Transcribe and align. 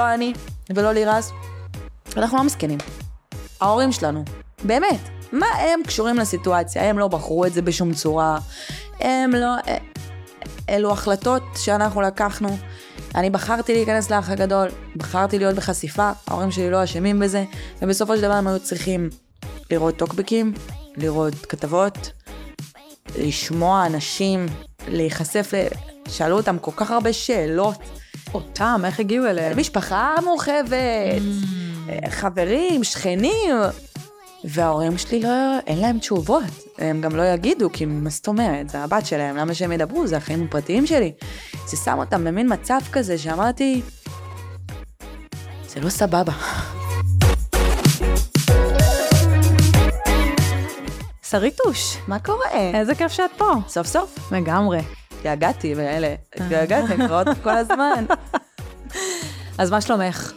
לא 0.00 0.14
אני 0.14 0.32
ולא 0.74 0.92
לירז, 0.92 1.32
אנחנו 2.16 2.38
לא 2.38 2.44
מסכנים. 2.44 2.78
ההורים 3.60 3.92
שלנו, 3.92 4.24
באמת, 4.64 5.08
מה 5.32 5.46
הם 5.46 5.80
קשורים 5.86 6.16
לסיטואציה? 6.16 6.90
הם 6.90 6.98
לא 6.98 7.08
בחרו 7.08 7.46
את 7.46 7.52
זה 7.52 7.62
בשום 7.62 7.94
צורה, 7.94 8.38
הם 9.00 9.30
לא... 9.30 9.54
אה, 9.68 9.76
אלו 10.68 10.92
החלטות 10.92 11.42
שאנחנו 11.56 12.00
לקחנו. 12.00 12.58
אני 13.14 13.30
בחרתי 13.30 13.72
להיכנס 13.72 14.10
לאח 14.10 14.30
הגדול, 14.30 14.68
בחרתי 14.96 15.38
להיות 15.38 15.56
בחשיפה, 15.56 16.10
ההורים 16.26 16.50
שלי 16.50 16.70
לא 16.70 16.84
אשמים 16.84 17.18
בזה, 17.20 17.44
ובסופו 17.82 18.16
של 18.16 18.22
דבר 18.22 18.32
הם 18.32 18.46
היו 18.46 18.60
צריכים 18.60 19.10
לראות 19.70 19.96
טוקבקים, 19.96 20.54
לראות 20.96 21.34
כתבות, 21.46 22.10
לשמוע 23.18 23.86
אנשים, 23.86 24.46
להיחשף. 24.88 25.52
שאלו 26.08 26.36
אותם 26.36 26.58
כל 26.58 26.72
כך 26.76 26.90
הרבה 26.90 27.12
שאלות. 27.12 27.99
אותם, 28.34 28.82
איך 28.84 29.00
הגיעו 29.00 29.26
אליהם? 29.26 29.58
משפחה 29.58 30.14
מורחבת, 30.24 30.72
mm. 31.18 32.10
חברים, 32.10 32.84
שכנים. 32.84 33.56
וההורים 34.44 34.98
שלי 34.98 35.20
לא, 35.20 35.58
אין 35.66 35.78
להם 35.78 35.98
תשובות. 35.98 36.42
הם 36.78 37.00
גם 37.00 37.16
לא 37.16 37.22
יגידו, 37.22 37.72
כי 37.72 37.84
מה 37.84 38.10
זאת 38.10 38.28
אומרת? 38.28 38.68
זה 38.68 38.78
הבת 38.78 39.06
שלהם, 39.06 39.36
למה 39.36 39.54
שהם 39.54 39.72
ידברו? 39.72 40.06
זה 40.06 40.16
החיים 40.16 40.44
הפרטיים 40.44 40.86
שלי. 40.86 41.12
זה 41.66 41.76
שם 41.76 41.98
אותם 41.98 42.24
במין 42.24 42.52
מצב 42.52 42.78
כזה 42.92 43.18
שאמרתי, 43.18 43.82
זה 45.68 45.80
לא 45.80 45.88
סבבה. 45.88 46.32
שריטוש, 51.30 51.96
מה 52.08 52.18
קורה? 52.18 52.50
איזה 52.74 52.94
כיף 52.94 53.12
שאת 53.12 53.30
פה. 53.36 53.52
סוף 53.68 53.86
סוף. 53.86 54.32
לגמרי. 54.32 54.80
התגעגעתי, 55.20 55.74
ואלה, 55.74 56.14
התגעגעתי, 56.36 56.92
אני 56.94 57.08
קוראת 57.08 57.26
כל 57.42 57.50
הזמן. 57.50 58.04
אז 59.58 59.70
מה 59.70 59.80
שלומך? 59.80 60.32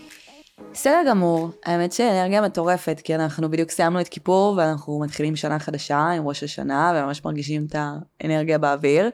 בסדר 0.74 1.00
גמור, 1.10 1.50
האמת 1.66 1.94
שאנרגיה 1.94 2.42
מטורפת, 2.42 3.02
כי 3.04 3.16
אנחנו 3.16 3.52
בדיוק 3.52 3.72
סיימנו 3.72 4.02
את 4.02 4.08
כיפור 4.08 4.56
ואנחנו 4.58 5.00
מתחילים 5.00 5.36
שנה 5.36 5.60
חדשה 5.60 5.98
עם 5.98 6.28
ראש 6.28 6.44
השנה, 6.44 6.94
וממש 6.96 7.26
מרגישים 7.26 7.66
את 7.70 7.76
האנרגיה 8.22 8.58
באוויר. 8.58 9.10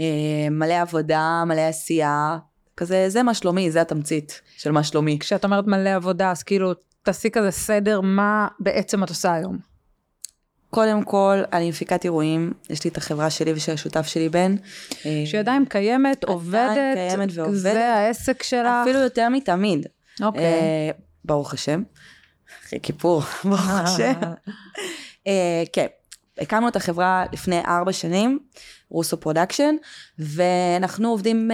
אה, 0.00 0.50
מלא 0.50 0.80
עבודה, 0.80 1.42
מלא 1.46 1.60
עשייה, 1.60 2.38
כזה, 2.76 3.08
זה 3.08 3.22
מה 3.22 3.34
שלומי, 3.34 3.70
זה 3.70 3.80
התמצית 3.80 4.40
של 4.56 4.70
מה 4.70 4.82
שלומי. 4.82 5.18
כשאת 5.18 5.44
אומרת 5.44 5.66
מלא 5.66 5.90
עבודה, 5.90 6.30
אז 6.30 6.42
כאילו, 6.42 6.72
תעשי 7.02 7.30
כזה 7.30 7.50
סדר, 7.50 8.00
מה 8.00 8.48
בעצם 8.60 9.04
את 9.04 9.08
עושה 9.08 9.32
היום? 9.32 9.58
קודם 10.70 11.02
כל, 11.02 11.42
אני 11.52 11.68
מפיקת 11.68 12.04
אירועים, 12.04 12.52
יש 12.70 12.84
לי 12.84 12.90
את 12.90 12.96
החברה 12.96 13.30
שלי 13.30 13.52
ושל 13.52 13.72
השותף 13.72 14.06
שלי 14.06 14.28
בן. 14.28 14.56
אה, 15.06 15.22
שעדיין 15.26 15.64
קיימת, 15.64 16.24
עובדת, 16.24 16.94
קיימת 16.94 17.28
ועובדת. 17.34 17.58
זה 17.60 17.94
העסק 17.94 18.42
שלך. 18.42 18.68
אפילו 18.82 18.98
יותר 18.98 19.28
מתמיד. 19.28 19.86
אוקיי. 20.22 20.44
אה, 20.44 20.90
ברוך 21.24 21.54
השם. 21.54 21.82
אחרי 22.66 22.78
כיפור, 22.82 23.22
ברוך 23.44 23.68
השם. 23.84 24.12
אה, 25.26 25.62
כן, 25.72 25.86
הקמנו 26.38 26.68
את 26.68 26.76
החברה 26.76 27.24
לפני 27.32 27.60
ארבע 27.66 27.92
שנים, 27.92 28.38
רוסו 28.90 29.20
Production, 29.20 29.74
ואנחנו 30.18 31.08
עובדים 31.08 31.50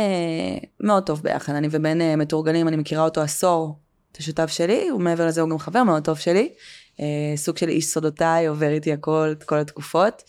מאוד 0.80 1.02
טוב 1.02 1.22
ביחד. 1.22 1.54
אני 1.54 1.68
ובן 1.70 2.16
מתורגלים, 2.16 2.68
אני 2.68 2.76
מכירה 2.76 3.04
אותו 3.04 3.20
עשור, 3.20 3.78
את 4.12 4.16
השותף 4.16 4.46
שלי, 4.46 4.92
ומעבר 4.92 5.26
לזה 5.26 5.40
הוא 5.40 5.50
גם 5.50 5.58
חבר 5.58 5.82
מאוד 5.82 6.04
טוב 6.04 6.18
שלי. 6.18 6.52
אה, 7.00 7.36
סוג 7.36 7.56
של 7.56 7.68
איש 7.68 7.86
סודותיי, 7.86 8.46
עובר 8.46 8.68
איתי 8.68 8.92
הכל, 8.92 9.28
את 9.32 9.44
כל 9.44 9.58
התקופות. 9.58 10.22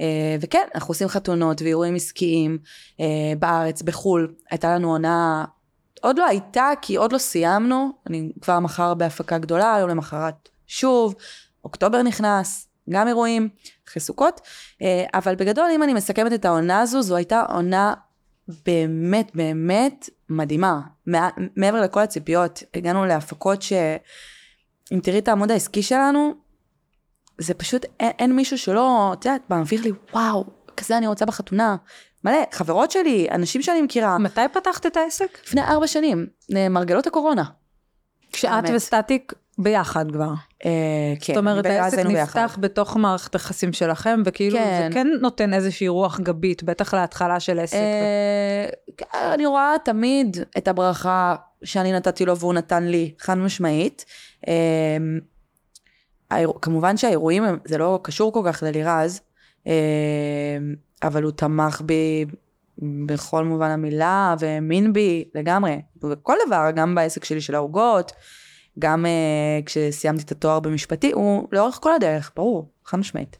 אה, 0.00 0.36
וכן, 0.40 0.66
אנחנו 0.74 0.92
עושים 0.92 1.08
חתונות 1.08 1.62
ואירועים 1.62 1.94
עסקיים 1.94 2.58
אה, 3.00 3.32
בארץ, 3.38 3.82
בחו"ל. 3.82 4.34
הייתה 4.50 4.74
לנו 4.74 4.90
עונה, 4.90 5.44
עוד 6.00 6.18
לא 6.18 6.26
הייתה, 6.26 6.70
כי 6.82 6.96
עוד 6.96 7.12
לא 7.12 7.18
סיימנו, 7.18 7.90
אני 8.06 8.32
כבר 8.40 8.58
מחר 8.58 8.94
בהפקה 8.94 9.38
גדולה, 9.38 9.74
היום 9.74 9.90
למחרת 9.90 10.48
שוב, 10.66 11.14
אוקטובר 11.64 12.02
נכנס, 12.02 12.68
גם 12.90 13.08
אירועים, 13.08 13.48
אחרי 13.88 14.00
סוכות. 14.00 14.40
אבל 15.14 15.34
בגדול, 15.34 15.70
אם 15.74 15.82
אני 15.82 15.94
מסכמת 15.94 16.32
את 16.32 16.44
העונה 16.44 16.80
הזו, 16.80 17.02
זו 17.02 17.16
הייתה 17.16 17.42
עונה 17.48 17.94
באמת 18.66 19.30
באמת 19.34 20.08
מדהימה. 20.28 20.80
מעבר 21.56 21.80
לכל 21.80 22.00
הציפיות, 22.00 22.62
הגענו 22.74 23.06
להפקות 23.06 23.62
ש... 23.62 23.72
אם 24.92 25.00
תראי 25.02 25.18
את 25.18 25.28
העמוד 25.28 25.50
העסקי 25.50 25.82
שלנו, 25.82 26.34
זה 27.38 27.54
פשוט, 27.54 27.86
אין, 28.00 28.12
אין 28.18 28.36
מישהו 28.36 28.58
שלא, 28.58 29.10
את 29.12 29.24
יודעת, 29.24 29.42
מעביר 29.50 29.82
לי, 29.82 29.92
וואו, 30.12 30.44
כזה 30.76 30.98
אני 30.98 31.06
רוצה 31.06 31.26
בחתונה. 31.26 31.76
מלא, 32.24 32.38
חברות 32.52 32.90
שלי, 32.90 33.26
אנשים 33.30 33.62
שאני 33.62 33.82
מכירה. 33.82 34.18
מתי 34.18 34.40
פתחת 34.52 34.86
את 34.86 34.96
העסק? 34.96 35.38
לפני 35.46 35.62
ארבע 35.62 35.86
שנים, 35.86 36.26
מרגלות 36.70 37.06
הקורונה. 37.06 37.44
כשאת 38.32 38.64
וסטטיק 38.74 39.32
ביחד 39.58 40.12
כבר. 40.12 40.32
אה, 40.64 40.70
כן. 41.20 41.34
זאת 41.34 41.40
אומרת, 41.40 41.66
העסק 41.66 41.98
נפתח 41.98 42.40
ביחד. 42.40 42.60
בתוך 42.60 42.96
מערכת 42.96 43.34
היחסים 43.34 43.72
שלכם, 43.72 44.22
וכאילו 44.24 44.58
כן. 44.58 44.88
זה 44.88 44.94
כן 44.94 45.06
נותן 45.20 45.54
איזושהי 45.54 45.88
רוח 45.88 46.20
גבית, 46.20 46.62
בטח 46.62 46.94
להתחלה 46.94 47.40
של 47.40 47.58
עסק. 47.58 47.74
אה, 47.74 48.66
ו... 49.30 49.34
אני 49.34 49.46
רואה 49.46 49.74
תמיד 49.84 50.36
את 50.58 50.68
הברכה 50.68 51.34
שאני 51.64 51.92
נתתי 51.92 52.24
לו 52.24 52.38
והוא 52.38 52.54
נתן 52.54 52.84
לי, 52.84 53.14
חד 53.18 53.38
משמעית. 53.38 54.04
אמ, 54.48 55.20
כמובן 56.62 56.96
שהאירועים, 56.96 57.44
זה 57.64 57.78
לא 57.78 58.00
קשור 58.02 58.32
כל 58.32 58.42
כך 58.44 58.62
ללירז, 58.62 59.20
אמ, 59.66 59.72
אבל 61.02 61.22
הוא 61.22 61.32
תמך 61.32 61.80
בי 61.84 62.24
בכל 63.06 63.44
מובן 63.44 63.70
המילה, 63.70 64.34
והאמין 64.38 64.92
בי 64.92 65.24
לגמרי, 65.34 65.80
בכל 65.96 66.34
דבר, 66.46 66.70
גם 66.74 66.94
בעסק 66.94 67.24
שלי 67.24 67.40
של 67.40 67.54
העוגות, 67.54 68.12
גם 68.78 69.06
uh, 69.06 69.64
כשסיימתי 69.66 70.22
את 70.22 70.32
התואר 70.32 70.60
במשפטי, 70.60 71.12
הוא 71.12 71.48
לאורך 71.52 71.78
כל 71.82 71.94
הדרך, 71.94 72.32
ברור, 72.36 72.70
חד 72.84 72.98
משמעית. 72.98 73.38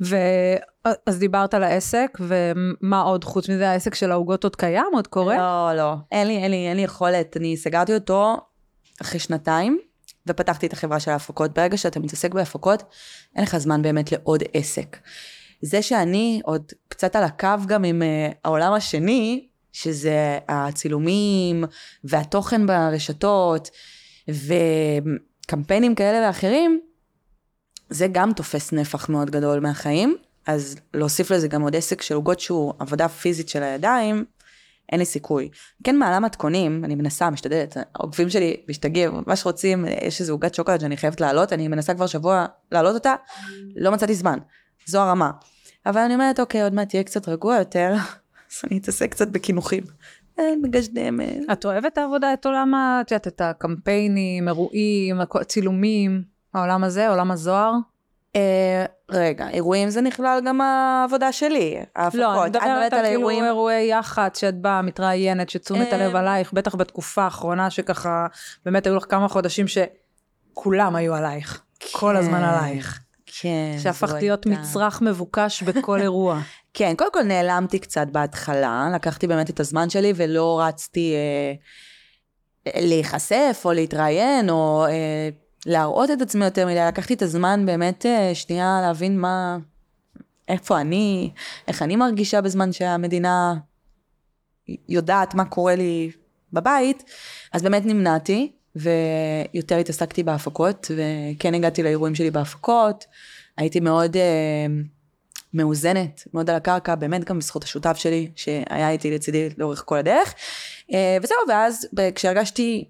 ואז 0.00 1.18
דיברת 1.18 1.54
על 1.54 1.62
העסק, 1.62 2.18
ומה 2.20 3.00
עוד 3.00 3.24
חוץ 3.24 3.48
מזה, 3.48 3.70
העסק 3.70 3.94
של 3.94 4.10
העוגות 4.10 4.44
עוד 4.44 4.56
קיים? 4.56 4.86
עוד 4.92 5.06
קורה? 5.06 5.36
לא, 5.36 5.76
לא, 5.76 5.94
אין 6.12 6.26
לי, 6.26 6.36
אין 6.36 6.50
לי, 6.50 6.68
אין 6.68 6.76
לי 6.76 6.82
יכולת. 6.82 7.36
אני 7.36 7.56
סגרתי 7.56 7.94
אותו 7.94 8.36
אחרי 9.00 9.20
שנתיים, 9.20 9.78
ופתחתי 10.28 10.66
את 10.66 10.72
החברה 10.72 11.00
של 11.00 11.10
ההפקות. 11.10 11.54
ברגע 11.54 11.76
שאתה 11.76 12.00
מתעסק 12.00 12.34
בהפקות, 12.34 12.82
אין 13.36 13.44
לך 13.44 13.56
זמן 13.56 13.82
באמת 13.82 14.12
לעוד 14.12 14.42
עסק. 14.52 14.96
זה 15.62 15.82
שאני 15.82 16.40
עוד 16.44 16.72
קצת 16.88 17.16
על 17.16 17.24
הקו 17.24 17.48
גם 17.66 17.84
עם 17.84 18.02
uh, 18.02 18.34
העולם 18.44 18.72
השני, 18.72 19.48
שזה 19.72 20.38
הצילומים 20.48 21.64
והתוכן 22.04 22.66
ברשתות, 22.66 23.70
וקמפיינים 24.28 25.94
כאלה 25.94 26.26
ואחרים, 26.26 26.80
זה 27.90 28.06
גם 28.12 28.32
תופס 28.32 28.72
נפח 28.72 29.08
מאוד 29.08 29.30
גדול 29.30 29.60
מהחיים, 29.60 30.16
אז 30.46 30.76
להוסיף 30.94 31.30
לזה 31.30 31.48
גם 31.48 31.62
עוד 31.62 31.76
עסק 31.76 32.02
של 32.02 32.14
עוגות 32.14 32.40
שהוא 32.40 32.72
עבודה 32.78 33.08
פיזית 33.08 33.48
של 33.48 33.62
הידיים, 33.62 34.24
אין 34.92 35.00
לי 35.00 35.06
סיכוי. 35.06 35.48
כן 35.84 35.96
מעלה 35.96 36.20
מתכונים, 36.20 36.84
אני 36.84 36.94
מנסה, 36.94 37.30
משתדלת, 37.30 37.76
העוקבים 37.94 38.30
שלי 38.30 38.56
משתגעים, 38.68 39.22
מה 39.26 39.36
שרוצים, 39.36 39.84
יש 40.02 40.20
איזו 40.20 40.32
עוגת 40.32 40.54
שוקולד 40.54 40.80
שאני 40.80 40.96
חייבת 40.96 41.20
לעלות, 41.20 41.52
אני 41.52 41.68
מנסה 41.68 41.94
כבר 41.94 42.06
שבוע 42.06 42.46
לעלות 42.72 42.94
אותה, 42.94 43.14
לא 43.76 43.92
מצאתי 43.92 44.14
זמן, 44.14 44.38
זו 44.86 45.00
הרמה. 45.00 45.30
אבל 45.86 46.00
אני 46.00 46.14
אומרת, 46.14 46.40
אוקיי, 46.40 46.62
עוד 46.62 46.74
מעט 46.74 46.88
תהיה 46.88 47.02
קצת 47.02 47.28
רגוע 47.28 47.56
יותר, 47.56 47.94
אז 48.50 48.62
אני 48.70 48.78
אתעסק 48.78 49.10
קצת 49.10 49.28
בקינוחים. 49.28 49.84
מגשדם. 50.62 51.20
את 51.52 51.64
אוהבת 51.64 51.98
העבודה, 51.98 52.32
את 52.32 52.46
עולם, 52.46 52.74
את 53.00 53.10
יודעת, 53.10 53.26
את 53.26 53.40
הקמפיינים, 53.40 54.48
אירועים, 54.48 55.16
צילומים, 55.46 56.22
העולם 56.54 56.84
הזה, 56.84 57.08
עולם 57.08 57.30
הזוהר? 57.30 57.72
אה, 58.38 58.84
רגע, 59.10 59.48
אירועים 59.48 59.90
זה 59.90 60.00
נכלל 60.00 60.40
גם 60.46 60.60
העבודה 60.60 61.32
שלי, 61.32 61.76
ההפקות. 61.96 62.20
לא, 62.20 62.42
אני 62.42 62.50
מדברת 62.50 62.92
על 62.92 63.04
כאילו 63.04 63.30
אירועי 63.30 63.90
יח"צ, 63.90 64.38
שאת 64.40 64.60
באה, 64.60 64.82
מתראיינת, 64.82 65.50
שתשומת 65.50 65.92
הלב 65.92 66.14
אה, 66.14 66.20
עלייך, 66.20 66.52
בטח 66.52 66.74
בתקופה 66.74 67.22
האחרונה 67.22 67.70
שככה, 67.70 68.26
באמת 68.64 68.86
היו 68.86 68.96
לך 68.96 69.04
כמה 69.08 69.28
חודשים 69.28 69.66
שכולם 69.68 70.96
היו 70.96 71.14
עלייך, 71.14 71.62
כל 71.92 72.16
הזמן 72.16 72.42
עלייך. 72.44 73.00
כן. 73.40 73.78
שהפכת 73.82 74.22
להיות 74.22 74.46
מצרך 74.46 75.02
מבוקש 75.02 75.62
בכל 75.62 76.00
אירוע. 76.00 76.40
כן, 76.74 76.94
קודם 76.98 77.12
כל 77.12 77.22
נעלמתי 77.22 77.78
קצת 77.78 78.06
בהתחלה, 78.12 78.88
לקחתי 78.94 79.26
באמת 79.26 79.50
את 79.50 79.60
הזמן 79.60 79.90
שלי 79.90 80.12
ולא 80.16 80.60
רצתי 80.62 81.14
אה, 81.14 82.80
להיחשף 82.80 83.62
או 83.64 83.72
להתראיין 83.72 84.50
או 84.50 84.86
אה, 84.86 85.28
להראות 85.68 86.10
את 86.10 86.22
עצמי 86.22 86.44
יותר 86.44 86.66
מדי, 86.66 86.80
לקחתי 86.88 87.14
את 87.14 87.22
הזמן 87.22 87.66
באמת 87.66 88.06
אה, 88.06 88.34
שנייה 88.34 88.78
להבין 88.82 89.20
מה, 89.20 89.58
איפה 90.48 90.80
אני, 90.80 91.30
איך 91.68 91.82
אני 91.82 91.96
מרגישה 91.96 92.40
בזמן 92.40 92.72
שהמדינה 92.72 93.54
יודעת 94.88 95.34
מה 95.34 95.44
קורה 95.44 95.74
לי 95.74 96.10
בבית, 96.52 97.04
אז 97.52 97.62
באמת 97.62 97.86
נמנעתי, 97.86 98.52
ויותר 98.76 99.76
התעסקתי 99.76 100.22
בהפקות, 100.22 100.90
וכן 100.96 101.54
הגעתי 101.54 101.82
לאירועים 101.82 102.14
שלי 102.14 102.30
בהפקות, 102.30 103.04
הייתי 103.56 103.80
מאוד 103.80 104.16
uh, 104.16 104.18
מאוזנת, 105.54 106.24
מאוד 106.34 106.50
על 106.50 106.56
הקרקע, 106.56 106.94
באמת 106.94 107.24
גם 107.24 107.38
בזכות 107.38 107.64
השותף 107.64 107.96
שלי, 107.96 108.30
שהיה 108.36 108.90
איתי 108.90 109.10
לצידי 109.10 109.48
לאורך 109.58 109.82
כל 109.86 109.96
הדרך, 109.96 110.34
uh, 110.90 110.94
וזהו, 111.22 111.38
ואז 111.48 111.86
כשהרגשתי 112.14 112.84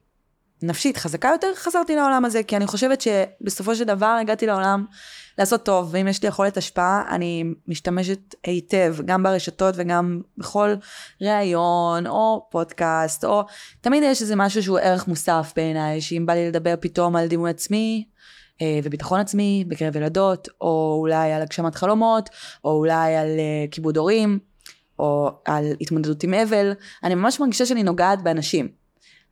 נפשית 0.62 0.96
חזקה 0.96 1.28
יותר, 1.28 1.46
חזרתי 1.54 1.96
לעולם 1.96 2.24
הזה, 2.24 2.42
כי 2.42 2.56
אני 2.56 2.66
חושבת 2.66 3.00
שבסופו 3.00 3.74
של 3.74 3.84
דבר 3.84 4.16
הגעתי 4.20 4.46
לעולם 4.46 4.84
לעשות 5.38 5.64
טוב, 5.64 5.88
ואם 5.90 6.08
יש 6.08 6.22
לי 6.22 6.28
יכולת 6.28 6.56
השפעה, 6.56 7.02
אני 7.10 7.44
משתמשת 7.68 8.34
היטב, 8.44 8.96
גם 9.04 9.22
ברשתות 9.22 9.74
וגם 9.78 10.20
בכל 10.38 10.74
ראיון, 11.22 12.06
או 12.06 12.46
פודקאסט, 12.50 13.24
או 13.24 13.44
תמיד 13.80 14.02
יש 14.02 14.22
איזה 14.22 14.36
משהו 14.36 14.62
שהוא 14.62 14.78
ערך 14.78 15.08
מוסף 15.08 15.52
בעיניי, 15.56 16.00
שאם 16.00 16.26
בא 16.26 16.34
לי 16.34 16.48
לדבר 16.48 16.74
פתאום 16.80 17.16
על 17.16 17.28
דימוי 17.28 17.50
עצמי, 17.50 18.04
אה, 18.62 18.80
וביטחון 18.84 19.20
עצמי 19.20 19.64
בקרב 19.68 19.96
ילדות, 19.96 20.48
או 20.60 20.96
אולי 21.00 21.32
על 21.32 21.42
הגשמת 21.42 21.74
חלומות, 21.74 22.30
או 22.64 22.70
אולי 22.70 23.16
על 23.16 23.28
אה, 23.28 23.66
כיבוד 23.70 23.96
הורים, 23.96 24.38
או 24.98 25.30
על 25.44 25.64
התמודדות 25.80 26.22
עם 26.22 26.34
אבל, 26.34 26.72
אני 27.04 27.14
ממש 27.14 27.40
מרגישה 27.40 27.66
שאני 27.66 27.82
נוגעת 27.82 28.22
באנשים. 28.22 28.77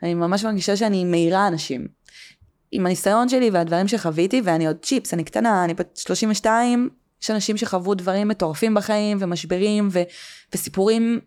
אני 0.02 0.14
ממש 0.14 0.44
מרגישה 0.44 0.76
שאני 0.76 1.04
מאירה 1.04 1.48
אנשים. 1.48 1.86
עם 2.70 2.86
הניסיון 2.86 3.28
שלי 3.28 3.50
והדברים 3.50 3.88
שחוויתי, 3.88 4.40
ואני 4.44 4.66
עוד 4.66 4.76
צ'יפס, 4.82 5.14
אני 5.14 5.24
קטנה, 5.24 5.64
אני 5.64 5.74
בת 5.74 5.96
32, 5.96 6.88
יש 7.22 7.30
אנשים 7.30 7.56
שחוו 7.56 7.94
דברים 7.94 8.28
מטורפים 8.28 8.74
בחיים, 8.74 9.18
ומשברים, 9.20 9.88
ו- 9.92 10.02
וסיפורים 10.54 11.20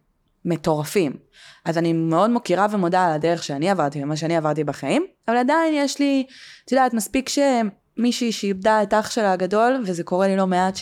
מטורפים. 0.45 1.13
אז 1.65 1.77
אני 1.77 1.93
מאוד 1.93 2.29
מוקירה 2.29 2.67
ומודה 2.71 3.05
על 3.05 3.13
הדרך 3.13 3.43
שאני 3.43 3.69
עברתי 3.69 4.03
ומה 4.03 4.15
שאני 4.15 4.37
עברתי 4.37 4.63
בחיים, 4.63 5.05
אבל 5.27 5.37
עדיין 5.37 5.73
יש 5.73 5.99
לי, 5.99 6.25
את 6.65 6.71
יודעת, 6.71 6.93
מספיק 6.93 7.29
שמישהי 7.29 8.31
שאיבדה 8.31 8.83
את 8.83 8.93
אח 8.93 9.11
שלה 9.11 9.31
הגדול, 9.31 9.83
וזה 9.85 10.03
קורה 10.03 10.27
לי 10.27 10.35
לא 10.35 10.47
מעט 10.47 10.79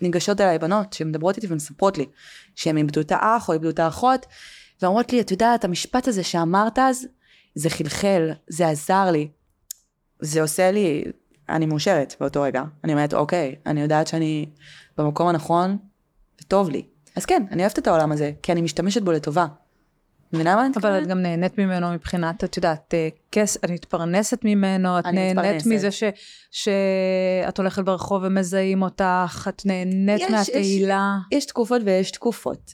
שניגשות 0.00 0.40
אליי 0.40 0.58
בנות, 0.58 0.92
שמדברות 0.92 1.36
איתי 1.36 1.46
ומספרות 1.50 1.98
לי, 1.98 2.06
שהם 2.54 2.76
איבדו 2.76 3.00
את 3.00 3.12
האח 3.12 3.48
או 3.48 3.54
איבדו 3.54 3.70
את 3.70 3.78
האחות, 3.78 4.26
ואומרות 4.82 5.12
לי, 5.12 5.20
את 5.20 5.30
יודעת, 5.30 5.64
המשפט 5.64 6.08
הזה 6.08 6.22
שאמרת 6.22 6.78
אז, 6.78 7.06
זה 7.54 7.70
חלחל, 7.70 8.30
זה 8.48 8.68
עזר 8.68 9.10
לי. 9.10 9.28
זה 10.20 10.42
עושה 10.42 10.70
לי, 10.70 11.04
אני 11.48 11.66
מאושרת 11.66 12.14
באותו 12.20 12.42
רגע. 12.42 12.62
אני 12.84 12.92
אומרת, 12.92 13.14
אוקיי, 13.14 13.54
אני 13.66 13.80
יודעת 13.80 14.06
שאני 14.06 14.46
במקום 14.98 15.28
הנכון, 15.28 15.76
וטוב 16.42 16.70
לי. 16.70 16.82
אז 17.16 17.24
כן, 17.24 17.42
אני 17.50 17.62
אוהבת 17.62 17.78
את 17.78 17.86
העולם 17.86 18.12
הזה, 18.12 18.32
כי 18.42 18.52
אני 18.52 18.62
משתמשת 18.62 19.02
בו 19.02 19.12
לטובה. 19.12 19.46
מבינה 20.32 20.56
מה 20.56 20.66
אני 20.66 20.74
אבל 20.76 20.98
את 21.02 21.06
גם 21.06 21.22
נהנית 21.22 21.58
ממנו 21.58 21.92
מבחינת, 21.92 22.44
את 22.44 22.56
יודעת, 22.56 22.94
אה, 22.94 23.08
כס, 23.32 23.56
את 23.56 23.70
מתפרנסת 23.70 24.38
ממנו, 24.44 24.98
את 24.98 25.04
נהנית 25.04 25.36
מתפרנסת. 25.36 25.66
מזה 25.66 25.90
ש, 25.90 26.02
שאת 26.50 27.58
הולכת 27.58 27.84
ברחוב 27.84 28.22
ומזהים 28.24 28.82
אותך, 28.82 29.46
את 29.48 29.66
נהנית 29.66 30.20
יש, 30.20 30.30
מהתהילה. 30.30 31.16
יש, 31.32 31.38
יש 31.38 31.46
תקופות 31.46 31.82
ויש 31.84 32.10
תקופות. 32.10 32.72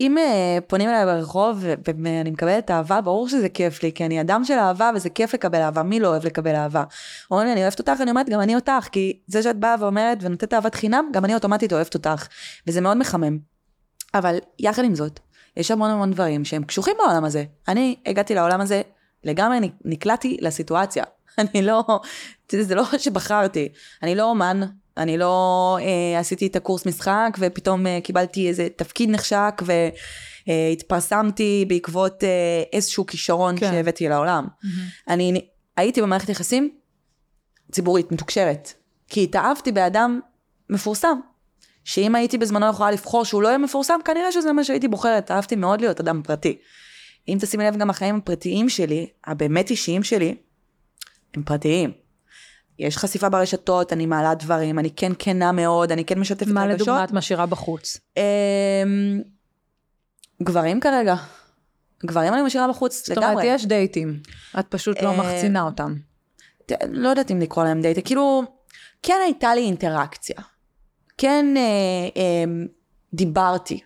אה, 0.00 0.06
אם 0.06 0.16
uh, 0.18 0.60
פונים 0.60 0.88
אליי 0.88 1.04
ברחוב 1.04 1.64
ואני 1.84 2.30
מקבלת 2.30 2.70
אהבה, 2.70 3.00
ברור 3.00 3.28
שזה 3.28 3.48
כיף 3.48 3.82
לי, 3.82 3.92
כי 3.92 4.06
אני 4.06 4.20
אדם 4.20 4.44
של 4.44 4.54
אהבה 4.54 4.90
וזה 4.94 5.10
כיף 5.10 5.34
לקבל 5.34 5.58
אהבה, 5.58 5.82
מי 5.82 6.00
לא 6.00 6.08
אוהב 6.08 6.26
לקבל 6.26 6.54
אהבה? 6.54 6.84
אומרים 7.30 7.46
לי, 7.46 7.52
אני 7.52 7.62
אוהבת 7.62 7.78
אותך, 7.78 7.92
אני 8.00 8.10
אומרת, 8.10 8.28
גם 8.28 8.40
אני 8.40 8.54
אותך, 8.54 8.88
כי 8.92 9.20
זה 9.26 9.42
שאת 9.42 9.56
באה 9.56 9.74
ואומרת 9.80 10.18
ונותנת 10.20 10.54
אהבת 10.54 10.74
חינם, 10.74 11.04
גם 11.12 11.24
אני 11.24 11.34
אוטומטית 11.34 11.72
אוהבת 11.72 11.94
אותך, 11.94 12.26
וזה 12.66 12.80
מאוד 12.80 12.96
מחמם. 12.96 13.38
אבל 14.14 14.38
יחד 14.58 14.84
עם 14.84 14.94
זאת, 14.94 15.20
יש 15.56 15.70
המון 15.70 15.90
המון 15.90 16.10
דברים 16.10 16.44
שהם 16.44 16.64
קשוחים 16.64 16.94
בעולם 16.98 17.24
הזה. 17.24 17.44
אני 17.68 17.96
הגעתי 18.06 18.34
לעולם 18.34 18.60
הזה, 18.60 18.82
לגמרי 19.24 19.70
נקלעתי 19.84 20.36
לסיטואציה. 20.40 21.04
אני 21.38 21.62
לא, 21.62 21.84
זה 22.52 22.74
לא 22.74 22.84
שבחרתי, 22.98 23.68
אני 24.02 24.14
לא 24.14 24.30
אומן, 24.30 24.60
אני 25.00 25.18
לא 25.18 25.78
אה, 25.80 26.18
עשיתי 26.18 26.46
את 26.46 26.56
הקורס 26.56 26.86
משחק 26.86 27.36
ופתאום 27.38 27.86
אה, 27.86 27.98
קיבלתי 28.04 28.48
איזה 28.48 28.68
תפקיד 28.76 29.10
נחשק 29.10 29.62
והתפרסמתי 30.46 31.64
בעקבות 31.68 32.24
אה, 32.24 32.28
איזשהו 32.72 33.06
כישרון 33.06 33.58
כן. 33.58 33.70
שהבאתי 33.70 34.08
לעולם. 34.08 34.46
Mm-hmm. 34.46 34.66
אני 35.08 35.46
הייתי 35.76 36.02
במערכת 36.02 36.28
יחסים 36.28 36.70
ציבורית, 37.72 38.12
מתוקשרת, 38.12 38.72
כי 39.08 39.22
התאהבתי 39.22 39.72
באדם 39.72 40.20
מפורסם. 40.70 41.18
שאם 41.84 42.14
הייתי 42.14 42.38
בזמנו 42.38 42.66
יכולה 42.66 42.90
לבחור 42.90 43.24
שהוא 43.24 43.42
לא 43.42 43.48
יהיה 43.48 43.58
מפורסם, 43.58 43.98
כנראה 44.04 44.32
שזה 44.32 44.52
מה 44.52 44.64
שהייתי 44.64 44.88
בוחרת, 44.88 45.30
אהבתי 45.30 45.56
מאוד 45.56 45.80
להיות 45.80 46.00
אדם 46.00 46.22
פרטי. 46.22 46.58
אם 47.28 47.38
תשימי 47.40 47.64
לב 47.64 47.76
גם 47.76 47.90
החיים 47.90 48.16
הפרטיים 48.16 48.68
שלי, 48.68 49.06
הבאמת 49.24 49.70
אישיים 49.70 50.02
שלי, 50.02 50.34
הם 51.34 51.42
פרטיים. 51.42 51.92
יש 52.80 52.98
חשיפה 52.98 53.28
ברשתות, 53.28 53.92
אני 53.92 54.06
מעלה 54.06 54.34
דברים, 54.34 54.78
אני 54.78 54.90
כן 54.90 55.12
כנה 55.18 55.52
מאוד, 55.52 55.92
אני 55.92 56.04
כן 56.04 56.18
משתפת 56.18 56.42
רגשות. 56.42 56.54
מה 56.54 56.66
לדוגמה 56.66 57.04
את 57.04 57.12
משאירה 57.12 57.46
בחוץ? 57.46 57.98
אמ, 58.16 58.22
גברים 60.42 60.80
כרגע. 60.80 61.14
גברים 62.06 62.34
אני 62.34 62.42
משאירה 62.42 62.68
בחוץ 62.68 63.08
לגמרי. 63.08 63.26
זאת 63.26 63.32
אומרת, 63.32 63.44
יש 63.46 63.66
דייטים, 63.66 64.20
את 64.58 64.66
פשוט 64.68 65.02
לא 65.02 65.08
אה, 65.08 65.16
מחצינה 65.16 65.62
אותם. 65.62 65.94
לא 66.88 67.08
יודעת 67.08 67.30
אם 67.30 67.40
לקרוא 67.40 67.64
להם 67.64 67.82
דייטים, 67.82 68.02
כאילו, 68.02 68.42
כן 69.02 69.18
הייתה 69.24 69.54
לי 69.54 69.60
אינטראקציה. 69.60 70.36
כן 71.18 71.46
אה, 71.56 71.62
אה, 72.16 72.44
דיברתי, 73.14 73.80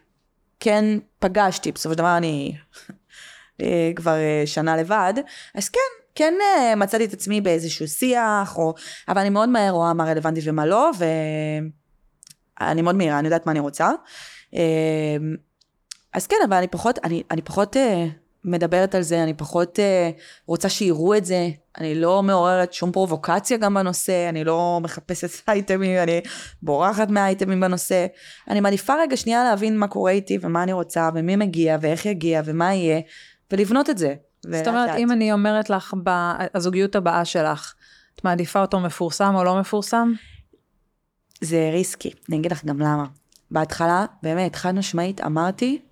כן 0.60 0.84
פגשתי, 1.18 1.72
בסופו 1.72 1.92
של 1.92 1.98
דבר 1.98 2.16
אני 2.16 2.56
אה, 3.62 3.92
כבר 3.96 4.16
אה, 4.16 4.42
שנה 4.46 4.76
לבד, 4.76 5.14
אז 5.54 5.68
כן, 5.68 6.03
כן 6.14 6.34
uh, 6.40 6.76
מצאתי 6.76 7.04
את 7.04 7.12
עצמי 7.12 7.40
באיזשהו 7.40 7.88
שיח, 7.88 8.58
או... 8.58 8.74
אבל 9.08 9.20
אני 9.20 9.30
מאוד 9.30 9.48
מהר 9.48 9.70
רואה 9.70 9.94
מה 9.94 10.04
רלוונטי 10.04 10.40
ומה 10.44 10.66
לא, 10.66 10.90
ואני 12.60 12.82
מאוד 12.82 12.94
מהירה, 12.94 13.18
אני 13.18 13.26
יודעת 13.26 13.46
מה 13.46 13.52
אני 13.52 13.60
רוצה. 13.60 13.90
Uh, 14.50 14.56
אז 16.12 16.26
כן, 16.26 16.36
אבל 16.48 16.56
אני 16.56 16.68
פחות, 16.68 16.98
אני, 17.04 17.22
אני 17.30 17.42
פחות 17.42 17.76
uh, 17.76 17.78
מדברת 18.44 18.94
על 18.94 19.02
זה, 19.02 19.22
אני 19.22 19.34
פחות 19.34 19.78
רוצה 20.46 20.68
שיראו 20.68 21.16
את 21.16 21.24
זה, 21.24 21.48
אני 21.78 21.94
לא 21.94 22.22
מעוררת 22.22 22.72
שום 22.72 22.92
פרובוקציה 22.92 23.56
גם 23.56 23.74
בנושא, 23.74 24.28
אני 24.28 24.44
לא 24.44 24.80
מחפשת 24.82 25.28
אייטמים, 25.48 25.98
אני 26.02 26.20
בורחת 26.62 27.08
מהאייטמים 27.10 27.60
בנושא. 27.60 28.06
אני 28.48 28.60
מעדיפה 28.60 28.94
רגע 29.00 29.16
שנייה 29.16 29.44
להבין 29.44 29.78
מה 29.78 29.88
קורה 29.88 30.10
איתי 30.10 30.38
ומה 30.40 30.62
אני 30.62 30.72
רוצה, 30.72 31.08
ומי 31.14 31.36
מגיע, 31.36 31.76
ואיך 31.80 32.06
יגיע, 32.06 32.42
ומה 32.44 32.74
יהיה, 32.74 33.00
ולבנות 33.52 33.90
את 33.90 33.98
זה. 33.98 34.14
זאת 34.50 34.68
אומרת, 34.68 34.90
אם 34.98 35.12
אני 35.12 35.32
אומרת 35.32 35.70
לך, 35.70 35.94
הזוגיות 36.54 36.96
הבאה 36.96 37.24
שלך, 37.24 37.74
את 38.14 38.24
מעדיפה 38.24 38.60
אותו 38.60 38.80
מפורסם 38.80 39.34
או 39.34 39.44
לא 39.44 39.60
מפורסם? 39.60 40.12
זה 41.40 41.70
ריסקי, 41.72 42.10
אני 42.28 42.36
אגיד 42.38 42.52
לך 42.52 42.64
גם 42.64 42.80
למה. 42.80 43.04
בהתחלה, 43.50 44.06
באמת, 44.22 44.56
חד 44.56 44.74
משמעית, 44.74 45.20
אמרתי, 45.20 45.82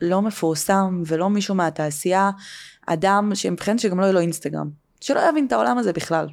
לא 0.00 0.22
מפורסם 0.22 1.02
ולא 1.06 1.30
מישהו 1.30 1.54
מהתעשייה, 1.54 2.30
אדם 2.86 3.34
שמבחינת 3.34 3.78
שגם 3.78 4.00
לא 4.00 4.04
יהיה 4.04 4.12
לו 4.12 4.20
אינסטגרם. 4.20 4.70
שלא 5.00 5.20
יבין 5.28 5.46
את 5.46 5.52
העולם 5.52 5.78
הזה 5.78 5.92
בכלל. 5.92 6.26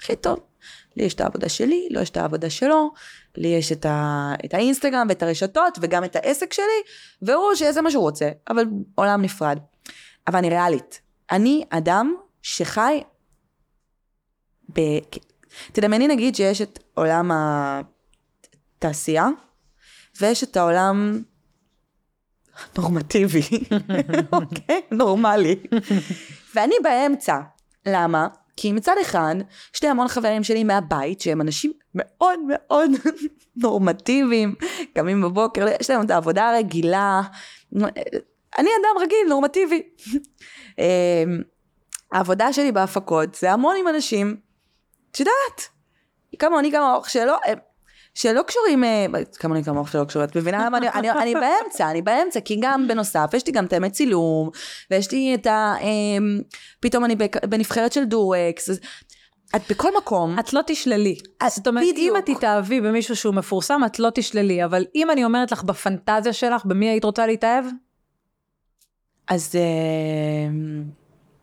הכי 0.00 0.16
טוב. 0.16 0.38
לי 0.96 1.04
יש 1.04 1.14
את 1.14 1.20
העבודה 1.20 1.48
שלי, 1.48 1.88
לא 1.90 2.00
יש 2.00 2.10
את 2.10 2.16
העבודה 2.16 2.50
שלו, 2.50 2.92
לי 3.36 3.48
יש 3.48 3.72
את, 3.72 3.86
ה... 3.86 4.32
את 4.44 4.54
האינסטגרם 4.54 5.06
ואת 5.08 5.22
הרשתות 5.22 5.78
וגם 5.80 6.04
את 6.04 6.16
העסק 6.16 6.52
שלי, 6.52 6.82
והוא 7.22 7.54
שיעשה 7.54 7.80
מה 7.80 7.90
שהוא 7.90 8.02
רוצה, 8.02 8.30
אבל 8.48 8.64
עולם 8.94 9.22
נפרד. 9.22 9.58
אבל 10.26 10.38
אני 10.38 10.48
ריאלית. 10.48 11.00
אני 11.30 11.64
אדם 11.70 12.14
שחי 12.42 13.02
ב... 14.72 14.80
תדמייני 15.72 16.08
נגיד 16.08 16.34
שיש 16.34 16.62
את 16.62 16.78
עולם 16.94 17.30
התעשייה, 18.78 19.28
ויש 20.20 20.44
את 20.44 20.56
העולם 20.56 21.22
נורמטיבי, 22.78 23.42
אוקיי? 24.32 24.80
נורמלי. 24.90 25.56
ואני 26.54 26.74
באמצע. 26.82 27.40
למה? 27.86 28.28
כי 28.56 28.72
מצד 28.72 28.94
אחד, 29.02 29.34
יש 29.74 29.82
לי 29.82 29.88
המון 29.88 30.08
חברים 30.08 30.44
שלי 30.44 30.64
מהבית, 30.64 31.20
שהם 31.20 31.40
אנשים 31.40 31.72
מאוד 31.94 32.38
מאוד 32.48 32.90
נורמטיביים, 33.62 34.54
קמים 34.94 35.22
בבוקר, 35.22 35.66
יש 35.80 35.90
להם 35.90 36.04
את 36.04 36.10
העבודה 36.10 36.50
הרגילה. 36.50 37.22
אני 38.58 38.70
אדם 38.80 39.02
רגיל, 39.02 39.28
נורמטיבי. 39.28 39.82
אמ, 40.78 41.42
העבודה 42.12 42.52
שלי 42.52 42.72
בהפקות 42.72 43.34
זה 43.34 43.52
המון 43.52 43.76
עם 43.80 43.88
אנשים, 43.88 44.36
את 45.10 45.20
יודעת, 45.20 45.68
כמוני 46.38 46.72
כמה 46.72 46.94
אורך 46.94 47.10
שלא, 47.10 47.38
שלא 48.14 48.42
קשורים, 48.42 48.84
אה, 48.84 49.06
כמוני 49.38 49.64
כמה 49.64 49.78
אורך 49.78 49.92
שלא 49.92 50.04
קשורים, 50.04 50.28
את 50.28 50.36
מבינה 50.36 50.66
למה 50.66 50.78
אני, 50.78 50.88
אני, 50.88 51.10
אני 51.10 51.34
באמצע, 51.34 51.90
אני 51.90 52.02
באמצע, 52.02 52.40
כי 52.40 52.58
גם 52.60 52.88
בנוסף 52.88 53.30
יש 53.34 53.46
לי 53.46 53.52
גם 53.52 53.64
את 53.64 53.72
האמת 53.72 53.92
צילום, 53.92 54.50
ויש 54.90 55.12
לי 55.12 55.34
את 55.34 55.46
ה... 55.46 55.74
אמ, 55.80 56.40
פתאום 56.80 57.04
אני 57.04 57.16
בנבחרת 57.48 57.92
של 57.92 58.04
דורקס, 58.04 58.70
את 59.56 59.62
בכל 59.70 59.96
מקום. 59.98 60.38
את 60.38 60.52
לא 60.52 60.60
תשללי. 60.66 61.16
זאת 61.48 61.66
אומרת, 61.66 61.84
בדיוק. 61.92 62.16
אם 62.16 62.22
את 62.22 62.36
תתאהבי 62.36 62.80
במישהו 62.80 63.16
שהוא 63.16 63.34
מפורסם, 63.34 63.80
את 63.86 63.98
לא 63.98 64.08
תשללי, 64.14 64.64
אבל 64.64 64.84
אם 64.94 65.10
אני 65.10 65.24
אומרת 65.24 65.52
לך 65.52 65.62
בפנטזיה 65.62 66.32
שלך, 66.32 66.64
במי 66.64 66.88
היית 66.88 67.04
רוצה 67.04 67.26
להתאהב? 67.26 67.64
אז 69.28 69.54
אה, 69.54 70.50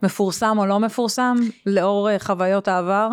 מפורסם 0.04 0.58
או 0.60 0.66
לא 0.66 0.80
מפורסם, 0.80 1.36
לאור 1.66 2.10
אה, 2.10 2.20
חוויות 2.20 2.68
העבר? 2.68 3.10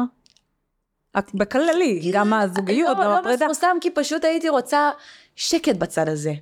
בכללי, 1.35 2.11
גם 2.13 2.33
הזוגיות, 2.33 2.99
לא, 2.99 3.05
גם 3.05 3.11
לא 3.11 3.19
הפרידה. 3.19 3.47
לא 3.47 3.53
מפורסם 3.53 3.77
כי 3.81 3.91
פשוט 3.91 4.25
הייתי 4.25 4.49
רוצה 4.49 4.91
שקט 5.37 5.77
בצד 5.77 6.09
הזה. 6.09 6.33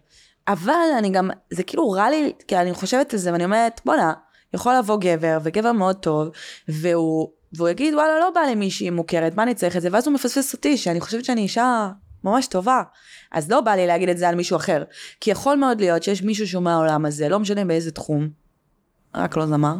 אבל 0.48 0.72
אני 0.98 1.10
גם, 1.10 1.30
זה 1.50 1.62
כאילו 1.62 1.90
רע 1.90 2.10
לי, 2.10 2.32
כי 2.48 2.56
אני 2.56 2.74
חושבת 2.74 3.12
על 3.12 3.18
זה 3.18 3.32
ואני 3.32 3.44
אומרת, 3.44 3.80
בואנה, 3.84 4.12
יכול 4.54 4.74
לבוא 4.78 4.98
גבר, 5.00 5.38
וגבר 5.42 5.72
מאוד 5.72 5.96
טוב, 5.96 6.28
והוא, 6.68 7.28
והוא 7.52 7.68
יגיד, 7.68 7.94
וואלה, 7.94 8.18
לא 8.20 8.30
בא 8.30 8.40
לי 8.40 8.54
מישהי 8.54 8.90
מוכרת, 8.90 9.34
מה 9.34 9.42
אני 9.42 9.54
צריך 9.54 9.76
את 9.76 9.82
זה? 9.82 9.88
ואז 9.92 10.06
הוא 10.06 10.14
מפספס 10.14 10.52
אותי, 10.52 10.76
שאני 10.76 11.00
חושבת 11.00 11.24
שאני 11.24 11.40
אישה 11.40 11.90
ממש 12.24 12.46
טובה. 12.46 12.82
אז 13.32 13.50
לא 13.50 13.60
בא 13.60 13.72
לי 13.72 13.86
להגיד 13.86 14.08
את 14.08 14.18
זה 14.18 14.28
על 14.28 14.34
מישהו 14.34 14.56
אחר. 14.56 14.82
כי 15.20 15.30
יכול 15.30 15.56
מאוד 15.56 15.80
להיות 15.80 16.02
שיש 16.02 16.22
מישהו 16.22 16.48
שהוא 16.48 16.62
מהעולם 16.62 17.06
הזה, 17.06 17.28
לא 17.28 17.38
משנה 17.38 17.64
באיזה 17.64 17.90
תחום, 17.90 18.28
רק 19.14 19.36
לא 19.36 19.46
זמר. 19.46 19.74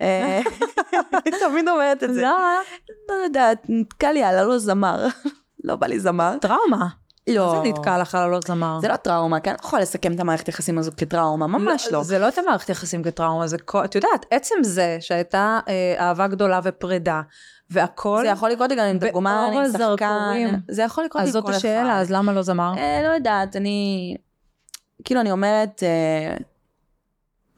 אה, 0.00 0.40
אני 1.26 1.38
תמיד 1.48 1.68
אומרת 1.68 2.04
את 2.04 2.14
זה. 2.14 2.20
למה? 2.20 2.56
לא 3.08 3.14
יודעת, 3.14 3.66
נתקע 3.68 4.12
לי 4.12 4.22
על 4.22 4.38
הלא 4.38 4.58
זמר. 4.58 5.06
לא 5.64 5.76
בא 5.76 5.86
לי 5.86 6.00
זמר. 6.00 6.36
טראומה. 6.40 6.88
לא. 7.28 7.46
מה 7.46 7.62
זה 7.62 7.68
נתקע 7.68 7.98
לך 7.98 8.14
על 8.14 8.22
הלא 8.22 8.38
זמר? 8.46 8.78
זה 8.80 8.88
לא 8.88 8.96
טראומה, 8.96 9.40
כי 9.40 9.50
אני 9.50 9.56
לא 9.62 9.66
יכולה 9.66 9.82
לסכם 9.82 10.12
את 10.12 10.20
המערכת 10.20 10.48
יחסים 10.48 10.78
הזו 10.78 10.90
כטראומה, 10.96 11.46
ממש 11.46 11.88
לא. 11.92 12.02
זה 12.02 12.18
לא 12.18 12.28
את 12.28 12.38
המערכת 12.38 12.68
יחסים 12.68 13.02
כטראומה, 13.02 13.46
זה 13.46 13.58
כל, 13.58 13.84
את 13.84 13.94
יודעת, 13.94 14.26
עצם 14.30 14.54
זה 14.62 14.96
שהייתה 15.00 15.60
אה, 15.68 15.94
אהבה 15.98 16.26
גדולה 16.26 16.60
ופרידה, 16.62 17.22
והכל, 17.70 18.20
זה 18.22 18.28
יכול 18.28 18.50
לקרות 18.50 18.70
לי 18.70 18.76
גם 18.76 18.84
עם 18.84 18.98
באור 18.98 19.60
עם 19.60 19.72
שחקן. 19.72 20.58
זה 20.68 20.82
יכול 20.82 21.04
לקרות 21.04 21.22
לי 21.22 21.28
אז 21.28 21.36
עם 21.36 21.40
זאת 21.42 21.50
כל 21.50 21.52
השאלה, 21.56 21.82
אחד. 21.92 22.00
אז 22.00 22.10
למה 22.12 22.32
לא 22.32 22.42
זמר? 22.42 22.72
אה, 22.76 23.00
לא 23.02 23.14
יודעת, 23.14 23.56
אני... 23.56 24.16
כאילו, 25.04 25.20
אני 25.20 25.30
אומרת, 25.32 25.82
אה, 25.82 26.36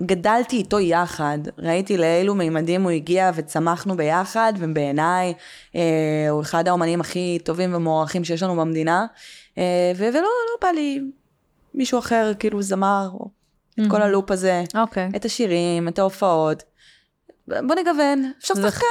גדלתי 0.02 0.56
איתו 0.56 0.80
יחד, 0.80 1.38
ראיתי 1.58 1.96
לאילו 1.96 2.34
מימדים 2.34 2.82
הוא 2.82 2.90
הגיע 2.90 3.30
וצמחנו 3.34 3.96
ביחד, 3.96 4.52
ובעיניי 4.58 5.34
אה, 5.76 5.80
הוא 6.30 6.42
אחד 6.42 6.68
האומנים 6.68 7.00
הכי 7.00 7.38
טובים 7.44 7.74
ומוערכים 7.74 8.24
שיש 8.24 8.42
לנו 8.42 8.56
במדינה, 8.56 9.06
אה, 9.58 9.92
ו- 9.96 10.08
ולא, 10.12 10.20
לא 10.20 10.28
בא 10.62 10.68
לי 10.68 11.00
מישהו 11.74 11.98
אחר, 11.98 12.32
כאילו 12.38 12.62
זמר, 12.62 13.10
או 13.14 13.28
את 13.80 13.84
כל 13.90 14.02
הלופ 14.02 14.30
הזה, 14.30 14.62
אוקיי. 14.74 15.08
את 15.16 15.24
השירים, 15.24 15.88
את 15.88 15.98
ההופעות. 15.98 16.62
בוא 17.48 17.74
נגוון, 17.80 18.32
אפשר 18.38 18.54
זה- 18.54 18.70
שחקן. 18.70 18.86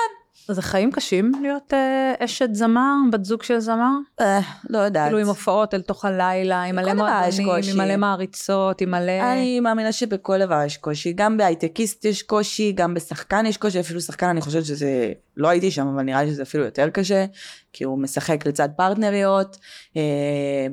זה 0.54 0.62
חיים 0.62 0.92
קשים 0.92 1.32
להיות 1.42 1.74
אה, 1.74 2.14
אשת 2.26 2.50
זמר, 2.54 2.96
בת 3.12 3.26
זוג 3.26 3.44
של 3.44 3.60
זמר? 3.60 3.92
אה, 4.22 4.40
לא 4.70 4.78
יודעת. 4.78 5.06
כאילו 5.06 5.20
עם 5.20 5.28
הופעות 5.28 5.74
אל 5.74 5.82
תוך 5.82 6.06
הלילה, 6.06 6.64
עם 6.64 6.76
מלא 6.76 6.94
מועדונים. 6.94 7.50
עם 7.72 7.78
מלא 7.78 7.98
מעריצות, 7.98 8.82
עם 8.82 8.92
מלא... 8.92 9.32
אני 9.34 9.60
מאמינה 9.60 9.92
שבכל 9.92 10.40
דבר 10.46 10.62
יש 10.66 10.78
קושי, 10.78 11.14
גם 11.14 11.38
בהייטקיסט 11.38 12.06
יש 12.06 12.24
קושי, 12.24 12.72
גם 12.72 12.94
בשחקן 12.94 13.46
יש 13.46 13.58
קושי, 13.58 13.80
אפילו 13.80 14.02
שחקן 14.02 14.28
אני 14.28 14.42
חושבת 14.42 14.66
שזה, 14.66 15.12
לא 15.40 15.48
הייתי 15.48 15.72
שם, 15.72 15.88
אבל 15.88 16.04
נראה 16.04 16.24
לי 16.24 16.30
שזה 16.32 16.42
אפילו 16.44 16.66
יותר 16.66 16.90
קשה, 16.90 17.26
כי 17.74 17.84
הוא 17.84 18.00
משחק 18.00 18.46
לצד 18.46 18.70
פרטנריות, 18.78 19.58
אה, 19.98 20.02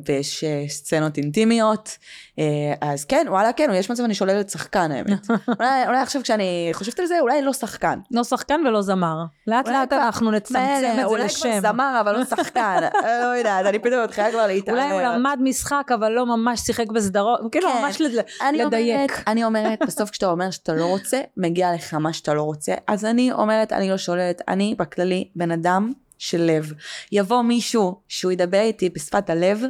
ויש 0.07 0.45
אה, 0.45 0.65
סצנות 0.69 1.17
אינטימיות, 1.17 1.97
אה, 2.39 2.45
אז 2.81 3.05
כן, 3.05 3.27
וואלה 3.29 3.53
כן, 3.53 3.71
יש 3.75 3.91
מצב 3.91 4.03
אני 4.05 4.15
שוללת 4.15 4.51
שחקן 4.51 4.93
האמת. 4.93 5.27
אולי, 5.61 5.87
אולי 5.87 5.99
עכשיו 5.99 6.23
כשאני 6.23 6.71
חושבת 6.73 7.01
על 7.01 7.07
זה, 7.07 7.21
אולי 7.21 7.43
לא 7.43 7.53
שחקן. 7.53 7.99
לא 8.11 8.25
שחקן 8.25 8.61
ולא 8.67 8.83
זמר. 8.83 9.17
לאט 9.47 9.67
אולי 9.67 9.79
לאט 9.79 9.93
אנחנו 9.93 10.31
נצמצם 10.31 10.65
את 10.91 10.97
זה 10.97 11.05
אולי 11.05 11.25
לשם. 11.25 11.39
כבר 11.61 11.73
זמר, 11.73 11.99
אבל 12.01 12.19
לא 12.19 12.25
שחקן, 12.25 12.79
אה, 13.05 13.21
לא 13.23 13.37
יודעת, 13.39 13.67
אני 13.67 13.79
פתאום 13.79 14.05
מתחילה 14.05 14.31
כבר 14.31 14.47
להתערב. 14.47 14.79
אולי 14.79 14.91
הוא 14.93 15.01
למד 15.01 15.39
משחק, 15.43 15.91
אבל 15.95 16.13
לא 16.13 16.27
ממש 16.27 16.61
שיחק 16.61 16.87
בסדרות, 16.93 17.41
כאילו 17.53 17.69
כן. 17.73 17.79
ממש 17.83 18.01
לד- 18.01 18.25
אני 18.49 18.59
לדייק. 18.65 19.11
אומרת, 19.11 19.23
אני 19.27 19.45
אומרת, 19.45 19.79
בסוף 19.87 20.11
כשאתה 20.11 20.27
אומר 20.27 20.51
שאתה 20.51 20.73
לא 20.75 20.85
רוצה, 20.87 21.21
מגיע 21.37 21.75
לך 21.75 21.95
מה 21.95 22.13
שאתה 22.13 22.35
לא 22.35 22.43
רוצה. 22.43 22.75
אז 22.87 23.05
אני 23.05 23.33
אומרת, 23.33 23.73
אני 23.73 23.91
לא 23.91 23.97
שוללת, 23.97 24.43
אני 24.57 24.75
בכללי 24.79 25.29
בן 25.37 25.51
אדם 25.51 25.93
של 26.19 26.41
לב. 26.41 26.73
יבוא 27.13 27.43
מישהו 27.43 28.01
שהוא 28.09 28.33
ידבר 28.33 28.61
איתי 28.61 28.91
בשפת 28.91 29.31
הלב, 29.31 29.61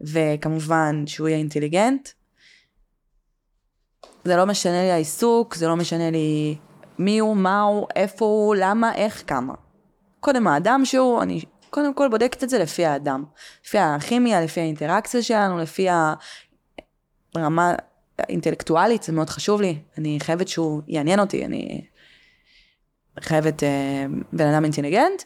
וכמובן 0.00 1.06
שהוא 1.06 1.28
יהיה 1.28 1.38
אינטליגנט. 1.38 2.08
זה 4.24 4.36
לא 4.36 4.46
משנה 4.46 4.82
לי 4.82 4.90
העיסוק, 4.90 5.54
זה 5.54 5.68
לא 5.68 5.76
משנה 5.76 6.10
לי 6.10 6.56
מי 6.98 7.18
הוא, 7.18 7.36
מה 7.36 7.60
הוא, 7.62 7.86
איפה 7.96 8.24
הוא, 8.24 8.54
למה, 8.54 8.94
איך, 8.94 9.22
כמה. 9.26 9.54
קודם 10.20 10.46
האדם 10.46 10.84
שהוא, 10.84 11.22
אני 11.22 11.40
קודם 11.70 11.94
כל 11.94 12.08
בודקת 12.08 12.44
את 12.44 12.50
זה 12.50 12.58
לפי 12.58 12.84
האדם. 12.84 13.24
לפי 13.64 13.78
הכימיה, 13.78 14.40
לפי 14.40 14.60
האינטראקציה 14.60 15.22
שלנו, 15.22 15.58
לפי 15.58 15.86
הרמה 17.34 17.74
האינטלקטואלית, 18.18 19.02
זה 19.02 19.12
מאוד 19.12 19.30
חשוב 19.30 19.60
לי. 19.60 19.78
אני 19.98 20.18
חייבת 20.20 20.48
שהוא 20.48 20.82
יעניין 20.86 21.20
אותי, 21.20 21.44
אני 21.44 21.84
חייבת 23.20 23.62
אה, 23.62 24.06
בן 24.32 24.46
אדם 24.46 24.64
אינטליגנט. 24.64 25.22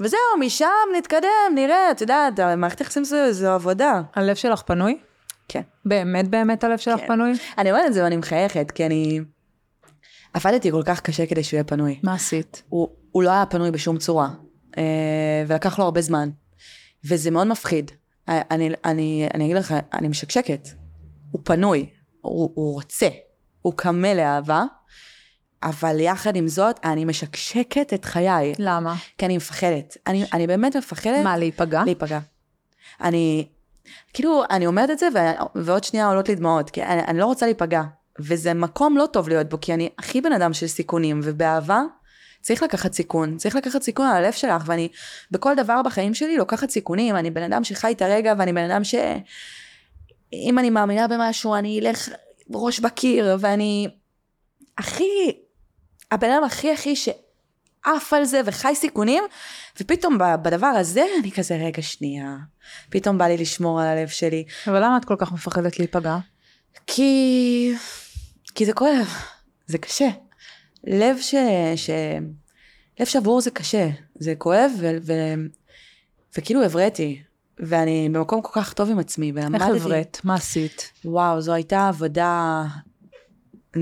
וזהו, 0.00 0.20
משם 0.40 0.66
נתקדם, 0.98 1.54
נראה, 1.54 1.90
את 1.90 2.00
יודעת, 2.00 2.40
מערכת 2.40 2.80
יחסים 2.80 3.04
זו, 3.04 3.16
זו 3.32 3.48
עבודה. 3.48 4.02
הלב 4.14 4.36
שלך 4.36 4.62
פנוי? 4.62 4.98
כן. 5.48 5.62
באמת 5.84 6.28
באמת 6.28 6.64
הלב 6.64 6.78
שלך 6.78 7.00
כן. 7.00 7.06
פנוי? 7.06 7.32
אני 7.58 7.70
אומרת 7.70 7.86
את 7.86 7.94
זה 7.94 8.04
ואני 8.04 8.16
מחייכת, 8.16 8.70
כי 8.70 8.86
אני... 8.86 9.20
עבדתי 10.34 10.70
כל 10.70 10.82
כך 10.84 11.00
קשה 11.00 11.26
כדי 11.26 11.42
שהוא 11.42 11.56
יהיה 11.56 11.64
פנוי. 11.64 12.00
מה 12.02 12.14
עשית? 12.14 12.62
הוא, 12.68 12.88
הוא 13.10 13.22
לא 13.22 13.30
היה 13.30 13.46
פנוי 13.46 13.70
בשום 13.70 13.98
צורה, 13.98 14.28
אה, 14.78 15.44
ולקח 15.46 15.78
לו 15.78 15.84
הרבה 15.84 16.00
זמן, 16.00 16.28
וזה 17.04 17.30
מאוד 17.30 17.46
מפחיד. 17.46 17.90
אה, 18.28 18.42
אני, 18.50 18.70
אני, 18.84 19.28
אני 19.34 19.44
אגיד 19.44 19.56
לך, 19.56 19.74
אני 19.94 20.08
משקשקת. 20.08 20.68
הוא 21.30 21.40
פנוי, 21.44 21.90
הוא, 22.20 22.50
הוא 22.54 22.74
רוצה, 22.74 23.08
הוא 23.62 23.72
קמה 23.76 24.14
לאהבה, 24.14 24.64
אבל 25.62 26.00
יחד 26.00 26.36
עם 26.36 26.48
זאת, 26.48 26.80
אני 26.84 27.04
משקשקת 27.04 27.94
את 27.94 28.04
חיי, 28.04 28.52
למה? 28.58 28.94
כי 29.18 29.26
אני 29.26 29.36
מפחדת. 29.36 29.96
אני, 30.06 30.24
אני 30.32 30.46
באמת 30.46 30.76
מפחדת 30.76 31.24
מה, 31.24 31.36
להיפגע? 31.36 31.84
להיפגע. 31.84 32.18
אני, 33.00 33.46
כאילו, 34.12 34.42
אני 34.50 34.66
אומרת 34.66 34.90
את 34.90 34.98
זה, 34.98 35.08
ו- 35.14 35.58
ועוד 35.64 35.84
שנייה 35.84 36.06
עולות 36.06 36.28
לי 36.28 36.34
דמעות, 36.34 36.70
כי 36.70 36.82
אני, 36.82 37.02
אני 37.02 37.18
לא 37.18 37.26
רוצה 37.26 37.46
להיפגע. 37.46 37.82
וזה 38.20 38.54
מקום 38.54 38.96
לא 38.96 39.06
טוב 39.06 39.28
להיות 39.28 39.48
בו, 39.48 39.60
כי 39.60 39.74
אני 39.74 39.88
הכי 39.98 40.20
בן 40.20 40.32
אדם 40.32 40.52
של 40.52 40.66
סיכונים, 40.66 41.20
ובאהבה 41.24 41.82
צריך 42.40 42.62
לקחת 42.62 42.92
סיכון, 42.92 43.36
צריך 43.36 43.56
לקחת 43.56 43.82
סיכון 43.82 44.06
על 44.06 44.24
הלב 44.24 44.32
שלך, 44.32 44.62
ואני 44.66 44.88
בכל 45.30 45.54
דבר 45.54 45.82
בחיים 45.82 46.14
שלי 46.14 46.36
לוקחת 46.36 46.70
סיכונים, 46.70 47.16
אני 47.16 47.30
בן 47.30 47.42
אדם 47.42 47.64
שחי 47.64 47.92
את 47.92 48.02
הרגע, 48.02 48.34
ואני 48.38 48.52
בן 48.52 48.70
אדם 48.70 48.84
ש... 48.84 48.94
אם 50.32 50.58
אני 50.58 50.70
מאמינה 50.70 51.08
במשהו, 51.08 51.54
אני 51.54 51.80
אלך 51.80 52.08
ראש 52.54 52.80
בקיר, 52.80 53.36
ואני 53.40 53.88
הכי, 54.78 55.36
הבן 56.10 56.30
אדם 56.30 56.44
הכי 56.44 56.72
הכי 56.72 56.96
שעף 56.96 58.12
על 58.12 58.24
זה 58.24 58.40
וחי 58.44 58.74
סיכונים, 58.74 59.24
ופתאום 59.80 60.18
בדבר 60.42 60.66
הזה 60.66 61.04
אני 61.20 61.32
כזה, 61.32 61.56
רגע 61.56 61.82
שנייה, 61.82 62.36
פתאום 62.90 63.18
בא 63.18 63.24
לי 63.24 63.36
לשמור 63.36 63.80
על 63.80 63.86
הלב 63.86 64.08
שלי, 64.08 64.44
אבל 64.66 64.84
למה 64.84 64.96
את 64.96 65.04
כל 65.04 65.16
כך 65.18 65.32
מפחדת 65.32 65.78
להיפגע? 65.78 66.18
כי... 66.86 67.72
כי 68.54 68.66
זה 68.66 68.72
כואב, 68.72 69.08
זה 69.66 69.78
קשה. 69.78 70.08
לב 70.84 71.16
ש... 71.20 71.34
ש... 71.76 71.90
לב 73.00 73.06
שבור 73.06 73.40
זה 73.40 73.50
קשה, 73.50 73.88
זה 74.14 74.34
כואב, 74.38 74.70
ו... 74.78 74.96
ו... 75.02 75.12
וכאילו 76.36 76.64
הבראתי, 76.64 77.22
ואני 77.58 78.08
במקום 78.12 78.42
כל 78.42 78.60
כך 78.60 78.72
טוב 78.72 78.90
עם 78.90 78.98
עצמי, 78.98 79.28
איך 79.28 79.36
ולמדתי... 79.36 79.76
הבראת? 79.76 80.20
מה 80.24 80.34
עשית? 80.34 80.92
וואו, 81.04 81.40
זו 81.40 81.52
הייתה 81.52 81.88
עבודה 81.88 82.64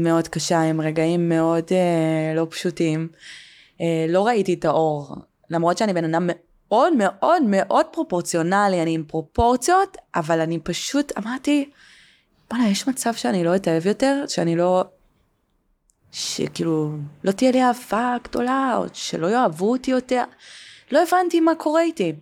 מאוד 0.03 0.29
קשה, 0.29 0.61
עם 0.61 0.81
רגעים 0.81 1.29
מאוד 1.29 1.65
אה, 1.73 2.35
לא 2.35 2.47
פשוטים. 2.51 3.09
אה, 3.81 4.07
לא 4.09 4.27
ראיתי 4.27 4.55
את 4.55 4.65
האור, 4.65 5.17
למרות 5.51 5.79
שאני 5.79 5.93
בן 5.93 6.15
אדם 6.15 6.31
מאוד 6.69 6.93
מאוד 6.97 7.43
מאוד 7.47 7.87
פרופורציונלי, 7.93 8.83
אני 8.83 8.95
עם 8.95 9.05
פרופורציות, 9.05 9.97
אבל 10.15 10.41
אני 10.41 10.59
פשוט 10.59 11.13
אמרתי, 11.19 11.71
בוא'נה, 12.51 12.69
יש 12.69 12.89
מצב 12.89 13.15
שאני 13.15 13.45
לא 13.45 13.57
אתאהב 13.57 13.87
יותר, 13.87 14.25
שאני 14.29 14.57
לא... 14.57 14.85
שכאילו, 16.13 16.91
לא 17.25 17.33
תהיה 17.33 17.51
לי 17.51 17.63
אהבה 17.63 18.17
גדולה, 18.25 18.75
או 18.77 18.85
שלא 18.93 19.27
יאהבו 19.27 19.71
אותי 19.71 19.91
יותר. 19.91 20.25
לא 20.91 21.03
הבנתי 21.03 21.41
מה 21.41 21.55
קורה 21.55 21.83
איתי. 21.83 22.13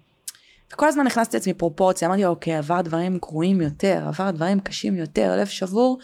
וכל 0.72 0.88
הזמן 0.88 1.04
נכנסתי 1.04 1.36
לעצמי 1.36 1.54
פרופורציה, 1.54 2.08
אמרתי, 2.08 2.24
אוקיי, 2.24 2.56
עבר 2.56 2.80
דברים 2.80 3.18
גרועים 3.18 3.60
יותר, 3.60 4.04
עבר 4.08 4.30
דברים 4.30 4.60
קשים 4.60 4.96
יותר, 4.96 5.36
לב 5.36 5.46
שבור, 5.46 5.98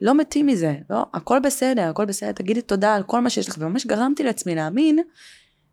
לא 0.00 0.14
מתים 0.14 0.46
מזה, 0.46 0.74
לא, 0.90 1.06
הכל 1.14 1.38
בסדר, 1.38 1.82
הכל 1.82 2.04
בסדר, 2.04 2.32
תגידי 2.32 2.62
תודה 2.62 2.94
על 2.94 3.02
כל 3.02 3.20
מה 3.20 3.30
שיש 3.30 3.48
לך, 3.48 3.56
וממש 3.58 3.86
גרמתי 3.86 4.22
לעצמי 4.22 4.54
להאמין 4.54 4.98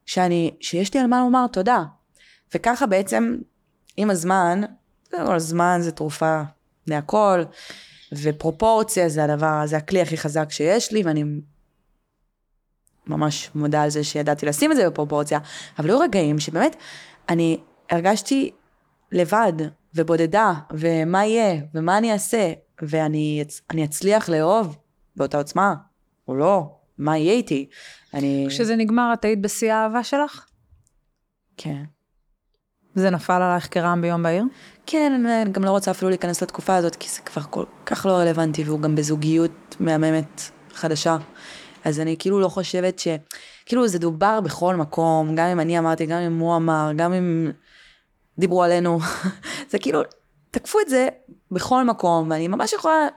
שאני, 0.06 0.52
שיש 0.60 0.94
לי 0.94 1.00
על 1.00 1.08
מה 1.08 1.20
לומר 1.20 1.48
תודה. 1.48 1.84
וככה 2.56 2.86
בעצם, 2.86 3.38
עם 3.98 4.10
הזמן, 4.10 4.62
כל 5.12 5.36
הזמן 5.36 5.78
זה 5.82 5.92
תרופה 5.92 6.42
להכל, 6.88 7.44
ופרופורציה 8.12 9.10
זה 9.10 9.24
הדבר, 9.24 9.62
זה 9.66 9.78
הכלי 9.78 10.02
הכי 10.02 10.18
חזק 10.18 10.52
שיש 10.52 10.92
לי, 10.92 11.04
ואני 11.04 11.24
ממש 13.08 13.50
מודה 13.56 13.84
על 13.84 13.90
זה 13.90 14.04
שידעתי 14.04 14.46
לשים 14.46 14.72
את 14.72 14.78
זה 14.78 14.90
בפרופורציה, 14.90 15.40
אבל 15.80 15.90
היו 15.90 16.00
רגעים 16.00 16.40
שבאמת, 16.40 16.76
אני 17.30 17.60
הרגשתי 17.90 18.52
לבד 19.12 19.54
ובודדה, 19.96 20.54
ומה 20.72 21.26
יהיה, 21.26 21.62
ומה 21.74 21.98
אני 21.98 22.14
אעשה, 22.14 22.54
ואני 22.82 23.40
אצ- 23.42 23.62
אני 23.72 23.86
אצליח 23.86 24.30
לאהוב 24.30 24.78
באותה 25.16 25.38
עוצמה, 25.38 25.74
או 26.28 26.36
לא, 26.36 26.76
מה 26.98 27.18
יהיה 27.18 27.34
איתי. 27.34 27.70
אני... 28.14 28.46
כשזה 28.50 28.76
נגמר, 28.76 29.10
את 29.14 29.26
היית 29.26 29.42
בשיא 29.42 29.74
האהבה 29.74 30.04
שלך? 30.04 30.46
כן. 31.58 31.84
זה 32.96 33.10
נפל 33.10 33.42
עלייך 33.42 33.68
כרעם 33.72 34.02
ביום 34.02 34.24
בהיר? 34.24 34.44
כן, 34.86 35.26
אני 35.26 35.52
גם 35.52 35.64
לא 35.64 35.70
רוצה 35.72 35.92
אפילו 35.92 36.10
להיכנס 36.10 36.44
לתקופה 36.44 36.76
הזאת, 36.76 36.96
כי 36.96 37.10
זה 37.10 37.22
כבר 37.22 37.42
כל 37.50 37.64
כך 37.86 38.06
לא 38.06 38.12
רלוונטי, 38.12 38.64
והוא 38.64 38.80
גם 38.80 38.96
בזוגיות 38.96 39.76
מהממת 39.80 40.42
חדשה. 40.74 41.18
אז 41.86 42.00
אני 42.00 42.16
כאילו 42.20 42.40
לא 42.40 42.48
חושבת 42.48 43.00
ש... 43.00 43.08
כאילו 43.66 43.88
זה 43.88 44.00
דובר 44.00 44.42
בכל 44.42 44.76
מקום, 44.76 45.36
גם 45.36 45.48
אם 45.48 45.60
אני 45.60 45.80
אמרתי, 45.80 46.06
גם 46.06 46.20
אם 46.20 46.40
הוא 46.40 46.56
אמר, 46.56 46.92
גם 46.96 47.14
אם 47.14 47.52
דיברו 48.40 48.64
עלינו. 48.64 49.00
זה 49.72 49.80
כאילו, 49.80 50.02
תקפו 50.54 50.80
את 50.80 50.90
זה 50.90 51.08
בכל 51.52 51.84
מקום, 51.84 52.32
ואני 52.32 52.48
ממש 52.48 52.74
יכולה, 52.74 53.08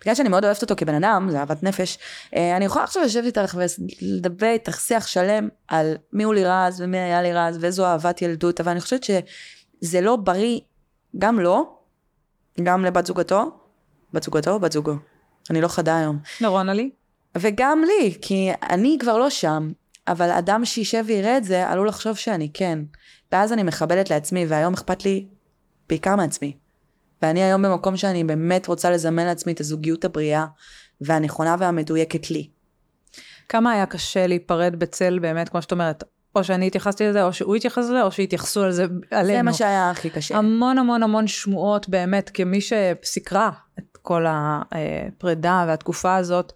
בגלל 0.00 0.14
שאני 0.14 0.28
מאוד 0.28 0.44
אוהבת 0.44 0.62
אותו 0.62 0.74
כבן 0.76 0.94
אדם, 0.94 1.28
זה 1.30 1.38
אהבת 1.38 1.62
נפש, 1.62 1.98
אה, 2.36 2.56
אני 2.56 2.64
יכולה 2.64 2.84
עכשיו 2.84 3.02
לשבת 3.02 3.24
איתך 3.24 3.58
ולדבר 4.02 4.46
איתך 4.46 4.80
שיח 4.80 5.06
שלם 5.06 5.48
על 5.68 5.96
מי 6.12 6.22
הוא 6.22 6.34
לירז 6.34 6.80
ומי 6.80 6.98
היה 6.98 7.22
לירז 7.22 7.58
ואיזו 7.60 7.84
אהבת 7.84 8.22
ילדות, 8.22 8.60
אבל 8.60 8.70
אני 8.70 8.80
חושבת 8.80 9.04
שזה 9.04 10.00
לא 10.00 10.16
בריא, 10.16 10.60
גם 11.18 11.40
לו, 11.40 11.76
גם 12.62 12.84
לבת 12.84 13.06
זוגתו, 13.06 13.50
בת 14.12 14.22
זוגתו 14.22 14.50
או 14.50 14.60
בת 14.60 14.72
זוגו? 14.72 14.94
אני 15.50 15.60
לא 15.60 15.68
חדה 15.68 15.98
היום. 15.98 16.18
לרונה 16.40 16.74
לי? 16.74 16.90
וגם 17.38 17.82
לי, 17.86 18.18
כי 18.22 18.50
אני 18.70 18.96
כבר 19.00 19.18
לא 19.18 19.30
שם, 19.30 19.72
אבל 20.08 20.30
אדם 20.30 20.64
שישב 20.64 21.04
ויראה 21.06 21.36
את 21.36 21.44
זה, 21.44 21.68
עלול 21.68 21.88
לחשוב 21.88 22.16
שאני 22.16 22.50
כן. 22.54 22.78
ואז 23.32 23.52
אני 23.52 23.62
מכבדת 23.62 24.10
לעצמי, 24.10 24.46
והיום 24.46 24.74
אכפת 24.74 25.04
לי 25.04 25.26
בעיקר 25.88 26.16
מעצמי. 26.16 26.61
ואני 27.22 27.42
היום 27.42 27.62
במקום 27.62 27.96
שאני 27.96 28.24
באמת 28.24 28.66
רוצה 28.66 28.90
לזמן 28.90 29.26
לעצמי 29.26 29.52
את 29.52 29.60
הזוגיות 29.60 30.04
הבריאה, 30.04 30.46
והנכונה 31.00 31.56
והמדויקת 31.58 32.30
לי. 32.30 32.48
כמה 33.48 33.72
היה 33.72 33.86
קשה 33.86 34.26
להיפרד 34.26 34.76
בצל 34.78 35.18
באמת, 35.18 35.48
כמו 35.48 35.62
שאת 35.62 35.72
אומרת, 35.72 36.04
או 36.34 36.44
שאני 36.44 36.66
התייחסתי 36.66 37.06
לזה, 37.06 37.24
או 37.24 37.32
שהוא 37.32 37.56
התייחס 37.56 37.84
לזה, 37.84 38.02
או 38.02 38.12
שהתייחסו 38.12 38.62
על 38.62 38.72
זה 38.72 38.86
עלינו. 39.10 39.38
זה 39.38 39.42
מה 39.42 39.52
שהיה 39.52 39.90
הכי 39.90 40.10
קשה. 40.10 40.36
המון 40.36 40.78
המון 40.78 41.02
המון 41.02 41.26
שמועות 41.26 41.88
באמת, 41.88 42.30
כמי 42.34 42.58
שסיקרה 42.60 43.50
את 43.78 43.96
כל 44.02 44.24
הפרידה 44.28 45.64
והתקופה 45.68 46.16
הזאת. 46.16 46.52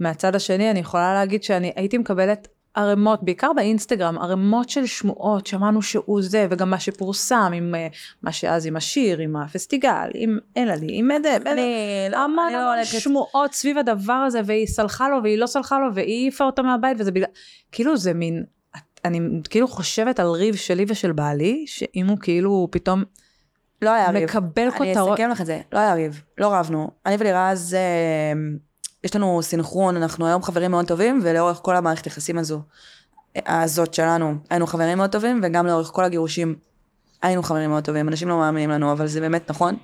מהצד 0.00 0.34
השני, 0.34 0.70
אני 0.70 0.78
יכולה 0.78 1.14
להגיד 1.14 1.42
שאני 1.42 1.72
הייתי 1.76 1.98
מקבלת 1.98 2.48
ערימות, 2.74 3.22
בעיקר 3.22 3.52
באינסטגרם, 3.56 4.18
ערימות 4.18 4.68
של 4.68 4.86
שמועות, 4.86 5.46
שמענו 5.46 5.82
שהוא 5.82 6.22
זה, 6.22 6.46
וגם 6.50 6.70
מה 6.70 6.80
שפורסם, 6.80 7.52
עם 7.54 7.74
uh, 7.74 7.96
מה 8.22 8.32
שאז 8.32 8.66
עם 8.66 8.76
השיר, 8.76 9.18
עם 9.18 9.36
הפסטיגל, 9.36 10.10
עם 10.14 10.38
אלעלי, 10.56 10.88
עם 10.90 11.10
אדם, 11.10 11.46
אני 11.46 11.62
לא, 12.10 12.16
המון 12.16 12.44
אני 12.44 12.52
לא 12.52 12.58
המון 12.58 12.76
הולכת... 12.76 12.98
שמועות 13.00 13.52
סביב 13.52 13.78
הדבר 13.78 14.12
הזה, 14.12 14.40
והיא 14.44 14.66
סלחה 14.66 15.08
לו, 15.08 15.22
והיא 15.22 15.38
לא 15.38 15.46
סלחה 15.46 15.78
לו, 15.78 15.94
והיא 15.94 16.22
העיפה 16.22 16.44
אותו 16.44 16.62
מהבית, 16.62 17.00
וזה 17.00 17.10
בגלל, 17.10 17.28
כאילו 17.72 17.96
זה 17.96 18.14
מין, 18.14 18.44
אני 19.04 19.20
כאילו 19.50 19.68
חושבת 19.68 20.20
על 20.20 20.26
ריב 20.26 20.54
שלי 20.54 20.84
ושל 20.88 21.12
בעלי, 21.12 21.64
שאם 21.66 22.06
הוא 22.08 22.18
כאילו 22.18 22.68
פתאום 22.70 23.04
לא 23.82 23.90
היה 23.90 24.10
ריב. 24.10 24.24
מקבל 24.24 24.62
אני 24.62 24.70
כותרות, 24.70 25.12
אסכם 25.12 25.30
לך 25.30 25.40
את 25.40 25.46
זה, 25.46 25.60
לא 25.72 25.78
היה 25.78 25.94
ריב, 25.94 26.22
לא 26.38 26.54
רבנו. 26.54 26.90
אני 27.06 27.16
ולירז, 27.18 27.74
אה, 27.74 28.32
יש 29.04 29.16
לנו 29.16 29.42
סינכרון, 29.42 29.96
אנחנו 29.96 30.26
היום 30.26 30.42
חברים 30.42 30.70
מאוד 30.70 30.86
טובים, 30.86 31.20
ולאורך 31.22 31.60
כל 31.62 31.76
המערכת 31.76 32.06
יחסים 32.06 32.38
הזו, 32.38 32.62
הזאת 33.46 33.94
שלנו, 33.94 34.34
היינו 34.50 34.66
חברים 34.66 34.98
מאוד 34.98 35.10
טובים, 35.10 35.40
וגם 35.42 35.66
לאורך 35.66 35.88
כל 35.88 36.04
הגירושים 36.04 36.56
היינו 37.22 37.42
חברים 37.42 37.70
מאוד 37.70 37.84
טובים. 37.84 38.08
אנשים 38.08 38.28
לא 38.28 38.38
מאמינים 38.38 38.70
לנו, 38.70 38.92
אבל 38.92 39.06
זה 39.06 39.20
באמת 39.20 39.50
נכון. 39.50 39.76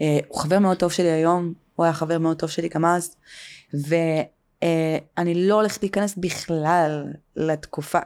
אה, 0.00 0.18
הוא 0.28 0.40
חבר 0.40 0.58
מאוד 0.58 0.76
טוב 0.76 0.92
שלי 0.92 1.10
היום, 1.10 1.52
הוא 1.76 1.84
היה 1.84 1.92
חבר 1.92 2.18
מאוד 2.18 2.36
טוב 2.36 2.50
שלי 2.50 2.68
גם 2.68 2.84
אז, 2.84 3.16
ואני 3.74 5.48
לא 5.48 5.54
הולכת 5.54 5.82
להיכנס 5.82 6.14
בכלל 6.16 7.04
לתקופה, 7.36 7.98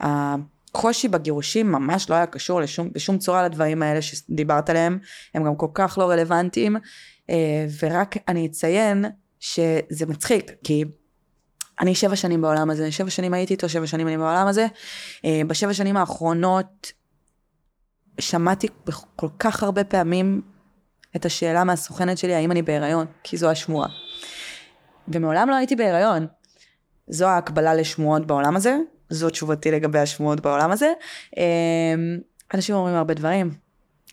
הקושי 0.00 1.08
בגירושים 1.08 1.72
ממש 1.72 2.10
לא 2.10 2.14
היה 2.14 2.26
קשור 2.26 2.60
לשום, 2.60 2.92
בשום 2.92 3.18
צורה 3.18 3.42
לדברים 3.44 3.82
האלה 3.82 4.02
שדיברת 4.02 4.70
עליהם, 4.70 4.98
הם 5.34 5.44
גם 5.44 5.56
כל 5.56 5.68
כך 5.74 5.98
לא 5.98 6.10
רלוונטיים, 6.10 6.76
אה, 7.30 7.66
ורק 7.82 8.16
אני 8.28 8.46
אציין 8.46 9.04
שזה 9.40 10.06
מצחיק, 10.06 10.52
כי 10.64 10.84
אני 11.80 11.94
שבע 11.94 12.16
שנים 12.16 12.42
בעולם 12.42 12.70
הזה, 12.70 12.92
שבע 12.92 13.10
שנים 13.10 13.34
הייתי 13.34 13.54
איתו, 13.54 13.68
שבע 13.68 13.86
שנים 13.86 14.08
אני 14.08 14.16
בעולם 14.16 14.46
הזה. 14.46 14.66
אה, 15.24 15.40
בשבע 15.46 15.74
שנים 15.74 15.96
האחרונות 15.96 16.92
שמעתי 18.20 18.68
כל 19.16 19.28
כך 19.38 19.62
הרבה 19.62 19.84
פעמים 19.84 20.42
את 21.16 21.26
השאלה 21.26 21.64
מהסוכנת 21.64 22.18
שלי, 22.18 22.34
האם 22.34 22.52
אני 22.52 22.62
בהיריון, 22.62 23.06
כי 23.22 23.36
זו 23.36 23.50
השמועה. 23.50 23.88
ומעולם 25.08 25.48
לא 25.48 25.54
הייתי 25.54 25.76
בהיריון. 25.76 26.26
זו 27.08 27.26
ההקבלה 27.26 27.74
לשמועות 27.74 28.26
בעולם 28.26 28.56
הזה, 28.56 28.78
זו 29.10 29.30
תשובתי 29.30 29.70
לגבי 29.70 29.98
השמועות 29.98 30.40
בעולם 30.40 30.70
הזה. 30.70 30.92
אה, 31.38 31.44
אנשים 32.54 32.74
אומרים 32.74 32.94
הרבה 32.94 33.14
דברים, 33.14 33.50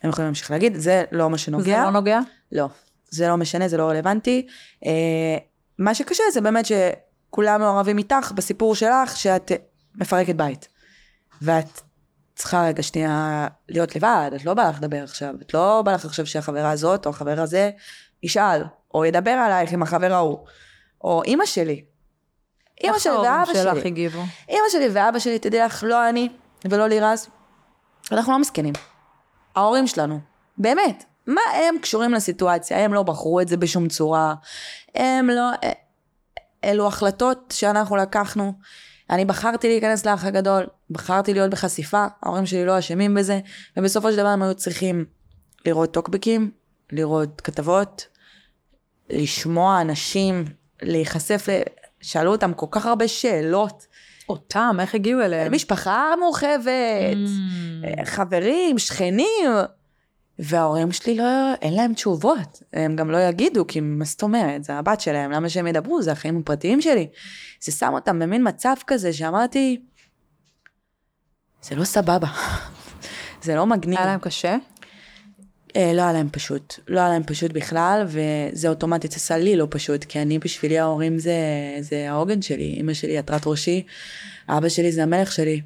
הם 0.03 0.09
יכולים 0.09 0.27
להמשיך 0.27 0.51
להגיד, 0.51 0.75
זה 0.75 1.03
לא 1.11 1.29
מה 1.29 1.37
שנוגע. 1.37 1.63
זה 1.63 1.83
לא 1.83 1.89
נוגע? 1.89 2.19
לא, 2.51 2.67
זה 3.09 3.27
לא 3.27 3.37
משנה, 3.37 3.67
זה 3.67 3.77
לא 3.77 3.89
רלוונטי. 3.89 4.47
אה, 4.85 5.37
מה 5.79 5.95
שקשה 5.95 6.23
זה 6.33 6.41
באמת 6.41 6.65
שכולם 6.65 7.61
מעורבים 7.61 7.97
איתך 7.97 8.31
בסיפור 8.35 8.75
שלך, 8.75 9.17
שאת 9.17 9.51
מפרקת 9.95 10.35
בית. 10.35 10.67
ואת 11.41 11.81
צריכה 12.35 12.65
רגע 12.67 12.83
שנייה 12.83 13.47
להיות 13.69 13.95
לבד, 13.95 14.31
את 14.35 14.45
לא 14.45 14.53
בא 14.53 14.69
לך 14.69 14.77
לדבר 14.77 15.03
עכשיו, 15.03 15.35
את 15.41 15.53
לא 15.53 15.81
בא 15.85 15.93
לך 15.93 16.05
עכשיו 16.05 16.25
שהחברה 16.25 16.71
הזאת 16.71 17.05
או 17.05 17.11
החבר 17.11 17.39
הזה 17.39 17.71
ישאל, 18.23 18.63
או 18.93 19.05
ידבר 19.05 19.31
עלייך 19.31 19.71
עם 19.71 19.83
החבר 19.83 20.13
ההוא, 20.13 20.45
או 21.03 21.23
אימא 21.23 21.45
שלי. 21.45 21.83
אימא 22.83 22.99
שלי 22.99 23.13
ואבא 23.13 23.27
ההורים 23.27 23.55
שלך 23.55 23.75
שלי. 23.75 23.87
הגיבו? 23.87 24.23
אימא 24.49 24.65
שלי 24.71 24.89
ואבא 24.93 25.19
שלי, 25.19 25.39
תדעי 25.39 25.59
לך, 25.59 25.83
לא 25.87 26.09
אני 26.09 26.29
ולא 26.69 26.87
לירז, 26.87 27.27
אנחנו 28.11 28.33
לא 28.33 28.39
מסכנים. 28.39 28.73
ההורים 29.55 29.87
שלנו, 29.87 30.19
באמת, 30.57 31.03
מה 31.27 31.41
הם 31.53 31.75
קשורים 31.81 32.13
לסיטואציה? 32.13 32.79
הם 32.85 32.93
לא 32.93 33.03
בחרו 33.03 33.41
את 33.41 33.47
זה 33.47 33.57
בשום 33.57 33.87
צורה, 33.87 34.35
הם 34.95 35.29
לא... 35.29 35.49
אה, 35.63 35.71
אלו 36.63 36.87
החלטות 36.87 37.53
שאנחנו 37.57 37.95
לקחנו. 37.95 38.53
אני 39.09 39.25
בחרתי 39.25 39.67
להיכנס 39.67 40.05
לאח 40.05 40.25
הגדול, 40.25 40.67
בחרתי 40.89 41.33
להיות 41.33 41.51
בחשיפה, 41.51 42.05
ההורים 42.23 42.45
שלי 42.45 42.65
לא 42.65 42.79
אשמים 42.79 43.13
בזה, 43.15 43.39
ובסופו 43.77 44.11
של 44.11 44.17
דבר 44.17 44.27
הם 44.27 44.41
היו 44.41 44.53
צריכים 44.55 45.05
לראות 45.65 45.93
טוקבקים, 45.93 46.51
לראות 46.91 47.41
כתבות, 47.41 48.07
לשמוע 49.09 49.81
אנשים, 49.81 50.45
להיחשף. 50.81 51.45
שאלו 52.01 52.31
אותם 52.31 52.53
כל 52.53 52.65
כך 52.71 52.85
הרבה 52.85 53.07
שאלות. 53.07 53.85
אותם, 54.29 54.77
איך 54.79 54.95
הגיעו 54.95 55.21
אליהם? 55.21 55.53
משפחה 55.53 56.13
מורחבת, 56.19 56.61
Mm. 57.15 58.05
חברים, 58.05 58.79
שכנים. 58.79 59.49
וההורים 60.39 60.91
שלי 60.91 61.15
לא, 61.15 61.53
אין 61.61 61.73
להם 61.73 61.93
תשובות. 61.93 62.63
הם 62.73 62.95
גם 62.95 63.11
לא 63.11 63.17
יגידו, 63.17 63.67
כי 63.67 63.79
מה 63.79 64.05
זאת 64.05 64.23
אומרת, 64.23 64.63
זה 64.63 64.73
הבת 64.73 65.01
שלהם, 65.01 65.31
למה 65.31 65.49
שהם 65.49 65.67
ידברו? 65.67 66.01
זה 66.01 66.11
החיים 66.11 66.39
הפרטיים 66.39 66.81
שלי. 66.81 67.07
זה 67.61 67.71
שם 67.71 67.91
אותם 67.93 68.19
במין 68.19 68.47
מצב 68.47 68.75
כזה 68.87 69.13
שאמרתי, 69.13 69.81
זה 71.61 71.75
לא 71.75 71.83
סבבה. 71.83 72.27
זה 73.43 73.55
לא 73.55 73.65
מגניב. 73.65 73.97
היה 73.97 74.07
להם 74.07 74.19
קשה? 74.19 74.57
אה, 75.75 75.91
לא 75.93 76.01
היה 76.01 76.13
להם 76.13 76.29
פשוט. 76.31 76.73
לא 76.87 76.99
היה 76.99 77.09
להם 77.09 77.23
פשוט 77.23 77.51
בכלל, 77.51 78.05
וזה 78.07 78.69
אוטומטית 78.69 79.13
עשה 79.13 79.37
לי 79.37 79.55
לא 79.55 79.67
פשוט, 79.69 80.03
כי 80.03 80.21
אני 80.21 80.39
בשבילי 80.39 80.79
ההורים 80.79 81.19
זה, 81.19 81.35
זה 81.79 82.11
העוגן 82.11 82.41
שלי. 82.41 82.77
אמא 82.79 82.93
שלי 82.93 83.17
עטרת 83.17 83.41
ראשי, 83.45 83.83
אבא 84.49 84.69
שלי 84.69 84.91
זה 84.91 85.03
המלך 85.03 85.31
שלי. 85.31 85.61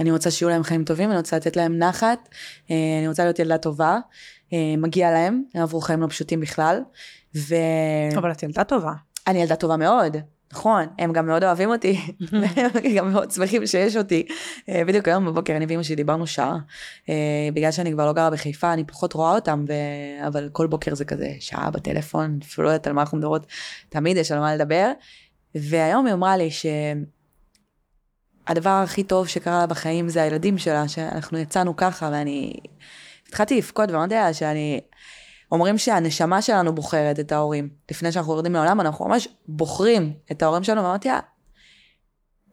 אני 0.00 0.10
רוצה 0.10 0.30
שיהיו 0.30 0.48
להם 0.48 0.62
חיים 0.62 0.84
טובים, 0.84 1.10
אני 1.10 1.18
רוצה 1.18 1.36
לתת 1.36 1.56
להם 1.56 1.78
נחת, 1.78 2.28
אה, 2.70 2.76
אני 2.98 3.08
רוצה 3.08 3.24
להיות 3.24 3.38
ילדה 3.38 3.58
טובה, 3.58 3.98
אה, 4.52 4.74
מגיע 4.78 5.10
להם, 5.10 5.42
הם 5.54 5.62
עברו 5.62 5.80
חיים 5.80 6.00
לא 6.00 6.06
פשוטים 6.06 6.40
בכלל, 6.40 6.80
ואני 7.34 8.16
אבל 8.16 8.30
את 8.30 8.42
ילדה 8.42 8.64
טובה. 8.64 8.92
ילדה 9.40 9.56
טובה 9.56 9.76
מאוד. 9.76 10.16
נכון, 10.52 10.86
הם 10.98 11.12
גם 11.12 11.26
מאוד 11.26 11.44
אוהבים 11.44 11.70
אותי, 11.70 12.00
והם 12.32 12.94
גם 12.96 13.12
מאוד 13.12 13.30
שמחים 13.30 13.66
שיש 13.66 13.96
אותי. 13.96 14.26
אה, 14.68 14.84
בדיוק 14.84 15.08
היום 15.08 15.26
בבוקר 15.26 15.56
אני 15.56 15.66
ואמא 15.68 15.82
שלי 15.82 15.96
דיברנו 15.96 16.26
שעה, 16.26 16.58
בגלל 17.54 17.70
שאני 17.70 17.92
כבר 17.92 18.06
לא 18.06 18.12
גרה 18.12 18.30
בחיפה, 18.30 18.72
אני 18.72 18.84
פחות 18.84 19.12
רואה 19.12 19.34
אותם, 19.34 19.64
ו... 19.68 19.72
אבל 20.26 20.48
כל 20.52 20.66
בוקר 20.66 20.94
זה 20.94 21.04
כזה 21.04 21.32
שעה 21.40 21.70
בטלפון, 21.70 22.38
אפילו 22.42 22.64
לא 22.64 22.68
יודעת 22.72 22.86
על 22.86 22.92
מה 22.92 23.00
אנחנו 23.00 23.18
מדברות, 23.18 23.46
תמיד 23.88 24.16
יש 24.16 24.32
על 24.32 24.38
מה 24.38 24.54
לדבר. 24.54 24.92
והיום 25.54 26.06
היא 26.06 26.14
אמרה 26.14 26.36
לי 26.36 26.48
שהדבר 28.48 28.70
הכי 28.70 29.02
טוב 29.02 29.28
שקרה 29.28 29.58
לה 29.58 29.66
בחיים 29.66 30.08
זה 30.08 30.22
הילדים 30.22 30.58
שלה, 30.58 30.88
שאנחנו 30.88 31.38
יצאנו 31.38 31.76
ככה, 31.76 32.08
ואני 32.12 32.52
התחלתי 33.28 33.56
לבכות 33.56 33.90
ואמרתי 33.90 34.14
לה 34.14 34.34
שאני... 34.34 34.80
אומרים 35.52 35.78
שהנשמה 35.78 36.42
שלנו 36.42 36.74
בוחרת 36.74 37.20
את 37.20 37.32
ההורים. 37.32 37.68
לפני 37.90 38.12
שאנחנו 38.12 38.32
יורדים 38.32 38.52
לעולם, 38.52 38.80
אנחנו 38.80 39.08
ממש 39.08 39.28
בוחרים 39.48 40.12
את 40.32 40.42
ההורים 40.42 40.64
שלנו, 40.64 40.82
ואמרתי 40.82 41.08
לה, 41.08 41.20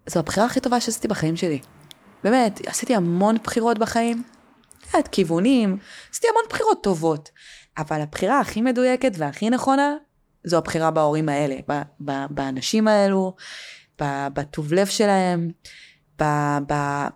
זו 0.09 0.19
הבחירה 0.19 0.45
הכי 0.45 0.59
טובה 0.59 0.79
שעשיתי 0.79 1.07
בחיים 1.07 1.35
שלי. 1.35 1.59
באמת, 2.23 2.61
עשיתי 2.67 2.95
המון 2.95 3.37
בחירות 3.43 3.79
בחיים, 3.79 4.23
את 4.99 5.07
כיוונים, 5.07 5.77
עשיתי 6.11 6.27
המון 6.27 6.43
בחירות 6.49 6.83
טובות, 6.83 7.29
אבל 7.77 8.01
הבחירה 8.01 8.39
הכי 8.39 8.61
מדויקת 8.61 9.11
והכי 9.17 9.49
נכונה, 9.49 9.95
זו 10.43 10.57
הבחירה 10.57 10.91
בהורים 10.91 11.29
האלה, 11.29 11.55
באנשים 12.29 12.87
האלו, 12.87 13.35
בטוב 14.03 14.73
לב 14.73 14.87
שלהם, 14.87 15.51
ב- 16.21 16.57
ב- 16.67 17.07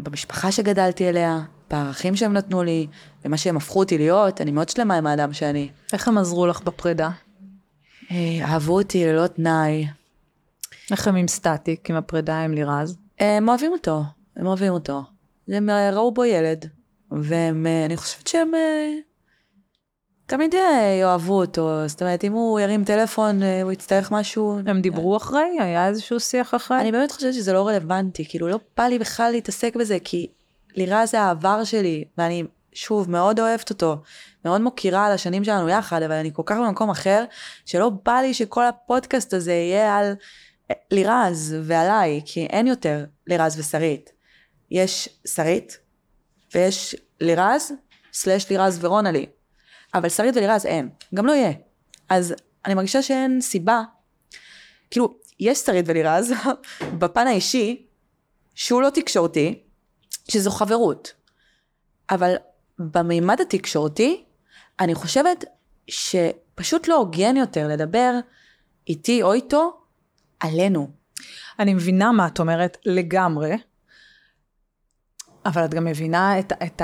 במשפחה 0.00 0.52
שגדלתי 0.52 1.08
אליה, 1.08 1.40
בערכים 1.70 2.16
שהם 2.16 2.32
נתנו 2.32 2.62
לי, 2.62 2.86
במה 3.24 3.36
שהם 3.36 3.56
הפכו 3.56 3.78
אותי 3.78 3.98
להיות, 3.98 4.40
אני 4.40 4.50
מאוד 4.50 4.68
שלמה 4.68 4.94
עם 4.94 5.06
האדם 5.06 5.32
שאני. 5.32 5.68
איך 5.92 6.08
הם 6.08 6.18
עזרו 6.18 6.46
לך 6.46 6.62
בפרידה? 6.62 7.10
אה, 8.10 8.38
אהבו 8.44 8.78
אותי 8.78 9.06
ללא 9.06 9.26
תנאי, 9.26 9.86
איך 10.90 11.08
הם 11.08 11.16
עם 11.16 11.28
סטטיק, 11.28 11.90
עם 11.90 11.96
הפרידה 11.96 12.44
עם 12.44 12.52
לירז? 12.52 12.96
הם 13.18 13.48
אוהבים 13.48 13.72
אותו, 13.72 14.02
הם 14.36 14.46
אוהבים 14.46 14.72
אותו. 14.72 15.02
הם 15.48 15.70
אה, 15.70 15.90
ראו 15.90 16.14
בו 16.14 16.24
ילד, 16.24 16.66
ואני 17.10 17.96
חושבת 17.96 18.26
שהם 18.26 18.54
אה, 18.54 18.90
תמיד 20.28 20.54
אה, 20.54 20.98
יאהבו 21.00 21.40
אותו. 21.40 21.88
זאת 21.88 22.02
אומרת, 22.02 22.24
אם 22.24 22.32
הוא 22.32 22.60
ירים 22.60 22.84
טלפון, 22.84 23.42
הוא 23.62 23.72
יצטרך 23.72 24.12
משהו... 24.12 24.58
הם 24.66 24.80
דיברו 24.80 25.16
אחרי? 25.16 25.56
היה 25.60 25.88
איזשהו 25.88 26.20
שיח 26.20 26.54
אחרי? 26.54 26.80
אני 26.80 26.92
באמת 26.92 27.12
חושבת 27.12 27.34
שזה 27.34 27.52
לא 27.52 27.68
רלוונטי, 27.68 28.24
כאילו 28.28 28.48
לא 28.48 28.58
בא 28.76 28.84
לי 28.84 28.98
בכלל 28.98 29.30
להתעסק 29.30 29.76
בזה, 29.76 29.98
כי 30.04 30.26
לירז 30.74 31.10
זה 31.10 31.20
העבר 31.20 31.64
שלי, 31.64 32.04
ואני 32.18 32.44
שוב 32.72 33.10
מאוד 33.10 33.40
אוהבת 33.40 33.70
אותו, 33.70 33.96
מאוד 34.44 34.60
מוקירה 34.60 35.06
על 35.06 35.12
השנים 35.12 35.44
שלנו 35.44 35.68
יחד, 35.68 36.02
אבל 36.02 36.14
אני 36.14 36.30
כל 36.32 36.42
כך 36.46 36.56
במקום 36.56 36.90
אחר, 36.90 37.24
שלא 37.66 37.90
בא 38.04 38.20
לי 38.20 38.34
שכל 38.34 38.64
הפודקאסט 38.64 39.34
הזה 39.34 39.52
יהיה 39.52 39.96
על 39.96 40.14
לירז 40.90 41.56
ועליי, 41.62 42.20
כי 42.24 42.46
אין 42.46 42.66
יותר 42.66 43.04
לירז 43.26 43.58
ושרית. 43.58 44.12
יש 44.70 45.08
שרית, 45.26 45.78
ויש 46.54 46.96
לירז, 47.20 47.72
סלש 48.12 48.50
לירז 48.50 48.84
ורונלי. 48.84 49.26
אבל 49.98 50.08
שרית 50.08 50.36
ולירז 50.36 50.66
אין, 50.66 50.88
גם 51.14 51.26
לא 51.26 51.32
יהיה. 51.32 51.52
אז 52.08 52.34
אני 52.66 52.74
מרגישה 52.74 53.02
שאין 53.02 53.40
סיבה, 53.40 53.82
כאילו, 54.90 55.14
יש 55.40 55.58
שרית 55.58 55.84
ולירז, 55.88 56.32
בפן 56.98 57.26
האישי, 57.26 57.86
שהוא 58.54 58.82
לא 58.82 58.90
תקשורתי, 58.90 59.62
שזו 60.30 60.50
חברות. 60.50 61.12
אבל 62.10 62.34
במימד 62.78 63.40
התקשורתי, 63.40 64.24
אני 64.80 64.94
חושבת 64.94 65.44
שפשוט 65.88 66.88
לא 66.88 66.94
הוגן 66.94 67.36
יותר 67.36 67.68
לדבר 67.68 68.12
איתי 68.88 69.22
או 69.22 69.32
איתו 69.32 69.80
עלינו. 70.40 70.90
אני 71.58 71.74
מבינה 71.74 72.12
מה 72.12 72.26
את 72.26 72.40
אומרת 72.40 72.76
לגמרי, 72.86 73.56
אבל 75.44 75.64
את 75.64 75.74
גם 75.74 75.84
מבינה 75.84 76.38
את, 76.38 76.52
את. 76.52 76.82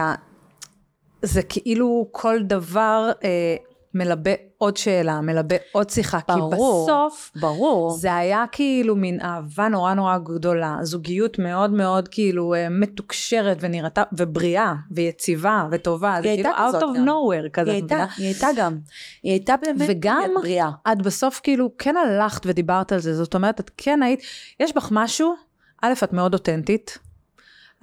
זה 1.25 1.43
כאילו 1.43 2.09
כל 2.13 2.43
דבר 2.43 3.13
אה, 3.25 3.57
מלבה 3.95 4.31
עוד 4.59 4.77
שאלה, 4.77 5.21
מלבה 5.21 5.57
עוד 5.73 5.91
שיחה. 5.91 6.19
ברור, 6.29 6.51
כי 6.51 6.57
בסוף, 6.57 7.31
ברור. 7.41 7.91
זה 7.91 8.15
היה 8.15 8.45
כאילו 8.53 8.97
מין 8.97 9.21
אהבה 9.21 9.69
נורא 9.69 9.95
נורא 9.95 10.19
גדולה, 10.19 10.79
זוגיות 10.83 11.39
מאוד 11.39 11.71
מאוד 11.71 12.09
כאילו 12.09 12.55
אה, 12.55 12.69
מתוקשרת 12.69 13.57
ונראתה, 13.61 14.03
ובריאה, 14.13 14.75
ויציבה, 14.91 15.69
וטובה. 15.71 16.17
זה 16.23 16.33
כאילו 16.37 16.51
out 16.51 16.83
of 16.83 16.97
גם. 16.97 17.09
nowhere 17.09 17.49
כזה. 17.53 17.71
היא 17.71 17.81
הייתה, 17.81 18.07
היא 18.17 18.27
הייתה 18.27 18.49
גם. 18.57 18.79
היא 19.23 19.33
הייתה 19.33 19.55
באמת 19.63 19.87
וגם, 19.91 20.31
בריאה. 20.35 20.71
את 20.93 21.03
בסוף 21.03 21.41
כאילו 21.43 21.71
כן 21.79 21.95
הלכת 21.97 22.47
ודיברת 22.47 22.93
על 22.93 22.99
זה, 22.99 23.15
זאת 23.15 23.35
אומרת, 23.35 23.61
את 23.61 23.71
כן 23.77 24.03
היית, 24.03 24.21
יש 24.61 24.77
בך 24.77 24.89
משהו, 24.93 25.35
א', 25.83 25.93
את 26.05 26.13
מאוד 26.13 26.35
אותנטית. 26.35 26.99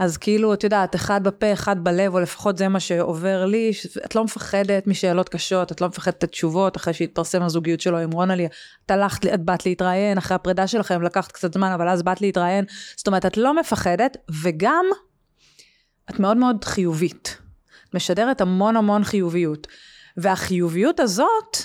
אז 0.02 0.18
כאילו, 0.18 0.54
את 0.54 0.64
יודעת, 0.64 0.96
אחד 0.96 1.24
בפה, 1.24 1.54
אחד 1.54 1.84
בלב, 1.84 2.14
או 2.14 2.20
לפחות 2.20 2.58
זה 2.58 2.68
מה 2.68 2.80
שעובר 2.80 3.46
לי, 3.46 3.72
את 4.06 4.16
לא 4.16 4.24
מפחדת 4.24 4.88
משאלות 4.88 5.30
קשות, 5.30 5.72
את 5.72 5.82
לא 5.82 5.88
מפחדת 5.88 6.18
את 6.18 6.24
התשובות, 6.24 6.78
אחרי 6.78 6.94
שהתפרסם 6.94 7.44
הזוגיות 7.44 7.82
שלו 7.82 7.98
עם 7.98 8.12
רונלי, 8.12 8.48
את 8.86 8.92
הלכת, 8.92 9.26
את 9.26 9.40
באת 9.46 9.66
להתראיין, 9.66 10.18
אחרי 10.18 10.36
הפרידה 10.36 10.68
שלכם 10.68 11.02
לקחת 11.02 11.32
קצת 11.32 11.54
זמן, 11.54 11.72
אבל 11.72 11.90
אז 11.90 12.04
באת 12.04 12.22
להתראיין, 12.22 12.66
זאת 12.96 13.08
אומרת, 13.08 13.26
את 13.26 13.38
לא 13.38 13.60
מפחדת, 13.60 14.18
וגם, 14.44 14.86
את 16.10 16.20
מאוד 16.20 16.38
מאוד 16.38 16.64
חיובית. 16.64 17.38
משדרת 17.94 18.42
המון 18.42 18.78
המון 18.78 19.04
חיוביות. 19.04 19.68
והחיוביות 20.18 21.00
הזאת, 21.00 21.58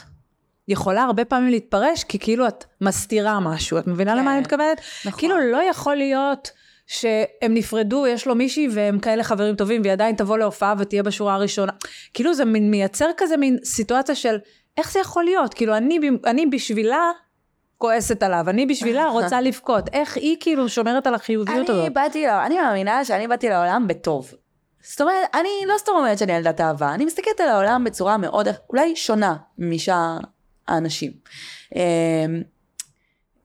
יכולה 0.68 1.02
הרבה 1.02 1.24
פעמים 1.24 1.50
להתפרש 1.50 2.04
כי 2.04 2.18
כאילו 2.18 2.48
את 2.48 2.64
מסתירה 2.80 3.40
משהו, 3.40 3.78
את 3.78 3.86
מבינה 3.86 4.12
כן. 4.12 4.18
למה 4.18 4.32
אני 4.32 4.40
מתכוונת? 4.40 4.80
נכון. 5.04 5.20
כאילו 5.20 5.36
לא 5.52 5.62
יכול 5.70 5.94
להיות 5.94 6.50
שהם 6.86 7.54
נפרדו, 7.54 8.06
יש 8.06 8.26
לו 8.26 8.34
מישהי 8.34 8.68
והם 8.72 8.98
כאלה 8.98 9.24
חברים 9.24 9.56
טובים, 9.56 9.80
והיא 9.82 9.92
עדיין 9.92 10.16
תבוא 10.16 10.38
להופעה 10.38 10.74
ותהיה 10.78 11.02
בשורה 11.02 11.34
הראשונה. 11.34 11.72
כאילו 12.14 12.34
זה 12.34 12.44
מין 12.44 12.70
מייצר 12.70 13.10
כזה 13.16 13.36
מין 13.36 13.58
סיטואציה 13.64 14.14
של 14.14 14.36
איך 14.76 14.92
זה 14.92 15.00
יכול 15.00 15.24
להיות? 15.24 15.54
כאילו 15.54 15.76
אני, 15.76 15.98
אני 16.26 16.46
בשבילה 16.46 17.10
כועסת 17.78 18.22
עליו, 18.22 18.44
אני 18.48 18.66
בשבילה 18.66 19.08
רוצה 19.08 19.40
לבכות. 19.40 19.88
איך 19.92 20.16
היא 20.16 20.36
כאילו 20.40 20.68
שומרת 20.68 21.06
על 21.06 21.14
החיוביות 21.14 21.68
הזאת? 21.68 21.80
אני 21.80 21.90
באתי, 21.90 22.28
אני 22.30 22.60
מאמינה 22.60 23.04
שאני 23.04 23.28
באתי 23.28 23.48
לעולם 23.48 23.86
בטוב. 23.88 24.32
זאת 24.82 25.00
אומרת, 25.00 25.26
אני 25.34 25.48
לא 25.66 25.74
סתם 25.78 25.92
אומרת 25.92 26.18
שאני 26.18 26.32
ילדת 26.32 26.60
אהבה, 26.60 26.94
אני 26.94 27.04
מסתכלת 27.04 27.40
על 27.40 27.48
העולם 27.48 27.84
בצורה 27.84 28.16
מאוד, 28.16 28.48
אולי 28.70 28.96
שונה 28.96 29.36
משאר 29.58 30.18
האנשים. 30.68 31.12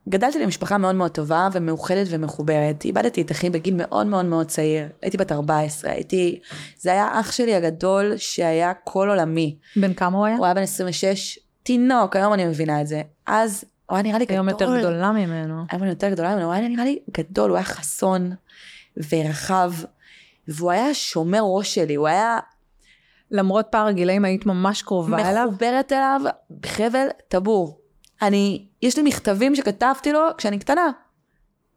גדלתי 0.09 0.39
למשפחה 0.43 0.77
מאוד 0.77 0.95
מאוד 0.95 1.11
טובה 1.11 1.47
ומאוחדת 1.53 2.07
ומחוברת. 2.09 2.85
איבדתי 2.85 3.21
את 3.21 3.31
אחי 3.31 3.49
בגיל 3.49 3.73
מאוד 3.77 4.07
מאוד 4.07 4.25
מאוד 4.25 4.47
צעיר. 4.47 4.87
הייתי 5.01 5.17
בת 5.17 5.31
14, 5.31 5.91
הייתי... 5.91 6.39
זה 6.77 6.91
היה 6.91 7.19
אח 7.19 7.31
שלי 7.31 7.55
הגדול 7.55 8.13
שהיה 8.17 8.73
כל 8.83 9.09
עולמי. 9.09 9.55
בן 9.75 9.93
כמה 9.93 10.17
הוא 10.17 10.25
היה? 10.25 10.37
הוא 10.37 10.45
היה 10.45 10.53
בן 10.53 10.61
26, 10.61 11.39
תינוק, 11.63 12.15
היום 12.15 12.33
אני 12.33 12.45
מבינה 12.45 12.81
את 12.81 12.87
זה. 12.87 13.01
אז 13.27 13.65
הוא 13.85 13.95
היה 13.95 14.03
נראה 14.03 14.19
לי 14.19 14.25
גדול. 14.25 14.35
היום 14.35 14.49
יותר 14.49 14.77
גדולה 14.79 15.11
ממנו. 15.11 15.63
היום 15.69 15.83
יותר 15.83 16.09
גדולה 16.09 16.35
ממנו, 16.35 16.45
הוא 16.45 16.53
היה 16.53 16.67
נראה 16.67 16.85
לי 16.85 16.99
גדול, 17.17 17.49
הוא 17.49 17.57
היה 17.57 17.65
חסון 17.65 18.31
ורחב, 19.09 19.71
והוא 20.47 20.71
היה 20.71 20.93
שומר 20.93 21.39
ראש 21.41 21.75
שלי, 21.75 21.95
הוא 21.95 22.07
היה... 22.07 22.39
למרות 23.31 23.67
פער 23.69 23.87
הגילאים 23.87 24.25
היית 24.25 24.45
ממש 24.45 24.81
קרובה 24.81 25.29
אליו? 25.29 25.47
מחוברת 25.49 25.91
אליו 25.91 26.21
בחבל 26.61 27.07
טבור. 27.27 27.79
אני, 28.21 28.65
יש 28.81 28.97
לי 28.97 29.03
מכתבים 29.03 29.55
שכתבתי 29.55 30.11
לו 30.11 30.19
כשאני 30.37 30.59
קטנה. 30.59 30.91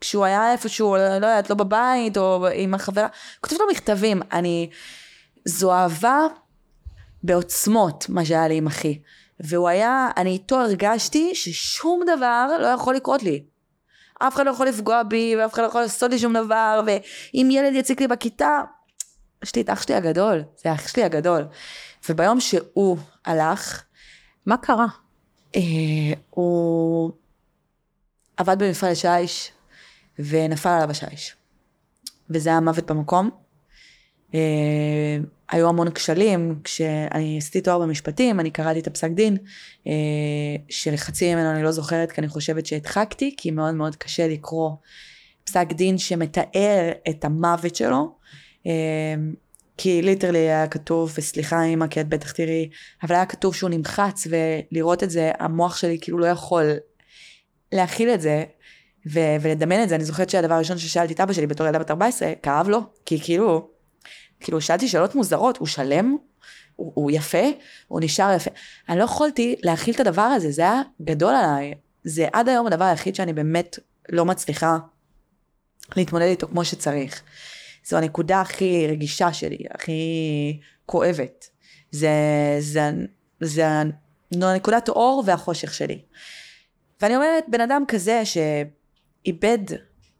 כשהוא 0.00 0.24
היה 0.24 0.52
איפשהו, 0.52 0.96
לא 0.96 1.00
יודעת, 1.00 1.50
לא 1.50 1.56
בבית, 1.56 2.16
או 2.16 2.46
עם 2.54 2.74
החברה, 2.74 3.08
כותבת 3.40 3.58
לו 3.58 3.66
מכתבים. 3.70 4.22
אני, 4.32 4.70
זו 5.44 5.72
אהבה 5.72 6.20
בעוצמות, 7.22 8.06
מה 8.08 8.24
שהיה 8.24 8.48
לי 8.48 8.56
עם 8.56 8.66
אחי. 8.66 8.98
והוא 9.40 9.68
היה, 9.68 10.10
אני 10.16 10.30
איתו 10.30 10.60
הרגשתי 10.60 11.34
ששום 11.34 12.02
דבר 12.16 12.48
לא 12.60 12.66
יכול 12.66 12.94
לקרות 12.94 13.22
לי. 13.22 13.44
אף 14.18 14.34
אחד 14.34 14.46
לא 14.46 14.50
יכול 14.50 14.66
לפגוע 14.66 15.02
בי, 15.02 15.34
ואף 15.38 15.52
אחד 15.54 15.62
לא 15.62 15.66
יכול 15.66 15.80
לעשות 15.80 16.10
לי 16.10 16.18
שום 16.18 16.32
דבר, 16.32 16.80
ואם 16.86 17.48
ילד 17.50 17.74
יציק 17.74 18.00
לי 18.00 18.08
בכיתה, 18.08 18.60
יש 19.44 19.56
לי 19.56 19.62
את 19.62 19.70
אח 19.70 19.82
שלי 19.82 19.94
הגדול, 19.94 20.42
זה 20.62 20.72
אח 20.72 20.88
שלי 20.88 21.04
הגדול. 21.04 21.44
וביום 22.08 22.40
שהוא 22.40 22.98
הלך, 23.24 23.82
מה 24.46 24.56
קרה? 24.56 24.86
אה, 25.56 25.60
הוא 26.30 27.12
עבד 28.36 28.56
במפעל 28.58 28.92
השיש 28.92 29.52
ונפל 30.18 30.68
עליו 30.68 30.90
השיש. 30.90 31.36
וזה 32.30 32.50
היה 32.50 32.60
מוות 32.60 32.90
במקום. 32.90 33.30
אה, 34.34 35.18
היו 35.50 35.68
המון 35.68 35.90
כשלים, 35.90 36.60
כשאני 36.64 37.38
עשיתי 37.38 37.60
תואר 37.60 37.78
במשפטים, 37.78 38.40
אני 38.40 38.50
קראתי 38.50 38.80
את 38.80 38.86
הפסק 38.86 39.10
דין, 39.10 39.36
אה, 39.86 39.92
שלחצי 40.68 41.34
ממנו 41.34 41.50
אני 41.50 41.62
לא 41.62 41.70
זוכרת, 41.70 42.12
כי 42.12 42.20
אני 42.20 42.28
חושבת 42.28 42.66
שהדחקתי, 42.66 43.34
כי 43.36 43.50
מאוד 43.50 43.74
מאוד 43.74 43.96
קשה 43.96 44.28
לקרוא 44.28 44.70
פסק 45.44 45.66
דין 45.72 45.98
שמתאר 45.98 46.90
את 47.08 47.24
המוות 47.24 47.74
שלו. 47.74 48.14
כי 49.76 50.02
ליטרלי 50.02 50.38
היה 50.38 50.66
כתוב, 50.66 51.12
וסליחה 51.18 51.64
אמא 51.64 51.86
כי 51.86 52.00
את 52.00 52.08
בטח 52.08 52.32
תראי, 52.32 52.68
אבל 53.02 53.14
היה 53.14 53.26
כתוב 53.26 53.54
שהוא 53.54 53.70
נמחץ 53.70 54.26
ולראות 54.30 55.02
את 55.02 55.10
זה, 55.10 55.32
המוח 55.38 55.76
שלי 55.76 55.98
כאילו 56.00 56.18
לא 56.18 56.26
יכול 56.26 56.72
להכיל 57.72 58.08
את 58.08 58.20
זה 58.20 58.44
ו- 59.12 59.36
ולדמיין 59.40 59.82
את 59.82 59.88
זה. 59.88 59.94
אני 59.94 60.04
זוכרת 60.04 60.30
שהדבר 60.30 60.54
הראשון 60.54 60.78
ששאלתי 60.78 61.14
את 61.14 61.20
אבא 61.20 61.32
שלי 61.32 61.46
בתור 61.46 61.66
ילדה 61.66 61.78
בת 61.78 61.90
14, 61.90 62.32
כאב 62.42 62.68
לו, 62.68 62.80
כי 63.06 63.20
כאילו, 63.20 63.68
כאילו 64.40 64.60
שאלתי 64.60 64.88
שאלות 64.88 65.14
מוזרות, 65.14 65.56
הוא 65.56 65.66
שלם? 65.66 66.16
הוא, 66.76 66.92
הוא 66.94 67.10
יפה? 67.10 67.44
הוא 67.88 68.00
נשאר 68.00 68.34
יפה? 68.36 68.50
אני 68.88 68.98
לא 68.98 69.04
יכולתי 69.04 69.56
להכיל 69.62 69.94
את 69.94 70.00
הדבר 70.00 70.22
הזה, 70.22 70.50
זה 70.50 70.62
היה 70.62 70.82
גדול 71.02 71.34
עליי. 71.34 71.74
זה 72.04 72.26
עד 72.32 72.48
היום 72.48 72.66
הדבר 72.66 72.84
היחיד 72.84 73.14
שאני 73.14 73.32
באמת 73.32 73.78
לא 74.08 74.24
מצליחה 74.24 74.78
להתמודד 75.96 76.26
איתו 76.26 76.48
כמו 76.48 76.64
שצריך. 76.64 77.22
זו 77.84 77.96
הנקודה 77.96 78.40
הכי 78.40 78.86
רגישה 78.86 79.32
שלי, 79.32 79.58
הכי 79.70 80.60
כואבת. 80.86 81.50
זה, 81.90 82.10
זה, 82.58 82.90
זה, 83.40 83.82
זה 84.30 84.48
הנקודת 84.50 84.88
אור 84.88 85.22
והחושך 85.26 85.74
שלי. 85.74 86.02
ואני 87.00 87.16
אומרת, 87.16 87.44
בן 87.48 87.60
אדם 87.60 87.84
כזה 87.88 88.22
שאיבד 88.24 89.58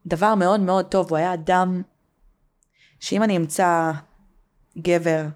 דבר 0.06 0.34
מאוד 0.34 0.60
מאוד 0.60 0.84
טוב, 0.84 1.10
הוא 1.10 1.18
היה 1.18 1.34
אדם 1.34 1.82
שאם 3.00 3.22
אני 3.22 3.36
אמצא 3.36 3.92
גבר 4.78 5.26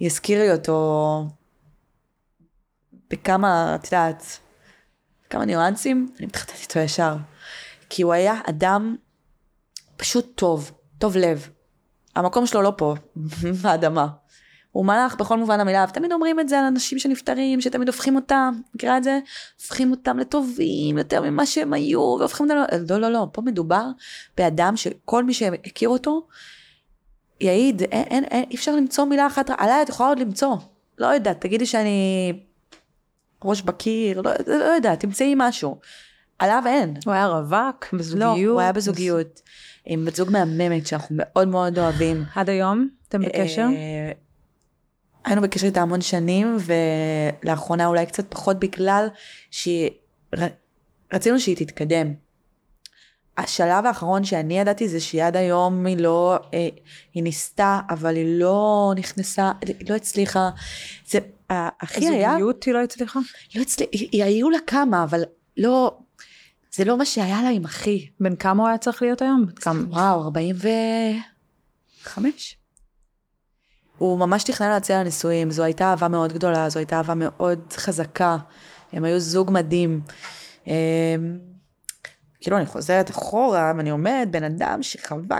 שיזכיר 0.00 0.42
לי 0.42 0.52
אותו 0.52 1.26
בכמה, 3.10 3.74
את 3.74 3.84
יודעת, 3.84 4.38
כמה 5.30 5.44
ניואנסים, 5.44 6.12
אני 6.18 6.26
מתחתנת 6.26 6.60
איתו 6.62 6.78
ישר. 6.78 7.16
כי 7.90 8.02
הוא 8.02 8.12
היה 8.12 8.40
אדם 8.48 8.96
פשוט 9.98 10.32
טוב, 10.34 10.72
טוב 10.98 11.16
לב. 11.16 11.48
המקום 12.16 12.46
שלו 12.46 12.62
לא 12.62 12.72
פה, 12.76 12.94
באדמה. 13.62 14.06
הוא 14.72 14.86
מלאך 14.86 15.16
בכל 15.16 15.38
מובן 15.38 15.60
המילה, 15.60 15.84
ותמיד 15.88 16.12
אומרים 16.12 16.40
את 16.40 16.48
זה 16.48 16.58
על 16.58 16.64
אנשים 16.64 16.98
שנפטרים, 16.98 17.60
שתמיד 17.60 17.88
הופכים 17.88 18.16
אותם, 18.16 18.54
מכירה 18.74 18.98
את 18.98 19.04
זה? 19.04 19.18
הופכים 19.60 19.90
אותם 19.90 20.18
לטובים 20.18 20.98
יותר 20.98 21.22
ממה 21.22 21.46
שהם 21.46 21.72
היו, 21.72 22.16
והופכים 22.18 22.50
אותם, 22.50 22.76
לא, 22.90 23.00
לא, 23.00 23.12
לא, 23.12 23.26
פה 23.32 23.42
מדובר 23.42 23.84
באדם 24.36 24.76
שכל 24.76 25.24
מי 25.24 25.34
שהכיר 25.34 25.88
אותו, 25.88 26.26
יעיד, 27.40 27.82
אין, 27.82 28.04
אין, 28.10 28.24
אין, 28.24 28.44
אי 28.50 28.56
אפשר 28.56 28.76
למצוא 28.76 29.04
מילה 29.04 29.26
אחת, 29.26 29.50
עליי 29.58 29.82
את 29.82 29.88
יכולה 29.88 30.08
עוד 30.08 30.18
למצוא, 30.18 30.56
לא 30.98 31.06
יודעת, 31.06 31.40
תגידי 31.40 31.66
שאני 31.66 32.32
ראש 33.44 33.62
בקיר, 33.62 34.20
לא, 34.20 34.32
לא 34.46 34.64
יודעת, 34.64 35.00
תמצאי 35.00 35.34
משהו. 35.36 35.78
עליו 36.38 36.62
אין. 36.66 36.94
הוא 37.04 37.14
היה 37.14 37.26
רווק 37.26 37.86
בזוגיות? 37.92 38.38
לא, 38.38 38.50
הוא 38.52 38.60
היה 38.60 38.72
בזוגיות. 38.72 39.40
עם 39.90 40.04
בת 40.04 40.16
זוג 40.16 40.30
מהממת 40.30 40.86
שאנחנו 40.86 41.16
מאוד 41.18 41.48
מאוד 41.48 41.78
אוהבים. 41.78 42.24
עד 42.34 42.50
היום? 42.50 42.88
אתם 43.08 43.20
בקשר? 43.20 43.66
אה, 43.76 44.12
היינו 45.24 45.42
בקשר 45.42 45.66
איתה 45.66 45.82
המון 45.82 46.00
שנים, 46.00 46.56
ולאחרונה 47.42 47.86
אולי 47.86 48.06
קצת 48.06 48.30
פחות 48.30 48.58
בגלל 48.58 49.08
שרצינו 49.50 51.40
שהיא 51.40 51.56
תתקדם. 51.56 52.14
השלב 53.38 53.86
האחרון 53.86 54.24
שאני 54.24 54.58
ידעתי 54.58 54.88
זה 54.88 55.00
שהיא 55.00 55.24
עד 55.24 55.36
היום 55.36 55.86
היא 55.86 55.96
לא, 55.98 56.38
אה, 56.54 56.68
היא 57.14 57.22
ניסתה, 57.22 57.80
אבל 57.90 58.16
היא 58.16 58.38
לא 58.40 58.92
נכנסה, 58.96 59.52
היא 59.60 59.90
לא 59.90 59.94
הצליחה. 59.94 60.50
זה, 61.06 61.18
הכי 61.50 62.08
היה... 62.08 62.30
הזוגיות 62.30 62.64
היא 62.64 62.74
לא 62.74 62.82
הצליחה? 62.82 63.20
לא 63.54 63.62
הצליחה, 63.62 63.92
היו 64.12 64.50
לה 64.50 64.58
כמה, 64.66 65.04
אבל 65.04 65.22
לא, 65.56 65.98
זה 66.72 66.84
לא 66.84 66.98
מה 66.98 67.04
שהיה 67.04 67.42
לה 67.42 67.48
עם 67.48 67.64
אחי. 67.64 68.08
בן 68.20 68.36
כמה 68.36 68.62
הוא 68.62 68.68
היה 68.68 68.78
צריך 68.78 69.02
להיות 69.02 69.22
היום? 69.22 69.46
כמה? 69.56 69.80
וואו, 69.88 70.22
45. 70.22 72.56
הוא 73.98 74.18
ממש 74.18 74.44
תכנן 74.44 74.68
להציע 74.68 75.00
לנישואים, 75.00 75.50
זו 75.50 75.62
הייתה 75.62 75.84
אהבה 75.84 76.08
מאוד 76.08 76.32
גדולה, 76.32 76.68
זו 76.68 76.78
הייתה 76.78 76.96
אהבה 76.96 77.14
מאוד 77.14 77.72
חזקה. 77.72 78.36
הם 78.92 79.04
היו 79.04 79.20
זוג 79.20 79.50
מדהים. 79.50 80.00
אמ, 80.66 80.72
כאילו, 82.40 82.56
אני 82.56 82.66
חוזרת 82.66 83.10
אחורה, 83.10 83.72
ואני 83.76 83.90
אומרת, 83.90 84.30
בן 84.30 84.44
אדם 84.44 84.82
שחווה 84.82 85.38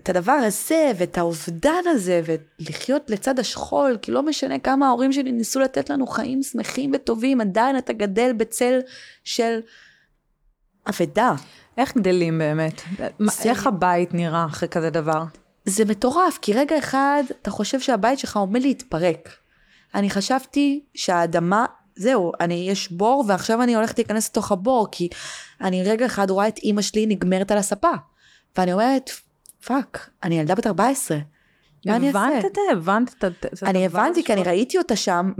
את 0.00 0.08
הדבר 0.08 0.32
הזה, 0.32 0.92
ואת 0.98 1.18
האובדן 1.18 1.82
הזה, 1.86 2.22
ולחיות 2.24 3.10
לצד 3.10 3.38
השכול, 3.38 3.98
כי 4.02 4.12
לא 4.12 4.22
משנה 4.22 4.58
כמה 4.58 4.86
ההורים 4.86 5.12
שלי 5.12 5.32
ניסו 5.32 5.60
לתת 5.60 5.90
לנו 5.90 6.06
חיים 6.06 6.42
שמחים 6.42 6.92
וטובים, 6.94 7.40
עדיין 7.40 7.78
אתה 7.78 7.92
גדל 7.92 8.32
בצל 8.32 8.78
של 9.24 9.60
אבדה. 10.90 11.32
איך 11.78 11.96
גדלים 11.96 12.38
באמת? 12.38 12.82
זה... 12.98 13.50
איך 13.50 13.66
הבית 13.66 14.14
נראה 14.14 14.46
אחרי 14.46 14.68
כזה 14.68 14.90
דבר? 14.90 15.24
זה 15.64 15.84
מטורף, 15.84 16.38
כי 16.42 16.52
רגע 16.52 16.78
אחד 16.78 17.22
אתה 17.42 17.50
חושב 17.50 17.80
שהבית 17.80 18.18
שלך 18.18 18.36
עומד 18.36 18.62
להתפרק. 18.62 19.28
אני 19.94 20.10
חשבתי 20.10 20.80
שהאדמה, 20.94 21.66
זהו, 21.96 22.32
אני, 22.40 22.66
יש 22.70 22.92
בור 22.92 23.24
ועכשיו 23.28 23.62
אני 23.62 23.74
הולכת 23.74 23.98
להיכנס 23.98 24.28
לתוך 24.28 24.52
הבור, 24.52 24.88
כי 24.92 25.08
אני 25.60 25.82
רגע 25.82 26.06
אחד 26.06 26.30
רואה 26.30 26.48
את 26.48 26.58
אימא 26.58 26.82
שלי 26.82 27.06
נגמרת 27.06 27.50
על 27.50 27.58
הספה. 27.58 27.92
ואני 28.58 28.72
אומרת, 28.72 29.10
fuck, 29.64 30.10
אני 30.22 30.38
ילדה 30.38 30.54
בת 30.54 30.66
14. 30.66 31.18
מה 31.86 31.96
אני 31.96 32.08
אעשה? 32.08 32.18
הבנת 32.18 32.44
את 32.44 32.54
זה? 32.54 32.60
הבנת 32.72 33.24
את 33.24 33.46
זה? 33.52 33.66
אני 33.66 33.86
הבנתי, 33.86 34.24
כי 34.24 34.32
אני 34.32 34.42
ראיתי 34.42 34.78
אותה 34.78 34.96
שם 34.96 35.32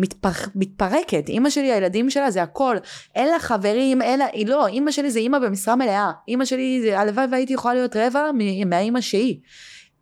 מתפרקת. 0.54 1.28
אימא 1.28 1.50
שלי, 1.50 1.72
הילדים 1.72 2.10
שלה, 2.10 2.30
זה 2.30 2.42
הכל. 2.42 2.76
אין 3.14 3.28
לה 3.28 3.38
חברים, 3.38 4.02
אין 4.02 4.18
לה, 4.18 4.26
היא 4.32 4.46
לא, 4.46 4.66
אימא 4.66 4.90
שלי 4.90 5.10
זה 5.10 5.18
אימא 5.18 5.38
במשרה 5.38 5.76
מלאה. 5.76 6.10
אימא 6.28 6.44
שלי, 6.44 6.94
הלוואי 6.94 7.26
והייתי 7.30 7.52
יכולה 7.52 7.74
להיות 7.74 7.96
רבע 7.96 8.30
מהאימא 8.66 9.00
שהיא. 9.00 9.36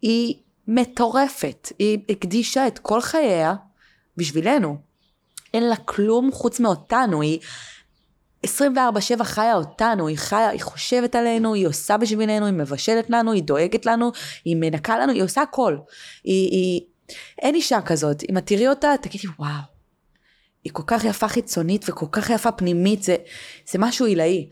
היא 0.03 0.35
מטורפת. 0.69 1.73
היא 1.79 1.99
הקדישה 2.09 2.67
את 2.67 2.79
כל 2.79 3.01
חייה 3.01 3.55
בשבילנו. 4.17 4.77
אין 5.55 5.69
לה 5.69 5.77
כלום 5.77 6.33
חוץ 6.33 6.61
מאותנו. 6.61 7.23
היא 7.23 7.39
24-7 8.47 8.49
חיה 9.25 9.55
אותנו, 9.55 10.09
היא 10.09 10.17
חיה, 10.19 10.49
היא 10.49 10.61
חושבת 10.61 11.15
עלינו, 11.15 11.55
היא 11.55 11.67
עושה 11.67 11.97
בשבילנו, 11.97 12.47
היא 12.47 12.55
מבשלת 12.55 13.11
לנו, 13.11 13.33
היא 13.33 13.43
דואגת 13.43 13.87
לנו, 13.87 14.13
היא 14.45 14.57
מנקה 14.57 14.99
לנו, 14.99 15.13
היא 15.13 15.23
עושה 15.23 15.43
הכל. 15.43 15.77
היא, 16.25 16.51
היא, 16.51 16.81
אין 17.43 17.55
אישה 17.55 17.81
כזאת, 17.81 18.23
אם 18.31 18.39
את 18.39 18.47
תראי 18.47 18.69
אותה, 18.69 18.95
תגידי 19.03 19.29
וואו. 19.39 19.79
היא 20.65 20.73
כל 20.73 20.83
כך 20.87 21.05
יפה 21.05 21.29
חיצונית 21.29 21.85
וכל 21.89 22.07
כך 22.13 22.31
יפה 22.31 22.53
פנימית, 22.53 23.03
זה, 23.03 23.17
זה 23.71 23.79
משהו 23.79 24.07
עילאי. 24.07 24.49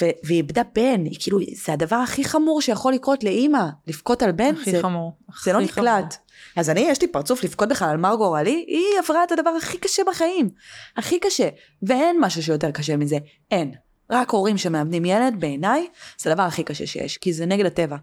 והיא 0.00 0.36
איבדה 0.36 0.62
בן, 0.74 1.04
היא 1.04 1.16
כאילו, 1.20 1.38
זה 1.54 1.72
הדבר 1.72 1.96
הכי 1.96 2.24
חמור 2.24 2.60
שיכול 2.60 2.92
לקרות 2.92 3.24
לאימא, 3.24 3.64
לבכות 3.86 4.22
על 4.22 4.32
בן. 4.32 4.54
הכי 4.54 4.70
זה, 4.70 4.82
חמור. 4.82 5.12
זה 5.44 5.52
לא 5.52 5.60
נקלט. 5.60 6.16
אז 6.56 6.70
אני, 6.70 6.80
יש 6.80 7.02
לי 7.02 7.08
פרצוף 7.08 7.44
לבכות 7.44 7.68
בכלל 7.68 7.88
על 7.88 7.96
מר 7.96 8.14
גורלי, 8.14 8.64
היא 8.68 8.84
עברה 9.04 9.24
את 9.24 9.32
הדבר 9.32 9.50
הכי 9.50 9.78
קשה 9.78 10.02
בחיים. 10.06 10.50
הכי 10.96 11.18
קשה. 11.18 11.48
ואין 11.82 12.16
משהו 12.20 12.42
שיותר 12.42 12.70
קשה 12.70 12.96
מזה. 12.96 13.18
אין. 13.50 13.74
רק 14.10 14.30
הורים 14.30 14.58
שמאבדים 14.58 15.04
ילד, 15.04 15.34
בעיניי, 15.38 15.86
זה 16.18 16.30
הדבר 16.30 16.42
הכי 16.42 16.64
קשה 16.64 16.86
שיש, 16.86 17.16
כי 17.16 17.32
זה 17.32 17.46
נגד 17.46 17.66
הטבע. 17.66 17.96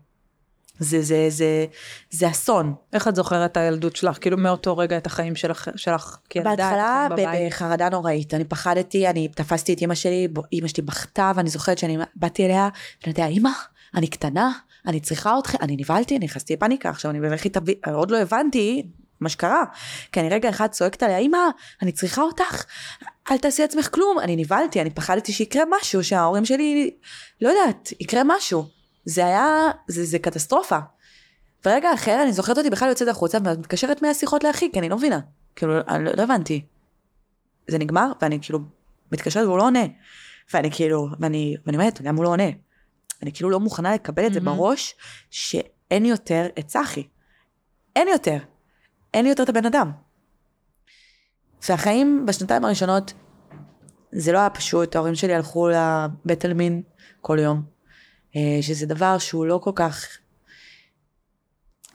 זה, 0.80 1.02
זה, 1.02 1.26
זה, 1.30 1.66
זה 2.10 2.30
אסון. 2.30 2.74
איך 2.94 3.08
את 3.08 3.16
זוכרת 3.16 3.52
את 3.52 3.58
הילדות 3.58 3.96
שלך? 3.96 4.18
כאילו 4.22 4.38
מאותו 4.38 4.78
רגע 4.78 4.98
את 4.98 5.06
החיים 5.06 5.36
שלך, 5.36 5.70
שלך 5.76 6.18
כילדה? 6.30 6.50
בהתחלה 6.50 7.08
בחרדה 7.48 7.90
נוראית. 7.90 8.34
אני 8.34 8.44
פחדתי, 8.44 9.08
אני 9.08 9.28
תפסתי 9.28 9.74
את 9.74 9.82
אמא 9.82 9.96
שלי, 9.96 10.28
אמא 10.54 10.68
שלי 10.68 10.84
בכתה, 10.84 11.32
ואני 11.36 11.50
זוכרת 11.50 11.78
שאני 11.78 11.98
באתי 12.16 12.46
אליה, 12.46 12.70
ואני 13.02 13.14
יודעת, 13.18 13.32
אמא, 13.32 13.50
אני 13.96 14.08
קטנה, 14.08 14.52
אני 14.88 15.00
צריכה 15.00 15.40
אתכם, 15.40 15.58
אני 15.62 15.76
נבהלתי, 15.80 16.18
אני 16.18 16.26
נכנסתי 16.26 16.54
לפאניקה, 16.54 16.90
עכשיו 16.90 17.12
אני 17.12 17.20
בבכי 17.20 17.50
תביא, 17.50 17.76
עוד 17.94 18.12
לא 18.12 18.18
הבנתי 18.18 18.88
מה 19.20 19.30
שקרה. 19.30 19.64
כי 20.12 20.20
אני 20.20 20.30
רגע 20.30 20.50
אחד 20.50 20.68
צועקת 20.68 21.04
עליה, 21.04 21.18
אמא, 21.18 21.38
אני 21.82 21.92
צריכה 21.92 22.22
אותך, 22.22 22.64
אל 23.32 23.38
תעשי 23.38 23.64
עצמך 23.64 23.90
כלום. 23.92 24.20
אני 24.20 24.36
נבהלתי, 24.36 24.82
אני 24.82 24.90
פחדתי 24.90 25.34
שיקרה 25.34 25.64
משהו, 25.80 26.04
שההורים 26.04 26.46
שלי, 26.46 26.92
לא 27.42 27.50
יודעת, 27.50 27.94
יקרה 28.00 28.22
משהו. 28.26 28.83
זה 29.06 29.26
היה, 29.26 29.48
זה, 29.88 30.06
זה 30.06 30.20
קטסטרופה. 30.20 30.78
ורגע 31.66 31.94
אחר, 31.94 32.24
אני 32.24 32.34
זוכרת 32.34 32.58
אותי 32.58 32.70
בכלל 32.70 32.90
יוצאת 32.90 33.08
החוצה, 33.08 33.38
ומתקשרת 33.38 34.02
מהשיחות 34.02 34.44
לאחי, 34.44 34.72
כי 34.72 34.80
אני 34.80 34.90
לא 34.90 34.98
מבינה. 34.98 35.20
כאילו, 35.56 35.74
אני 35.88 36.06
לא, 36.06 36.12
לא 36.18 36.24
הבנתי. 36.24 36.66
זה 37.68 37.78
נגמר, 37.78 38.12
ואני 38.22 38.40
כאילו 38.42 38.60
מתקשרת 39.12 39.46
והוא 39.46 39.58
לא 39.58 39.64
עונה. 39.64 39.84
ואני 40.54 40.72
כאילו, 40.72 41.08
ואני, 41.20 41.56
ואני 41.66 41.78
אומרת, 41.78 42.02
למה 42.02 42.18
הוא 42.18 42.24
לא 42.24 42.30
עונה? 42.30 42.50
אני 43.22 43.34
כאילו 43.34 43.50
לא 43.50 43.60
מוכנה 43.60 43.94
לקבל 43.94 44.28
את 44.28 44.34
זה 44.34 44.40
mm-hmm. 44.40 44.44
בראש, 44.44 44.96
שאין 45.30 46.06
יותר 46.06 46.46
את 46.60 46.68
צחי. 46.68 47.08
אין 47.96 48.08
יותר. 48.08 48.38
אין 49.14 49.26
יותר 49.26 49.44
את 49.44 49.50
הבן 49.50 49.66
אדם. 49.66 49.92
והחיים 51.70 52.26
בשנתיים 52.26 52.66
הראשונות, 52.66 53.14
זה 54.12 54.32
לא 54.32 54.38
היה 54.38 54.50
פשוט, 54.50 54.96
ההורים 54.96 55.16
שלי 55.16 55.34
הלכו 55.34 55.70
לבית 55.70 56.46
עלמין 56.46 56.82
כל 57.22 57.40
יום, 57.40 57.73
שזה 58.62 58.86
דבר 58.86 59.18
שהוא 59.18 59.46
לא 59.46 59.60
כל 59.64 59.72
כך, 59.76 60.08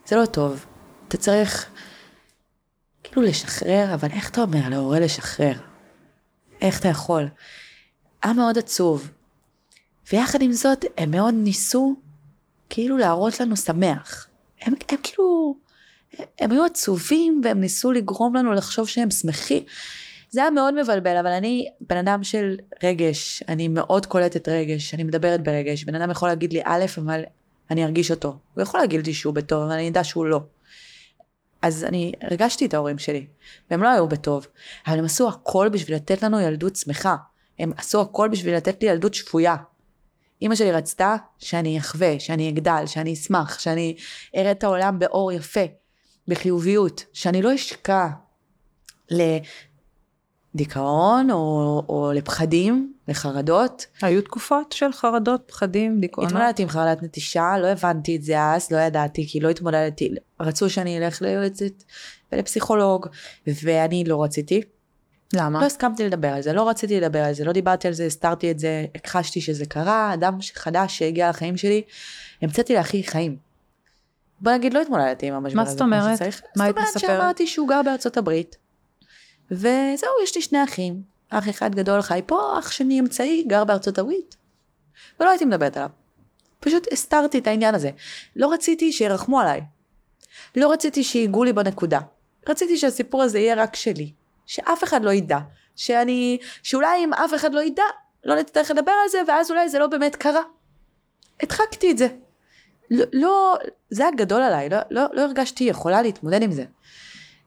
זה 0.06 0.16
לא 0.16 0.26
טוב. 0.26 0.66
אתה 1.08 1.16
צריך 1.16 1.70
כאילו 3.02 3.22
לשחרר, 3.22 3.94
אבל 3.94 4.08
איך 4.10 4.30
אתה 4.30 4.40
אומר 4.40 4.68
להורה 4.68 5.00
לשחרר? 5.00 5.52
איך 6.60 6.80
אתה 6.80 6.88
יכול? 6.88 7.28
היה 8.22 8.32
מאוד 8.32 8.58
עצוב. 8.58 9.10
ויחד 10.12 10.42
עם 10.42 10.52
זאת, 10.52 10.84
הם 10.96 11.10
מאוד 11.10 11.34
ניסו 11.34 11.96
כאילו 12.70 12.96
להראות 12.96 13.40
לנו 13.40 13.56
שמח. 13.56 14.26
הם, 14.60 14.74
הם 14.88 14.98
כאילו, 15.02 15.56
הם 16.38 16.50
היו 16.50 16.64
עצובים 16.64 17.40
והם 17.44 17.60
ניסו 17.60 17.92
לגרום 17.92 18.36
לנו 18.36 18.52
לחשוב 18.52 18.88
שהם 18.88 19.10
שמחים. 19.10 19.62
זה 20.30 20.40
היה 20.40 20.50
מאוד 20.50 20.82
מבלבל, 20.82 21.16
אבל 21.16 21.30
אני 21.30 21.68
בן 21.80 21.96
אדם 21.96 22.24
של 22.24 22.56
רגש, 22.82 23.42
אני 23.48 23.68
מאוד 23.68 24.06
קולטת 24.06 24.48
רגש, 24.48 24.94
אני 24.94 25.04
מדברת 25.04 25.42
ברגש. 25.42 25.84
בן 25.84 25.94
אדם 25.94 26.10
יכול 26.10 26.28
להגיד 26.28 26.52
לי 26.52 26.60
א', 26.64 26.84
אבל 26.98 27.22
אני 27.70 27.84
ארגיש 27.84 28.10
אותו. 28.10 28.38
הוא 28.54 28.62
יכול 28.62 28.80
להגיד 28.80 29.06
לי 29.06 29.14
שהוא 29.14 29.34
בטוב, 29.34 29.62
אבל 29.62 29.72
אני 29.72 29.88
אדע 29.88 30.04
שהוא 30.04 30.26
לא. 30.26 30.40
אז 31.62 31.84
אני 31.84 32.12
הרגשתי 32.22 32.66
את 32.66 32.74
ההורים 32.74 32.98
שלי, 32.98 33.26
והם 33.70 33.82
לא 33.82 33.88
היו 33.88 34.08
בטוב, 34.08 34.46
אבל 34.86 34.98
הם 34.98 35.04
עשו 35.04 35.28
הכל 35.28 35.68
בשביל 35.68 35.96
לתת 35.96 36.22
לנו 36.22 36.40
ילדות 36.40 36.76
שמחה. 36.76 37.16
הם 37.58 37.72
עשו 37.76 38.00
הכל 38.00 38.28
בשביל 38.28 38.56
לתת 38.56 38.82
לי 38.82 38.88
ילדות 38.88 39.14
שפויה. 39.14 39.56
אימא 40.42 40.54
שלי 40.54 40.72
רצתה 40.72 41.16
שאני 41.38 41.78
אחווה, 41.78 42.20
שאני 42.20 42.48
אגדל, 42.48 42.82
שאני 42.86 43.12
אשמח, 43.12 43.58
שאני 43.58 43.96
אראה 44.36 44.50
את 44.50 44.64
העולם 44.64 44.98
באור 44.98 45.32
יפה, 45.32 45.60
בחיוביות, 46.28 47.04
שאני 47.12 47.42
לא 47.42 47.54
אשקע 47.54 48.08
לדיכאון 50.54 51.30
או, 51.30 51.82
או 51.88 52.12
לפחדים, 52.14 52.92
לחרדות. 53.08 53.86
היו 54.02 54.22
תקופות 54.22 54.72
של 54.72 54.92
חרדות, 54.92 55.42
פחדים, 55.46 56.00
דיכאונות? 56.00 56.32
התמודדתי 56.32 56.62
עם 56.62 56.68
חרדת 56.68 57.02
נטישה, 57.02 57.58
לא 57.58 57.66
הבנתי 57.66 58.16
את 58.16 58.22
זה 58.22 58.42
אז, 58.42 58.70
לא 58.70 58.78
ידעתי, 58.78 59.28
כי 59.28 59.40
לא 59.40 59.48
התמודדתי, 59.48 60.14
רצו 60.40 60.70
שאני 60.70 60.98
אלך 60.98 61.22
ליועצת 61.22 61.84
ולפסיכולוג, 62.32 63.06
ואני 63.46 64.04
לא 64.04 64.22
רציתי. 64.22 64.62
למה? 65.34 65.60
לא 65.60 65.66
הסכמתי 65.66 66.06
לדבר 66.06 66.28
על 66.28 66.42
זה, 66.42 66.52
לא 66.52 66.68
רציתי 66.68 67.00
לדבר 67.00 67.24
על 67.24 67.32
זה, 67.32 67.44
לא 67.44 67.52
דיברתי 67.52 67.88
על 67.88 67.94
זה, 67.94 68.04
הסתרתי 68.04 68.50
את 68.50 68.58
זה, 68.58 68.84
הכחשתי 68.94 69.40
שזה 69.40 69.66
קרה, 69.66 70.14
אדם 70.14 70.38
חדש 70.54 70.98
שהגיע 70.98 71.30
לחיים 71.30 71.56
שלי, 71.56 71.82
המצאתי 72.42 72.74
לאחי 72.74 73.02
חיים. 73.02 73.36
בוא 74.40 74.52
נגיד, 74.52 74.74
לא 74.74 74.82
התמודדתי 74.82 75.26
עם 75.26 75.34
המשבר 75.34 75.56
מה 75.56 75.62
הזה. 75.62 75.70
זאת 75.70 75.78
כמו 75.78 75.86
אומרת? 75.86 76.20
מה 76.56 76.64
היית 76.64 76.76
זאת 76.76 76.78
אומרת 76.78 76.96
מספרת? 76.96 77.00
שאמרתי 77.00 77.46
שהוא 77.46 77.68
גר 77.68 77.80
בארצות 77.84 78.16
הברית. 78.16 78.56
וזהו, 79.50 80.10
יש 80.22 80.36
לי 80.36 80.42
שני 80.42 80.64
אחים. 80.64 81.02
אח 81.30 81.48
אחד 81.48 81.74
גדול 81.74 82.02
חי 82.02 82.20
פה, 82.26 82.58
אח 82.58 82.70
שני 82.70 83.00
אמצעי 83.00 83.44
גר 83.46 83.64
בארצות 83.64 83.98
הברית. 83.98 84.36
ולא 85.20 85.30
הייתי 85.30 85.44
מדברת 85.44 85.76
עליו. 85.76 85.90
פשוט 86.60 86.86
הסתרתי 86.92 87.38
את 87.38 87.46
העניין 87.46 87.74
הזה. 87.74 87.90
לא 88.36 88.52
רציתי 88.52 88.92
שירחמו 88.92 89.40
עליי. 89.40 89.60
לא 90.56 90.72
רציתי 90.72 91.04
שיגעו 91.04 91.44
לי 91.44 91.52
בנקודה. 91.52 92.00
רציתי 92.48 92.78
שהסיפור 92.78 93.22
הזה 93.22 93.38
יהיה 93.38 93.54
רק 93.54 93.76
שלי. 93.76 94.12
שאף 94.46 94.84
אחד 94.84 95.02
לא 95.02 95.10
ידע. 95.10 95.38
שאני, 95.76 96.38
שאולי 96.62 97.04
אם 97.04 97.14
אף 97.14 97.34
אחד 97.34 97.54
לא 97.54 97.60
ידע, 97.60 97.82
לא 98.24 98.36
נצטרך 98.36 98.70
לדבר 98.70 98.92
על 99.02 99.08
זה, 99.08 99.18
ואז 99.28 99.50
אולי 99.50 99.68
זה 99.68 99.78
לא 99.78 99.86
באמת 99.86 100.16
קרה. 100.16 100.42
הדחקתי 101.42 101.90
את 101.90 101.98
זה. 101.98 102.08
לא, 102.90 103.04
לא 103.12 103.56
זה 103.90 104.02
היה 104.02 104.12
גדול 104.16 104.42
עליי, 104.42 104.68
לא, 104.68 104.78
לא, 104.90 105.02
לא 105.12 105.20
הרגשתי 105.20 105.64
יכולה 105.64 106.02
להתמודד 106.02 106.42
עם 106.42 106.52
זה. 106.52 106.64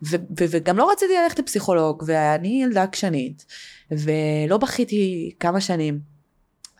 ו, 0.03 0.15
ו, 0.39 0.43
וגם 0.49 0.77
לא 0.77 0.91
רציתי 0.91 1.13
ללכת 1.23 1.39
לפסיכולוג, 1.39 2.03
ואני 2.07 2.63
ילדה 2.63 2.83
עקשנית, 2.83 3.45
ולא 3.91 4.57
בכיתי 4.57 5.31
כמה 5.39 5.61
שנים 5.61 5.99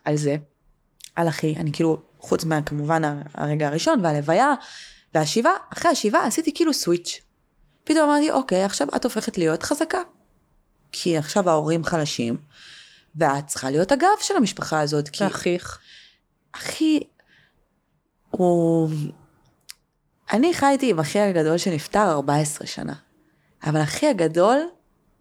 על 0.05 0.15
זה, 0.15 0.35
על 1.15 1.27
אחי, 1.27 1.55
אני 1.55 1.71
כאילו, 1.71 2.01
חוץ 2.19 2.43
מהכמובן 2.43 3.01
הרגע 3.33 3.67
הראשון 3.67 4.05
והלוויה, 4.05 4.53
והשיבה, 5.13 5.51
אחרי 5.73 5.91
השיבה 5.91 6.25
עשיתי 6.25 6.53
כאילו 6.53 6.73
סוויץ'. 6.73 7.21
פתאום 7.83 8.09
אמרתי, 8.09 8.31
אוקיי, 8.31 8.63
עכשיו 8.63 8.87
את 8.95 9.03
הופכת 9.03 9.37
להיות 9.37 9.63
חזקה. 9.63 10.01
כי 10.91 11.17
עכשיו 11.17 11.49
ההורים 11.49 11.83
חלשים, 11.83 12.37
ואת 13.15 13.47
צריכה 13.47 13.69
להיות 13.69 13.91
הגב 13.91 14.07
של 14.19 14.35
המשפחה 14.37 14.81
הזאת. 14.81 15.09
כי 15.09 15.23
ואחיך. 15.23 15.79
אחי, 16.51 16.99
הוא... 18.29 18.89
אני 20.33 20.53
חייתי 20.53 20.89
עם 20.89 20.99
אחי 20.99 21.19
הגדול 21.19 21.57
שנפטר 21.57 22.11
14 22.11 22.67
שנה, 22.67 22.93
אבל 23.63 23.83
אחי 23.83 24.07
הגדול 24.07 24.57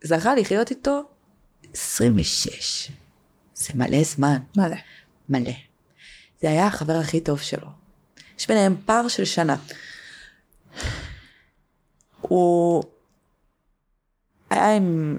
זכה 0.04 0.34
לחיות 0.34 0.70
איתו 0.70 1.02
26. 1.72 2.90
זה 3.54 3.72
מלא 3.74 4.02
זמן, 4.02 4.38
מלא. 4.56 4.76
מלא. 5.28 5.52
זה 6.40 6.50
היה 6.50 6.66
החבר 6.66 6.92
הכי 6.92 7.20
טוב 7.20 7.40
שלו. 7.40 7.66
יש 8.38 8.48
ביניהם 8.48 8.76
פער 8.84 9.08
של 9.08 9.24
שנה. 9.24 9.56
הוא 12.20 12.82
היה 14.50 14.76
עם... 14.76 15.18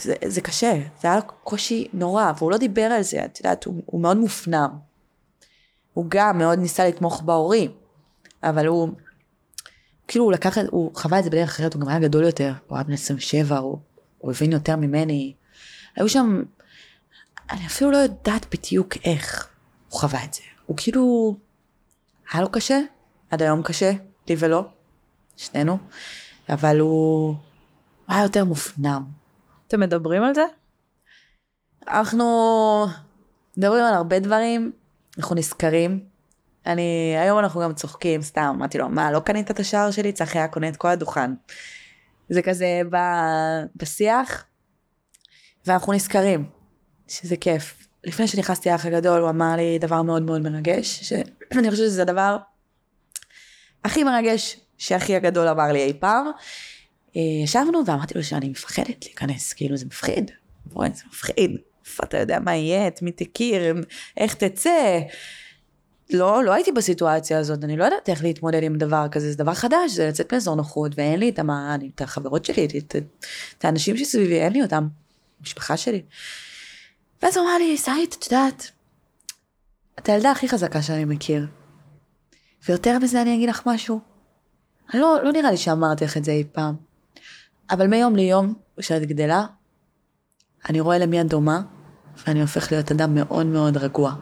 זה, 0.00 0.14
זה 0.26 0.40
קשה, 0.40 0.72
זה 1.00 1.08
היה 1.08 1.16
לו 1.16 1.22
קושי 1.44 1.88
נורא, 1.92 2.32
והוא 2.38 2.50
לא 2.50 2.56
דיבר 2.56 2.82
על 2.82 3.02
זה, 3.02 3.24
את 3.24 3.38
יודעת, 3.38 3.64
הוא, 3.64 3.82
הוא 3.86 4.00
מאוד 4.00 4.16
מופנם. 4.16 4.70
הוא 5.92 6.04
גם 6.08 6.38
מאוד 6.38 6.58
ניסה 6.58 6.88
לתמוך 6.88 7.22
בהורים, 7.22 7.70
אבל 8.42 8.66
הוא, 8.66 8.88
כאילו 10.10 10.24
הוא 10.24 10.32
לקח 10.32 10.58
את, 10.58 10.64
הוא 10.70 10.90
חווה 10.94 11.18
את 11.18 11.24
זה 11.24 11.30
בדרך 11.30 11.48
אחרת, 11.48 11.74
הוא 11.74 11.82
גם 11.82 11.88
היה 11.88 11.98
גדול 11.98 12.24
יותר, 12.24 12.52
הוא 12.66 12.76
היה 12.76 12.84
בן 12.84 12.92
27, 12.92 13.58
הוא, 13.58 13.78
הוא 14.18 14.30
הבין 14.30 14.52
יותר 14.52 14.76
ממני. 14.76 15.34
היו 15.96 16.08
שם, 16.08 16.42
אני 17.50 17.66
אפילו 17.66 17.90
לא 17.90 17.96
יודעת 17.96 18.54
בדיוק 18.54 18.96
איך 19.04 19.48
הוא 19.88 20.00
חווה 20.00 20.24
את 20.24 20.34
זה. 20.34 20.42
הוא 20.66 20.76
כאילו, 20.76 21.36
היה 22.32 22.42
לו 22.42 22.50
קשה, 22.50 22.80
עד 23.30 23.42
היום 23.42 23.62
קשה, 23.62 23.92
לי 24.28 24.36
ולא, 24.38 24.64
שנינו, 25.36 25.78
אבל 26.48 26.78
הוא, 26.80 27.26
הוא 27.26 27.34
היה 28.08 28.22
יותר 28.22 28.44
מופנם. 28.44 29.04
אתם 29.66 29.80
מדברים 29.80 30.22
על 30.22 30.34
זה? 30.34 30.44
אנחנו 31.88 32.26
מדברים 33.56 33.84
על 33.84 33.94
הרבה 33.94 34.18
דברים, 34.18 34.72
אנחנו 35.18 35.34
נזכרים. 35.34 36.09
אני, 36.66 37.14
היום 37.18 37.38
אנחנו 37.38 37.60
גם 37.60 37.74
צוחקים, 37.74 38.22
סתם, 38.22 38.52
אמרתי 38.56 38.78
לו, 38.78 38.88
מה, 38.88 39.12
לא 39.12 39.20
קנית 39.20 39.50
את 39.50 39.60
השער 39.60 39.90
שלי? 39.90 40.12
צחי 40.12 40.38
היה 40.38 40.48
קונה 40.48 40.68
את 40.68 40.76
כל 40.76 40.88
הדוכן. 40.88 41.30
זה 42.28 42.42
כזה 42.42 42.80
ב, 42.90 42.96
בשיח, 43.76 44.44
ואנחנו 45.66 45.92
נזכרים, 45.92 46.44
שזה 47.08 47.36
כיף. 47.36 47.88
לפני 48.04 48.26
שנכנסתי 48.26 48.68
לאח 48.68 48.86
הגדול, 48.86 49.20
הוא 49.20 49.30
אמר 49.30 49.56
לי 49.56 49.78
דבר 49.78 50.02
מאוד 50.02 50.22
מאוד 50.22 50.42
מרגש, 50.42 51.00
שאני 51.02 51.70
חושבת 51.70 51.86
שזה 51.86 52.02
הדבר 52.02 52.36
הכי 53.84 54.04
מרגש 54.04 54.60
שאחי 54.78 55.16
הגדול 55.16 55.48
אמר 55.48 55.72
לי 55.72 55.82
אי 55.82 55.92
פעם. 56.00 56.26
אה, 57.16 57.20
ישבנו 57.44 57.86
ואמרתי 57.86 58.14
לו 58.14 58.24
שאני 58.24 58.48
מפחדת 58.48 59.04
להיכנס, 59.04 59.52
כאילו 59.52 59.76
זה 59.76 59.86
מפחיד. 59.86 60.30
בואי, 60.64 60.90
זה 60.94 61.02
מפחיד. 61.08 61.56
אתה 62.04 62.18
יודע 62.18 62.38
מה 62.38 62.56
יהיה, 62.56 62.88
את 62.88 63.02
מי 63.02 63.12
תכיר, 63.12 63.74
איך 64.16 64.34
תצא. 64.34 65.00
לא, 66.12 66.44
לא 66.44 66.52
הייתי 66.52 66.72
בסיטואציה 66.72 67.38
הזאת, 67.38 67.64
אני 67.64 67.76
לא 67.76 67.84
יודעת 67.84 68.08
איך 68.08 68.22
להתמודד 68.22 68.62
עם 68.62 68.78
דבר 68.78 69.06
כזה, 69.10 69.30
זה 69.30 69.38
דבר 69.38 69.54
חדש, 69.54 69.92
זה 69.92 70.08
לצאת 70.08 70.32
מאזור 70.32 70.54
נוחות, 70.54 70.92
ואין 70.96 71.20
לי 71.20 71.28
את, 71.28 71.38
המה, 71.38 71.74
אני, 71.74 71.90
את 71.94 72.02
החברות 72.02 72.44
שלי, 72.44 72.66
את, 72.66 72.76
את, 72.76 72.96
את 73.58 73.64
האנשים 73.64 73.96
שסביבי, 73.96 74.40
אין 74.40 74.52
לי 74.52 74.62
אותם, 74.62 74.88
המשפחה 75.40 75.76
שלי. 75.76 76.02
ואז 77.22 77.36
הוא 77.36 77.44
אמר 77.44 77.58
לי, 77.58 77.78
סעית, 77.78 78.16
את 78.18 78.24
יודעת, 78.24 78.70
את 79.98 80.08
הילדה 80.08 80.30
הכי 80.30 80.48
חזקה 80.48 80.82
שאני 80.82 81.04
מכיר. 81.04 81.46
ויותר 82.68 82.98
מזה 82.98 83.22
אני 83.22 83.34
אגיד 83.34 83.48
לך 83.48 83.62
משהו. 83.66 84.00
לא, 84.94 85.18
לא 85.24 85.32
נראה 85.32 85.50
לי 85.50 85.56
שאמרתי 85.56 86.04
לך 86.04 86.16
את 86.16 86.24
זה 86.24 86.32
אי 86.32 86.44
פעם. 86.52 86.74
אבל 87.70 87.86
מיום 87.86 88.16
ליום, 88.16 88.54
כשאת 88.80 89.02
גדלה, 89.02 89.46
אני 90.68 90.80
רואה 90.80 90.98
למי 90.98 91.20
את 91.20 91.26
דומה, 91.26 91.62
ואני 92.26 92.40
הופך 92.40 92.72
להיות 92.72 92.92
אדם 92.92 93.14
מאוד 93.14 93.46
מאוד 93.46 93.76
רגוע. 93.76 94.14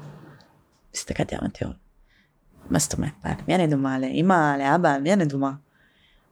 הסתכלתי 0.99 1.35
על 1.35 1.41
המטאור. 1.43 1.73
מה 2.71 2.79
זאת 2.79 2.93
אומרת? 2.93 3.13
למי 3.25 3.55
אני 3.55 3.67
דומה? 3.67 3.99
לאמא, 3.99 4.57
לאבא, 4.59 4.97
למי 4.97 5.13
אני 5.13 5.25
דומה? 5.25 5.53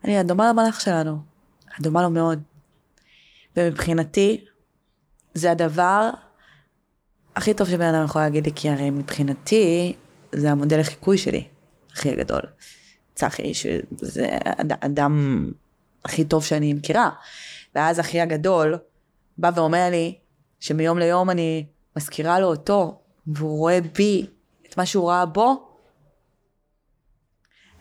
אני 0.05 0.23
דומה 0.23 0.49
למלאך 0.49 0.81
שלנו. 0.81 1.19
דומה 1.81 2.03
לו 2.03 2.11
מאוד. 2.11 2.43
ומבחינתי, 3.57 4.45
זה 5.35 5.51
הדבר 5.51 6.11
הכי 7.37 7.55
טוב 7.55 7.69
שבן 7.69 7.95
אדם 7.95 8.05
יכול 8.05 8.23
להגיד 8.23 8.47
לי, 8.47 8.53
כי 8.55 8.71
הרי 8.71 8.91
מבחינתי, 8.91 9.97
זה 10.33 10.51
המודל 10.51 10.81
לחיקוי 10.81 11.19
שלי, 11.19 11.49
הכי 11.93 12.11
הגדול. 12.11 12.41
צחי, 13.15 13.55
שזה 13.55 14.29
אדם 14.81 15.47
הכי 16.05 16.25
טוב 16.25 16.45
שאני 16.45 16.73
מכירה. 16.73 17.11
ואז 17.75 18.01
אחי 18.01 18.21
הגדול 18.21 18.79
בא 19.39 19.51
ואומר 19.55 19.89
לי 19.91 20.19
שמיום 20.61 20.99
ליום 20.99 21.31
אני 21.31 21.67
מזכירה 21.97 22.41
לו 22.41 22.47
אותו, 22.47 23.01
והוא 23.27 23.59
רואה 23.59 23.79
בי 23.95 24.27
את 24.69 24.77
מה 24.77 24.87
שהוא 24.87 25.11
ראה 25.11 25.27
בו. 25.27 25.69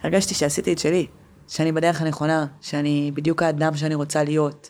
הרגשתי 0.03 0.33
שעשיתי 0.33 0.73
את 0.73 0.79
שלי, 0.79 1.07
שאני 1.47 1.71
בדרך 1.71 2.01
הנכונה, 2.01 2.45
שאני 2.61 3.11
בדיוק 3.13 3.43
האדם 3.43 3.77
שאני 3.77 3.95
רוצה 3.95 4.23
להיות. 4.23 4.69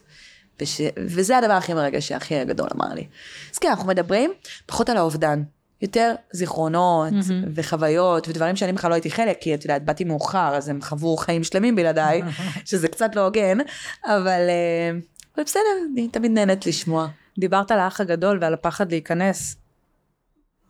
וש... 0.61 0.81
וזה 0.97 1.37
הדבר 1.37 1.53
הכי 1.53 1.73
מרגש 1.73 2.07
שהאחי 2.07 2.35
הגדול 2.35 2.67
אמר 2.75 2.93
לי. 2.93 3.07
אז 3.53 3.57
כן, 3.57 3.67
אנחנו 3.67 3.87
מדברים 3.87 4.31
פחות 4.65 4.89
על 4.89 4.97
האובדן. 4.97 5.43
יותר 5.81 6.15
זיכרונות 6.31 7.13
mm-hmm. 7.13 7.49
וחוויות 7.55 8.27
ודברים 8.27 8.55
שאני 8.55 8.73
בכלל 8.73 8.89
לא 8.89 8.95
הייתי 8.95 9.11
חלק, 9.11 9.37
כי 9.41 9.55
את 9.55 9.63
יודעת, 9.63 9.85
באתי 9.85 10.03
מאוחר, 10.03 10.55
אז 10.55 10.69
הם 10.69 10.81
חוו 10.81 11.17
חיים 11.17 11.43
שלמים 11.43 11.75
בלעדיי, 11.75 12.21
שזה 12.65 12.87
קצת 12.87 13.15
לא 13.15 13.21
הוגן, 13.21 13.57
אבל, 14.05 14.41
אבל 15.35 15.43
בסדר, 15.43 15.61
אני 15.93 16.07
תמיד 16.07 16.31
נהנית 16.31 16.65
לשמוע. 16.65 17.07
דיברת 17.39 17.71
על 17.71 17.79
האח 17.79 18.01
הגדול 18.01 18.37
ועל 18.41 18.53
הפחד 18.53 18.91
להיכנס. 18.91 19.55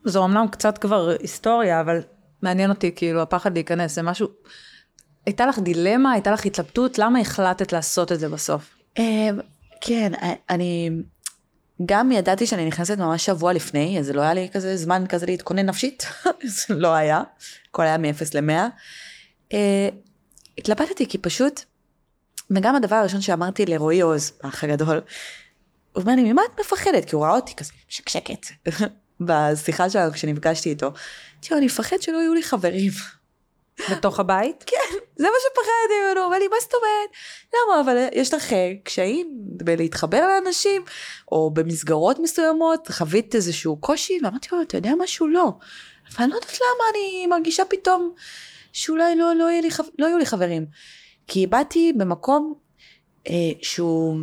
זו 0.05 0.25
אמנם 0.25 0.47
קצת 0.51 0.77
כבר 0.77 1.15
היסטוריה, 1.19 1.81
אבל 1.81 2.01
מעניין 2.41 2.69
אותי, 2.69 2.91
כאילו, 2.95 3.21
הפחד 3.21 3.53
להיכנס, 3.53 3.95
זה 3.95 4.01
משהו... 4.01 4.27
הייתה 5.25 5.45
לך 5.45 5.59
דילמה, 5.59 6.11
הייתה 6.11 6.31
לך 6.31 6.45
התלבטות, 6.45 6.99
למה 6.99 7.19
החלטת 7.19 7.73
לעשות 7.73 8.11
את 8.11 8.19
זה 8.19 8.29
בסוף? 8.29 8.75
כן, 9.81 10.11
אני... 10.49 10.89
גם 11.85 12.11
ידעתי 12.11 12.47
שאני 12.47 12.65
נכנסת 12.65 12.97
ממש 12.97 13.25
שבוע 13.25 13.53
לפני, 13.53 13.99
אז 13.99 14.09
לא 14.09 14.21
היה 14.21 14.33
לי 14.33 14.49
כזה 14.53 14.77
זמן 14.77 15.03
כזה 15.09 15.25
להתכונן 15.25 15.65
נפשית, 15.65 16.05
זה 16.67 16.75
לא 16.75 16.93
היה, 16.93 17.21
הכל 17.69 17.83
היה 17.83 17.97
מ-0 17.97 18.25
ל-100. 18.33 18.69
Uh, 19.51 19.55
התלבטתי 20.57 21.09
כי 21.09 21.17
פשוט, 21.17 21.61
וגם 22.51 22.75
הדבר 22.75 22.95
הראשון 22.95 23.21
שאמרתי 23.21 23.65
לרועי 23.65 24.01
עוז, 24.01 24.31
האח 24.43 24.63
הגדול, 24.63 25.01
הוא 25.93 26.01
אומר 26.01 26.15
לי, 26.15 26.31
ממה 26.33 26.41
את 26.53 26.59
מפחדת? 26.59 27.05
כי 27.05 27.15
הוא 27.15 27.23
ראה 27.23 27.35
אותי 27.35 27.55
כזה 27.55 27.71
שקשקת 27.87 28.45
בשיחה 29.19 29.89
שלנו 29.89 30.13
כשנפגשתי 30.13 30.69
איתו. 30.69 30.91
לו, 31.51 31.57
אני 31.57 31.65
מפחד 31.65 32.01
שלא 32.01 32.17
יהיו 32.17 32.33
לי 32.33 32.43
חברים. 32.43 32.91
בתוך 33.91 34.19
הבית? 34.19 34.63
כן, 34.67 34.97
זה 35.15 35.23
מה 35.23 35.35
שפחדתי 35.41 35.93
ממנו, 36.05 36.21
הוא 36.21 36.27
אמר 36.27 36.39
לי, 36.39 36.47
מה 36.47 36.55
זאת 36.61 36.73
אומרת? 36.73 37.09
למה, 37.53 37.81
אבל 37.81 38.07
יש 38.13 38.33
לך 38.33 38.53
קשיים 38.83 39.27
בלהתחבר 39.39 40.21
לאנשים, 40.27 40.81
או 41.31 41.51
במסגרות 41.53 42.19
מסוימות, 42.19 42.87
חווית 42.91 43.35
איזשהו 43.35 43.77
קושי, 43.77 44.19
ואמרתי 44.23 44.47
לו, 44.51 44.61
אתה 44.61 44.77
יודע 44.77 44.91
משהו? 44.99 45.27
לא. 45.27 45.51
אבל 46.11 46.23
אני 46.23 46.31
לא 46.31 46.35
יודעת 46.35 46.53
למה 46.53 46.83
אני 46.91 47.27
מרגישה 47.27 47.65
פתאום 47.65 48.13
שאולי 48.73 49.15
לא, 49.15 49.35
לא, 49.35 49.51
יהיה 49.51 49.61
לי, 49.61 49.69
לא 49.99 50.05
יהיו 50.05 50.17
לי 50.17 50.25
חברים. 50.25 50.65
כי 51.27 51.47
באתי 51.47 51.93
במקום 51.97 52.53
אה, 53.29 53.51
שהוא 53.61 54.17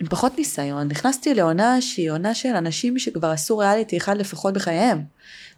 עם 0.00 0.08
פחות 0.08 0.38
ניסיון, 0.38 0.88
נכנסתי 0.88 1.34
לעונה 1.34 1.80
שהיא 1.80 2.10
עונה 2.10 2.34
של 2.34 2.48
אנשים 2.48 2.98
שכבר 2.98 3.30
עשו 3.30 3.58
ריאליטי 3.58 3.96
אחד 3.96 4.16
לפחות 4.16 4.54
בחייהם. 4.54 5.02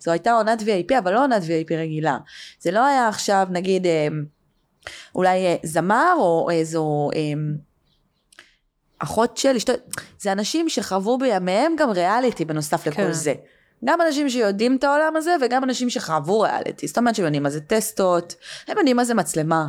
זו 0.00 0.10
הייתה 0.10 0.32
עונת 0.32 0.60
VIP, 0.60 0.98
אבל 0.98 1.12
לא 1.12 1.24
עונת 1.24 1.42
VIP 1.42 1.74
רגילה. 1.74 2.18
זה 2.60 2.70
לא 2.70 2.86
היה 2.86 3.08
עכשיו, 3.08 3.46
נגיד, 3.50 3.86
אה, 3.86 4.08
אולי 5.14 5.46
אה, 5.46 5.56
זמר 5.62 6.14
או 6.18 6.48
איזו 6.50 7.10
אה, 7.14 7.20
אחות 8.98 9.36
של 9.36 9.56
אשתו, 9.56 9.72
זה 10.20 10.32
אנשים 10.32 10.68
שחוו 10.68 11.18
בימיהם 11.18 11.72
גם 11.78 11.90
ריאליטי 11.90 12.44
בנוסף 12.44 12.86
לכל 12.86 12.96
כן. 12.96 13.12
זה. 13.12 13.34
גם 13.84 14.00
אנשים 14.00 14.30
שיודעים 14.30 14.76
את 14.76 14.84
העולם 14.84 15.16
הזה 15.16 15.36
וגם 15.40 15.64
אנשים 15.64 15.90
שחוו 15.90 16.40
ריאליטי. 16.40 16.86
זאת 16.86 16.98
אומרת 16.98 17.14
שהם 17.14 17.24
יודעים 17.24 17.42
מה 17.42 17.50
זה 17.50 17.60
טסטות, 17.60 18.34
הם 18.68 18.78
יודעים 18.78 18.96
מה 18.96 19.04
זה 19.04 19.14
מצלמה, 19.14 19.66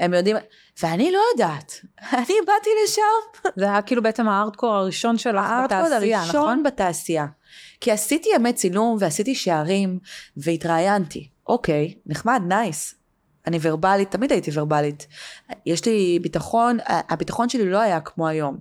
הם 0.00 0.14
יודעים, 0.14 0.36
ואני 0.82 1.12
לא 1.12 1.20
יודעת. 1.32 1.72
אני 2.18 2.34
באתי 2.46 2.70
לשם, 2.84 3.50
זה 3.56 3.64
היה 3.64 3.82
כאילו 3.82 4.02
בעצם 4.02 4.28
הארדקור 4.28 4.74
הראשון 4.74 5.18
שלך 5.18 5.46
בתעשייה, 5.64 6.20
הראשון 6.20 6.40
נכון? 6.40 6.62
בתעשייה. 6.62 7.26
כי 7.80 7.90
עשיתי 7.90 8.28
ימי 8.34 8.52
צילום 8.52 8.96
ועשיתי 9.00 9.34
שערים 9.34 9.98
והתראיינתי. 10.36 11.28
אוקיי, 11.46 11.94
נחמד, 12.06 12.42
נייס. 12.48 12.94
אני 13.46 13.58
ורבלית, 13.62 14.10
תמיד 14.10 14.32
הייתי 14.32 14.50
ורבלית. 14.54 15.06
יש 15.66 15.84
לי 15.86 16.18
ביטחון, 16.22 16.78
הביטחון 16.86 17.48
שלי 17.48 17.70
לא 17.70 17.78
היה 17.78 18.00
כמו 18.00 18.28
היום. 18.28 18.58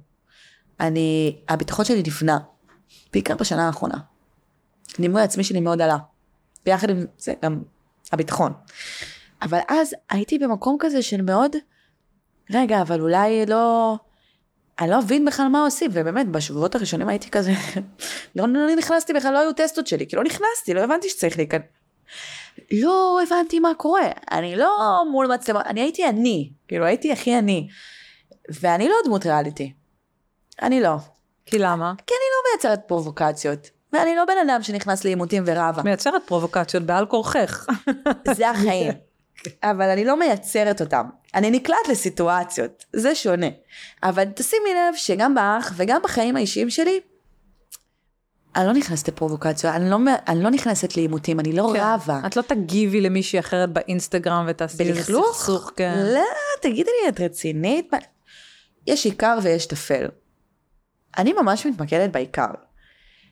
אני, 0.80 1.38
הביטחון 1.50 1.86
שלי 1.86 2.04
נבנה, 2.08 2.40
בעיקר 3.14 3.36
בשנה 3.36 3.68
האחרונה. 3.68 3.98
הדימוי 4.98 5.22
העצמי 5.22 5.44
שלי 5.44 5.60
מאוד 5.60 5.82
עלה. 5.82 5.98
ביחד 6.66 6.90
עם 6.90 7.06
זה 7.18 7.34
גם 7.44 7.62
הביטחון. 8.12 8.54
אבל 9.42 9.60
אז 9.68 9.96
הייתי 10.10 10.40
במקום 10.40 10.78
כזה 10.80 11.02
של 11.02 11.22
מאוד, 11.22 11.56
רגע, 12.54 12.82
אבל 12.82 13.02
אולי 13.02 13.46
לא, 13.46 13.96
אני 14.80 14.90
לא 14.90 15.00
מבין 15.02 15.26
בכלל 15.26 15.48
מה 15.48 15.64
עושים, 15.64 15.92
ובאמת 15.94 16.28
בשבועות 16.28 16.76
הראשונים 16.76 17.10
הייתי 17.10 17.30
כזה, 17.30 17.52
לא, 18.36 18.48
לא 18.48 18.76
נכנסתי 18.78 19.14
בכלל, 19.14 19.34
לא 19.34 19.40
היו 19.40 19.54
טסטות 19.54 19.88
שלי, 19.88 20.08
כי 20.08 20.16
לא 20.16 20.24
נכנסתי, 20.24 20.74
לא 20.74 20.82
הבנתי 20.82 21.10
שצריך 21.10 21.38
להיכנס. 21.38 21.62
לא 22.72 23.20
הבנתי 23.24 23.60
מה 23.60 23.74
קורה, 23.78 24.10
אני 24.32 24.56
לא 24.56 25.04
מול 25.12 25.34
מצלמה, 25.34 25.62
אני 25.62 25.82
הייתי 25.82 26.06
אני, 26.06 26.52
כאילו 26.68 26.86
הייתי 26.86 27.12
הכי 27.12 27.38
אני. 27.38 27.68
ואני 28.50 28.90
לא 28.90 28.96
דמות 29.06 29.26
ריאליטי. 29.26 29.74
אני 30.62 30.82
לא. 30.82 30.96
כי 31.46 31.60
למה? 31.60 31.94
כי 32.08 32.14
אני 32.14 32.30
לא 32.36 32.52
מייצרת 32.52 32.88
פרובוקציות. 32.88 33.70
ואני 33.94 34.16
לא 34.16 34.26
בן 34.26 34.50
אדם 34.50 34.62
שנכנס 34.64 35.04
לעימותים 35.04 35.44
ורבה. 35.46 35.84
מייצרת 35.84 36.22
פרובוקציות 36.26 36.84
בעל 36.84 37.06
כורחך. 37.06 37.68
זה 38.36 38.50
החיים. 38.50 38.94
אבל 39.64 39.90
אני 39.90 40.06
לא 40.06 40.20
מייצרת 40.20 40.82
אותם. 40.82 41.06
אני 41.36 41.52
נקלט 41.52 41.88
לסיטואציות, 41.90 42.86
זה 42.94 43.16
שונה. 43.16 43.48
אבל 44.04 44.24
תשימי 44.36 44.70
לב 44.74 44.96
שגם 44.96 45.36
באח 45.36 45.74
וגם 45.76 46.02
בחיים 46.04 46.36
האישיים 46.36 46.70
שלי, 46.70 47.00
אני 48.56 48.68
לא 48.68 48.74
נכנסת 48.74 49.08
לפרובוקציות, 49.08 49.76
אני 49.76 49.90
לא, 49.90 49.98
אני 50.28 50.44
לא 50.44 50.50
נכנסת 50.50 50.98
לעימותים, 50.98 51.40
אני 51.40 51.54
לא 51.54 51.72
כן. 51.74 51.80
רבה. 51.84 52.22
את 52.26 52.36
לא 52.36 52.42
תגיבי 52.42 53.02
למישהי 53.02 53.40
אחרת 53.40 53.74
באינסטגרם 53.74 54.46
ותעשי 54.48 54.84
איזה 54.84 54.94
בלכלוך? 54.94 55.38
סכסוך, 55.38 55.72
כן. 55.76 55.94
לא, 56.14 56.26
תגידי 56.62 56.92
לי, 57.04 57.10
את 57.10 57.20
רצינית? 57.20 57.92
יש 58.88 59.06
עיקר 59.06 59.40
ויש 59.44 59.66
טפל. 59.66 60.08
אני 61.18 61.34
ממש 61.34 61.66
מתמקדת 61.66 62.12
בעיקר. 62.12 62.52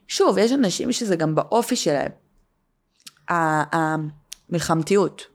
שוב, 0.07 0.37
יש 0.37 0.51
אנשים 0.51 0.91
שזה 0.91 1.15
גם 1.15 1.35
באופי 1.35 1.75
שלהם. 1.75 2.11
המלחמתיות. 4.49 5.27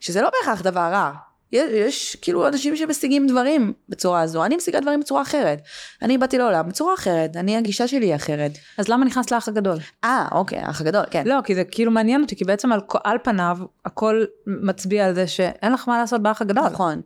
שזה 0.00 0.22
לא 0.22 0.30
בהכרח 0.40 0.62
דבר 0.62 0.80
רע. 0.80 1.12
יש, 1.52 1.70
יש 1.72 2.16
כאילו 2.16 2.48
אנשים 2.48 2.76
שמשיגים 2.76 3.26
דברים 3.26 3.72
בצורה 3.88 4.20
הזו, 4.20 4.44
אני 4.44 4.56
משיגה 4.56 4.80
דברים 4.80 5.00
בצורה 5.00 5.22
אחרת. 5.22 5.62
אני 6.02 6.18
באתי 6.18 6.38
לעולם 6.38 6.68
בצורה 6.68 6.94
אחרת, 6.94 7.36
אני 7.36 7.56
הגישה 7.56 7.88
שלי 7.88 8.06
היא 8.06 8.14
אחרת. 8.14 8.52
אז 8.78 8.88
למה 8.88 9.04
נכנסת 9.04 9.30
לאח 9.30 9.48
הגדול? 9.48 9.78
אה, 10.04 10.28
אוקיי, 10.32 10.58
האח 10.58 10.80
הגדול, 10.80 11.04
כן. 11.10 11.22
לא, 11.26 11.38
כי 11.44 11.54
זה 11.54 11.64
כאילו 11.64 11.90
מעניין 11.90 12.22
אותי, 12.22 12.36
כי 12.36 12.44
בעצם 12.44 12.72
על, 12.72 12.80
על 13.04 13.18
פניו 13.24 13.58
הכל 13.84 14.24
מצביע 14.46 15.06
על 15.06 15.14
זה 15.14 15.26
שאין 15.26 15.72
לך 15.72 15.88
מה 15.88 15.98
לעשות 15.98 16.22
באח 16.22 16.42
הגדול. 16.42 16.64
נכון. 16.64 17.00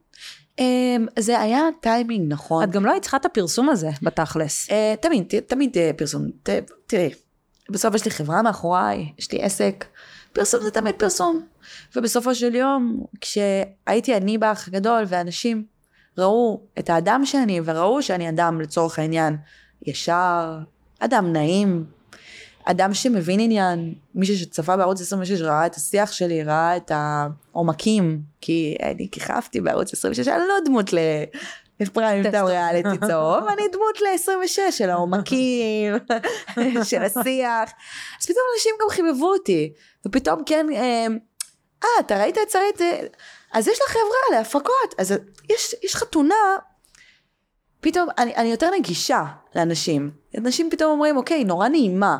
אמ, 0.60 1.06
זה 1.18 1.40
היה 1.40 1.62
טיימינג 1.80 2.32
נכון. 2.32 2.64
את 2.64 2.70
גם 2.70 2.84
לא 2.84 2.90
היית 2.90 3.02
צריכה 3.02 3.16
את 3.16 3.24
הפרסום 3.24 3.68
הזה, 3.68 3.90
בתכלס. 4.02 4.70
אה, 4.70 4.94
תמיד, 5.00 5.32
תמיד 5.46 5.78
אה, 5.78 5.90
פרסום. 5.96 6.26
תראי, 6.86 7.10
בסוף 7.70 7.94
יש 7.94 8.04
לי 8.04 8.10
חברה 8.10 8.42
מאחוריי, 8.42 9.12
יש 9.18 9.32
לי 9.32 9.42
עסק, 9.42 9.84
פרסום 10.32 10.60
זה 10.62 10.70
תמיד 10.70 10.94
פרסום. 10.94 11.46
ובסופו 11.96 12.34
של 12.34 12.54
יום, 12.54 13.04
כשהייתי 13.20 14.16
אני 14.16 14.38
באח 14.38 14.68
הגדול, 14.68 15.02
ואנשים 15.08 15.64
ראו 16.18 16.60
את 16.78 16.90
האדם 16.90 17.22
שאני, 17.24 17.60
וראו 17.64 18.02
שאני 18.02 18.28
אדם, 18.28 18.60
לצורך 18.60 18.98
העניין, 18.98 19.36
ישר, 19.86 20.58
אדם 20.98 21.32
נעים, 21.32 21.84
אדם 22.64 22.94
שמבין 22.94 23.40
עניין, 23.40 23.94
מישהו 24.14 24.36
שצפה 24.36 24.76
בערוץ 24.76 25.00
26 25.00 25.40
ראה 25.40 25.66
את 25.66 25.74
השיח 25.74 26.12
שלי, 26.12 26.42
ראה 26.42 26.76
את 26.76 26.92
העומקים, 26.94 28.20
כי 28.40 28.76
אני 28.82 29.08
כיכבתי 29.12 29.60
בערוץ 29.60 29.92
26, 29.92 30.28
אני 30.28 30.42
לא 30.48 30.54
דמות 30.64 30.92
ל... 30.92 30.98
פריים 31.92 32.30
טאו 32.30 32.46
ריאליטי 32.46 33.06
צהוב, 33.06 33.44
אני 33.44 33.62
דמות 33.72 34.00
ל-26 34.00 34.70
של 34.70 34.90
העומקים, 34.90 35.94
של 36.88 37.02
השיח. 37.02 37.70
אז 38.20 38.26
פתאום 38.26 38.44
אנשים 38.56 38.74
גם 38.82 38.90
חיבבו 38.90 39.32
אותי, 39.32 39.72
ופתאום 40.06 40.42
כן, 40.46 40.66
אה, 40.72 41.06
אה, 41.84 41.88
אתה 42.00 42.18
ראית 42.18 42.38
את 42.38 42.50
שרית, 42.50 42.80
אה, 42.80 43.00
אז 43.52 43.68
יש 43.68 43.78
לה 43.80 43.86
חברה 43.88 44.38
להפקות, 44.38 44.94
אז 44.98 45.14
יש, 45.50 45.74
יש 45.82 45.96
חתונה, 45.96 46.34
פתאום 47.80 48.08
אני, 48.18 48.36
אני 48.36 48.50
יותר 48.50 48.70
נגישה 48.78 49.24
לאנשים. 49.54 50.10
אנשים 50.38 50.70
פתאום 50.70 50.90
אומרים, 50.90 51.16
אוקיי, 51.16 51.44
נורא 51.44 51.68
נעימה, 51.68 52.18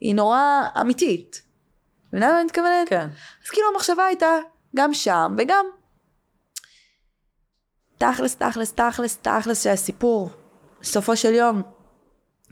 היא 0.00 0.14
נורא 0.14 0.62
אמיתית. 0.80 1.42
מבינה 2.08 2.32
מה 2.32 2.36
אני 2.36 2.44
מתכוונת? 2.44 2.88
כן. 2.88 3.08
אז 3.44 3.50
כאילו 3.50 3.66
המחשבה 3.72 4.04
הייתה 4.04 4.36
גם 4.76 4.94
שם 4.94 5.36
וגם 5.38 5.66
תכלס, 7.98 8.36
תכלס, 8.36 8.72
תכלס, 8.72 9.16
תכלס 9.16 9.64
של 9.64 9.70
הסיפור. 9.70 10.30
בסופו 10.80 11.16
של 11.16 11.34
יום, 11.34 11.62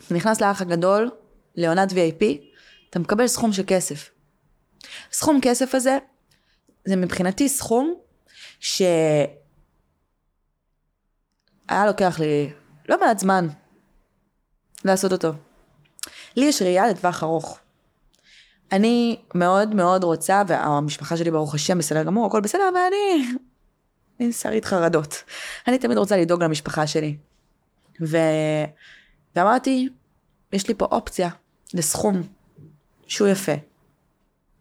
אתה 0.07 0.15
נכנס 0.15 0.41
לאח 0.41 0.63
הגדול, 0.63 1.11
לעונת 1.55 1.91
VIP, 1.91 2.25
אתה 2.91 2.99
מקבל 2.99 3.27
סכום 3.27 3.53
של 3.53 3.63
כסף. 3.67 4.11
סכום 5.13 5.39
כסף 5.43 5.75
הזה, 5.75 5.99
זה 6.85 6.97
מבחינתי 6.97 7.49
סכום 7.49 7.95
שהיה 8.61 9.27
לוקח 11.87 12.21
לי 12.21 12.53
לא 12.89 13.01
מעט 13.01 13.19
זמן 13.19 13.49
לעשות 14.85 15.13
אותו. 15.13 15.48
לי 16.39 16.45
יש 16.45 16.63
ראייה 16.63 16.89
לטווח 16.89 17.23
ארוך. 17.23 17.59
אני 18.73 19.17
מאוד 19.35 19.75
מאוד 19.75 20.05
רוצה, 20.05 20.43
והמשפחה 20.47 21.17
שלי 21.17 21.31
ברוך 21.31 21.55
השם 21.55 21.79
בסדר 21.79 22.03
גמור, 22.03 22.27
הכל 22.27 22.41
בסדר, 22.41 22.63
ואני 22.75 23.35
מין 24.21 24.33
שרית 24.33 24.65
חרדות. 24.65 25.25
אני 25.69 25.79
תמיד 25.79 25.99
רוצה 25.99 26.17
לדאוג 26.17 26.43
למשפחה 26.43 26.87
שלי. 26.87 27.17
ו... 28.01 28.17
ואמרתי, 29.37 29.89
יש 30.53 30.69
לי 30.69 30.75
פה 30.75 30.85
אופציה 30.85 31.29
לסכום 31.75 32.23
שהוא 33.07 33.29
יפה. 33.29 33.53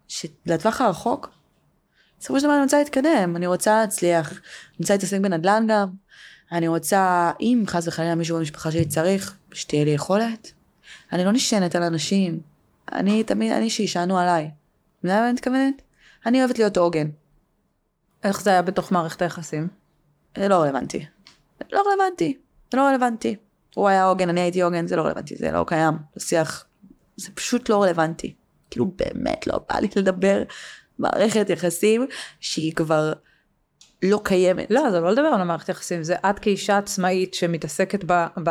שלטווח 0.08 0.80
הרחוק, 0.80 1.30
בסופו 2.20 2.40
של 2.40 2.46
דבר 2.46 2.54
אני 2.54 2.62
רוצה 2.62 2.78
להתקדם, 2.78 3.36
אני 3.36 3.46
רוצה 3.46 3.80
להצליח, 3.80 4.30
אני 4.30 4.78
רוצה 4.80 4.94
להתעסק 4.94 5.18
בנדל"ן 5.20 5.66
גם, 5.68 5.88
אני 6.52 6.68
רוצה, 6.68 7.32
אם 7.40 7.64
חס 7.66 7.88
וחלילה 7.88 8.14
מישהו 8.14 8.38
במשפחה 8.38 8.72
שלי 8.72 8.84
צריך, 8.84 9.36
שתהיה 9.52 9.84
לי 9.84 9.90
יכולת. 9.90 10.52
אני 11.12 11.24
לא 11.24 11.32
נשענת 11.32 11.76
על 11.76 11.82
אנשים, 11.82 12.40
אני 12.92 13.24
תמיד, 13.24 13.52
אני 13.52 13.70
שישענו 13.70 14.18
עליי. 14.18 14.50
מבינה 15.02 15.20
מה 15.20 15.24
אני 15.24 15.32
מתכוונת? 15.32 15.82
אני 16.26 16.40
אוהבת 16.40 16.58
להיות 16.58 16.76
עוגן. 16.76 17.08
איך 18.24 18.42
זה 18.42 18.50
היה 18.50 18.62
בתוך 18.62 18.92
מערכת 18.92 19.22
היחסים? 19.22 19.68
זה 20.38 20.48
לא 20.48 20.54
רלוונטי. 20.54 21.06
זה 21.58 21.64
לא 21.72 21.82
רלוונטי. 21.86 22.38
זה 22.72 22.78
לא 22.78 22.82
רלוונטי. 22.82 23.36
הוא 23.74 23.88
היה 23.88 24.04
עוגן, 24.04 24.28
אני 24.28 24.40
הייתי 24.40 24.62
עוגן, 24.62 24.86
זה 24.86 24.96
לא 24.96 25.02
רלוונטי, 25.02 25.36
זה 25.36 25.50
לא 25.50 25.64
קיים. 25.66 25.94
זה 26.14 26.26
שיח, 26.26 26.66
זה 27.16 27.30
פשוט 27.34 27.68
לא 27.68 27.82
רלוונטי. 27.82 28.34
כאילו 28.70 28.86
באמת 28.96 29.46
לא 29.46 29.60
בא 29.68 29.78
לי 29.78 29.88
לדבר 29.96 30.42
מערכת 30.98 31.50
יחסים 31.50 32.06
שהיא 32.40 32.72
כבר 32.72 33.12
לא 34.02 34.20
קיימת. 34.24 34.70
לא, 34.70 34.90
זה 34.90 35.00
לא 35.00 35.10
לדבר 35.10 35.26
על 35.26 35.40
המערכת 35.40 35.68
יחסים, 35.68 36.02
זה 36.02 36.14
את 36.14 36.38
כאישה 36.38 36.78
עצמאית 36.78 37.34
שמתעסקת 37.34 38.04
ב, 38.06 38.26
ב, 38.44 38.50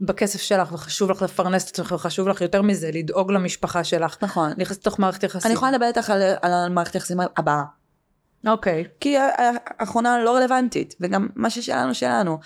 בכסף 0.00 0.40
שלך 0.40 0.72
וחשוב 0.72 1.10
לך 1.10 1.22
לפרנס 1.22 1.64
את 1.64 1.68
עצמך 1.68 1.92
וחשוב 1.92 2.28
לך 2.28 2.40
יותר 2.40 2.62
מזה 2.62 2.90
לדאוג 2.92 3.32
למשפחה 3.32 3.84
שלך. 3.84 4.16
נכון. 4.22 4.52
נכנסת 4.56 4.80
לתוך 4.80 4.98
מערכת 4.98 5.22
יחסים. 5.22 5.40
אני 5.50 5.54
יכולה 5.54 5.70
לדבר 5.72 5.86
איתך 5.86 6.10
על, 6.10 6.22
על 6.42 6.52
המערכת 6.52 6.94
היחסים 6.94 7.16
הבאה. 7.36 7.62
אוקיי. 8.46 8.84
כי 9.00 9.18
ה- 9.18 9.22
ה- 9.24 9.50
האחרונה 9.78 10.18
לא 10.24 10.36
רלוונטית, 10.36 10.94
וגם 11.00 11.28
מה 11.36 11.50
ששלנו 11.50 11.94
שלנו. 11.94 12.38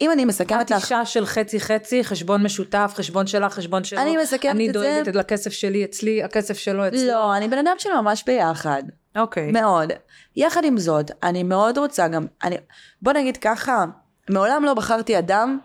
אם 0.00 0.12
אני 0.12 0.24
מסכמת 0.24 0.60
את 0.66 0.70
לך, 0.70 0.82
אישה 0.82 1.04
של 1.04 1.26
חצי 1.26 1.60
חצי, 1.60 2.04
חשבון 2.04 2.42
משותף, 2.42 2.92
חשבון 2.96 3.26
שלך, 3.26 3.52
חשבון 3.52 3.84
שלו. 3.84 4.00
אני 4.00 4.16
מסכמת 4.16 4.50
אני 4.50 4.68
את 4.68 4.74
זה- 4.74 4.80
דואגת 5.04 5.14
לכסף 5.16 5.50
שלי 5.50 5.84
אצלי, 5.84 6.22
הכסף 6.22 6.58
שלו 6.58 6.88
אצלי. 6.88 7.06
לא, 7.06 7.36
אני 7.36 7.48
בן 7.48 7.58
אדם 7.58 7.74
שממש 7.78 8.24
ביחד. 8.26 8.82
אוקיי. 9.16 9.52
מאוד. 9.52 9.88
יחד 10.36 10.64
עם 10.64 10.78
זאת, 10.78 11.10
אני 11.22 11.42
מאוד 11.42 11.78
רוצה 11.78 12.08
גם, 12.08 12.26
אני, 12.44 12.56
בוא 13.02 13.12
נגיד 13.12 13.36
ככה, 13.36 13.84
מעולם 14.30 14.64
לא 14.64 14.74
בחרתי 14.74 15.18
אדם 15.18 15.58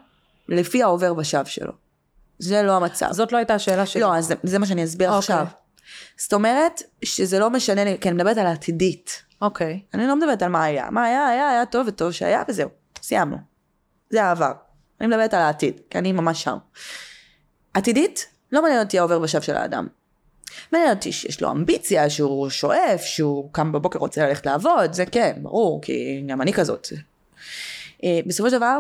לפי 0.50 0.84
העובר 0.84 1.14
ושב 1.18 1.46
שלו. 1.46 1.72
זה 2.40 2.64
לא 2.64 2.72
המצב. 2.72 3.12
זאת 3.12 3.32
לא 3.32 3.38
הייתה 3.38 3.56
השאלה 3.56 3.86
שלי. 3.86 4.02
לא, 4.02 4.16
אז 4.16 4.26
זה, 4.26 4.36
זה 4.44 4.60
מה 4.60 4.66
שאני 4.66 4.84
אסביר 4.84 5.08
אוקיי. 5.08 5.18
עכשיו. 5.18 5.46
זאת 6.18 6.34
אומרת 6.34 6.82
שזה 7.04 7.40
לא 7.40 7.50
משנה 7.50 7.84
לי, 7.84 7.98
כי 8.02 8.10
אני 8.10 8.16
מדברת 8.16 8.38
על 8.38 8.48
העתידית. 8.48 9.24
אוקיי. 9.42 9.82
אני 9.94 10.08
לא 10.08 10.16
מדברת 10.16 10.42
על 10.42 10.50
מה 10.50 10.64
היה. 10.64 10.90
מה 10.92 11.04
היה, 11.04 11.28
היה, 11.28 11.50
היה 11.50 11.66
טוב 11.66 11.88
וטוב 11.88 12.12
שהיה, 12.12 12.44
וזהו. 12.50 12.70
סיימנו. 13.02 13.38
זה 14.10 14.24
העבר. 14.24 14.52
אני 15.02 15.08
מדברת 15.08 15.34
על 15.34 15.42
העתיד, 15.42 15.82
כי 15.90 15.98
אני 15.98 16.12
ממש 16.12 16.44
שם. 16.44 16.58
עתידית, 17.74 18.26
לא 18.52 18.62
מעניין 18.62 18.82
אותי 18.82 19.00
העובר 19.00 19.22
ושב 19.22 19.42
של 19.42 19.56
האדם. 19.56 19.88
מעניין 20.72 20.92
אותי 20.92 21.12
שיש 21.12 21.42
לו 21.42 21.52
אמביציה, 21.52 22.10
שהוא 22.10 22.50
שואף, 22.50 23.02
שהוא 23.02 23.50
קם 23.52 23.72
בבוקר 23.72 24.00
רוצה 24.00 24.28
ללכת 24.28 24.46
לעבוד, 24.46 24.94
זה 24.94 25.06
כן, 25.06 25.34
ברור, 25.42 25.82
כי 25.82 26.24
גם 26.28 26.42
אני 26.42 26.54
כזאת. 26.54 26.88
אה, 28.04 28.20
בסופו 28.26 28.50
של 28.50 28.58
דבר, 28.58 28.78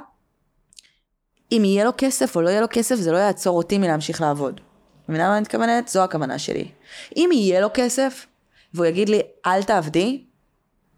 אם 1.51 1.61
יהיה 1.65 1.83
לו 1.85 1.91
כסף 1.97 2.35
או 2.35 2.41
לא 2.41 2.49
יהיה 2.49 2.61
לו 2.61 2.67
כסף, 2.69 2.95
זה 2.95 3.11
לא 3.11 3.17
יעצור 3.17 3.57
אותי 3.57 3.77
מלהמשיך 3.77 4.21
לעבוד. 4.21 4.61
מבינה 5.09 5.27
מה 5.27 5.33
אני 5.33 5.41
מתכוונת? 5.41 5.87
זו 5.87 6.03
הכוונה 6.03 6.39
שלי. 6.39 6.71
אם 7.15 7.29
יהיה 7.33 7.61
לו 7.61 7.67
כסף, 7.73 8.25
והוא 8.73 8.85
יגיד 8.85 9.09
לי, 9.09 9.21
אל 9.45 9.63
תעבדי, 9.63 10.23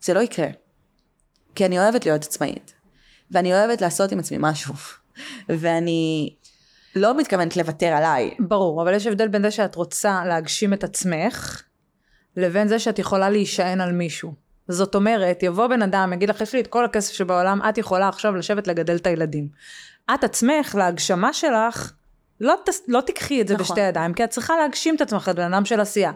זה 0.01 0.13
לא 0.13 0.19
יקרה. 0.19 0.47
כי 1.55 1.65
אני 1.65 1.79
אוהבת 1.79 2.05
להיות 2.05 2.23
עצמאית. 2.23 2.73
ואני 3.31 3.53
אוהבת 3.53 3.81
לעשות 3.81 4.11
עם 4.11 4.19
עצמי 4.19 4.37
משהו. 4.39 4.73
ואני 5.59 6.33
לא 6.95 7.17
מתכוונת 7.17 7.57
לוותר 7.57 7.85
עליי. 7.87 8.35
ברור, 8.39 8.81
אבל 8.81 8.93
יש 8.93 9.07
הבדל 9.07 9.27
בין 9.27 9.41
זה 9.41 9.51
שאת 9.51 9.75
רוצה 9.75 10.21
להגשים 10.25 10.73
את 10.73 10.83
עצמך, 10.83 11.63
לבין 12.37 12.67
זה 12.67 12.79
שאת 12.79 12.99
יכולה 12.99 13.29
להישען 13.29 13.81
על 13.81 13.91
מישהו. 13.91 14.33
זאת 14.67 14.95
אומרת, 14.95 15.43
יבוא 15.43 15.67
בן 15.67 15.81
אדם, 15.81 16.13
יגיד 16.13 16.29
לך, 16.29 16.41
יש 16.41 16.53
לי 16.53 16.61
את 16.61 16.67
כל 16.67 16.85
הכסף 16.85 17.13
שבעולם, 17.13 17.61
את 17.69 17.77
יכולה 17.77 18.07
עכשיו 18.07 18.35
לשבת 18.35 18.67
לגדל 18.67 18.95
את 18.95 19.07
הילדים. 19.07 19.47
את 20.13 20.23
עצמך, 20.23 20.75
להגשמה 20.75 21.33
שלך, 21.33 21.93
לא, 22.41 22.55
תס, 22.65 22.81
לא 22.87 23.01
תיקחי 23.01 23.41
את 23.41 23.47
זה 23.47 23.53
נכון. 23.53 23.65
בשתי 23.65 23.81
ידיים, 23.81 24.13
כי 24.13 24.23
את 24.23 24.29
צריכה 24.29 24.57
להגשים 24.57 24.95
את 24.95 25.01
עצמך, 25.01 25.29
את 25.29 25.35
בן 25.35 25.53
אדם 25.53 25.65
של 25.65 25.79
עשייה. 25.79 26.11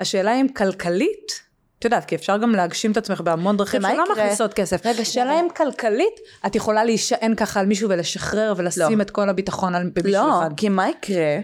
השאלה 0.00 0.34
אם 0.34 0.48
כלכלית, 0.48 1.48
את 1.78 1.84
יודעת, 1.84 2.04
כי 2.04 2.14
אפשר 2.14 2.36
גם 2.36 2.52
להגשים 2.52 2.92
את 2.92 2.96
עצמך 2.96 3.20
בהמון 3.20 3.56
דרכים 3.56 3.82
שלא 3.82 3.88
יקרה? 3.88 4.04
מכניסות 4.12 4.54
כסף. 4.54 4.86
רגע, 4.86 5.02
השאלה 5.02 5.40
אם 5.40 5.48
כלכלית, 5.56 6.20
את 6.46 6.54
יכולה 6.54 6.84
להישען 6.84 7.34
ככה 7.34 7.60
על 7.60 7.66
מישהו 7.66 7.88
ולשחרר 7.90 8.54
ולשים 8.56 8.98
לא. 8.98 9.02
את 9.02 9.10
כל 9.10 9.28
הביטחון 9.28 9.74
על 9.74 9.90
במישהו 9.94 10.26
לא, 10.26 10.38
אחד. 10.38 10.50
כי 10.56 10.68
מה 10.68 10.88
יקרה? 10.88 11.38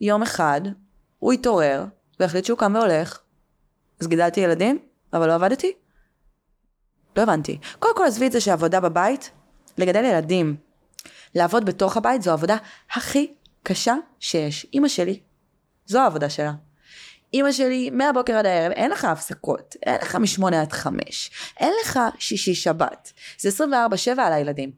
יום 0.00 0.22
אחד, 0.22 0.60
הוא 1.18 1.32
יתעורר, 1.32 1.84
והחליט 2.20 2.44
שהוא 2.44 2.58
קם 2.58 2.74
והולך. 2.74 3.18
אז 4.00 4.08
גידלתי 4.08 4.40
ילדים, 4.40 4.78
אבל 5.12 5.28
לא 5.28 5.34
עבדתי? 5.34 5.72
לא 7.16 7.22
הבנתי. 7.22 7.58
קודם 7.78 7.96
כל 7.96 8.04
עזבי 8.04 8.26
את 8.26 8.32
זה 8.32 8.40
שעבודה 8.40 8.80
בבית, 8.80 9.30
לגדל 9.78 10.04
ילדים, 10.04 10.56
לעבוד 11.34 11.64
בתוך 11.64 11.96
הבית 11.96 12.22
זו 12.22 12.30
העבודה 12.30 12.56
הכי 12.92 13.34
קשה 13.62 13.94
שיש. 14.20 14.66
אימא 14.72 14.88
שלי, 14.88 15.20
זו 15.86 16.00
העבודה 16.00 16.30
שלה. 16.30 16.52
אימא 17.32 17.52
שלי, 17.52 17.90
מהבוקר 17.90 18.36
עד 18.36 18.46
הערב, 18.46 18.72
אין 18.72 18.90
לך 18.90 19.04
הפסקות, 19.04 19.76
אין 19.86 19.94
לך 20.02 20.14
משמונה 20.14 20.60
עד 20.60 20.72
חמש, 20.72 21.30
אין 21.60 21.72
לך 21.82 22.00
שישי 22.18 22.54
שבת. 22.54 23.12
זה 23.38 23.64
24-7 24.16 24.20
על 24.20 24.32
הילדים. 24.32 24.70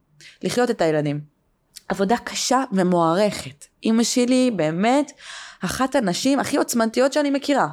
לחיות 0.42 0.70
את 0.70 0.80
הילדים. 0.80 1.20
עבודה 1.88 2.16
קשה 2.24 2.64
ומוערכת. 2.72 3.66
אימא 3.82 4.02
שלי 4.02 4.50
באמת 4.56 5.12
אחת 5.64 5.94
הנשים 5.94 6.38
הכי 6.38 6.56
עוצמנתיות 6.56 7.12
שאני 7.12 7.30
מכירה. 7.30 7.68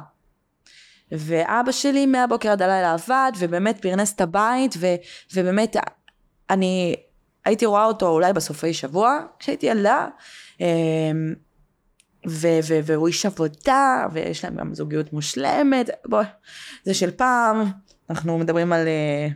ואבא 1.12 1.72
שלי 1.72 2.06
מהבוקר 2.06 2.50
עד 2.50 2.62
הלילה 2.62 2.92
עבד, 2.92 3.32
ובאמת 3.38 3.82
פרנס 3.82 4.12
את 4.12 4.20
הבית, 4.20 4.74
ו, 4.78 4.86
ובאמת 5.34 5.76
אני 6.50 6.96
הייתי 7.44 7.66
רואה 7.66 7.84
אותו 7.84 8.08
אולי 8.08 8.32
בסופי 8.32 8.74
שבוע, 8.74 9.18
כשהייתי 9.38 9.66
ילדה, 9.66 10.08
אמ, 10.60 11.34
ו- 12.28 12.58
ו- 12.68 12.80
והוא 12.84 13.08
איש 13.08 13.26
עבודה, 13.26 14.06
ויש 14.12 14.44
להם 14.44 14.56
גם 14.56 14.74
זוגיות 14.74 15.12
מושלמת, 15.12 15.90
בוא, 16.06 16.22
זה 16.84 16.94
של 16.94 17.10
פעם, 17.10 17.70
אנחנו 18.10 18.38
מדברים 18.38 18.72
על 18.72 18.88
אה, 18.88 19.28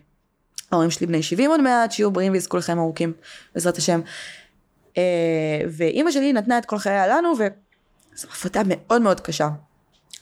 ההורים 0.73 0.91
שלי 0.91 1.07
בני 1.07 1.23
70 1.23 1.51
עוד 1.51 1.61
מעט, 1.61 1.93
שיהיו 1.93 2.11
בריאים 2.11 2.33
ויזכו 2.33 2.57
לחיים 2.57 2.79
ארוכים, 2.79 3.13
בעזרת 3.55 3.77
השם. 3.77 4.01
אה, 4.99 5.61
ואימא 5.71 6.11
שלי 6.11 6.33
נתנה 6.33 6.59
את 6.59 6.65
כל 6.65 6.79
חייה 6.79 7.07
לנו, 7.07 7.33
וזו 7.33 8.29
עבודה 8.41 8.63
מאוד 8.67 9.03
מאוד 9.03 9.21
קשה. 9.21 9.49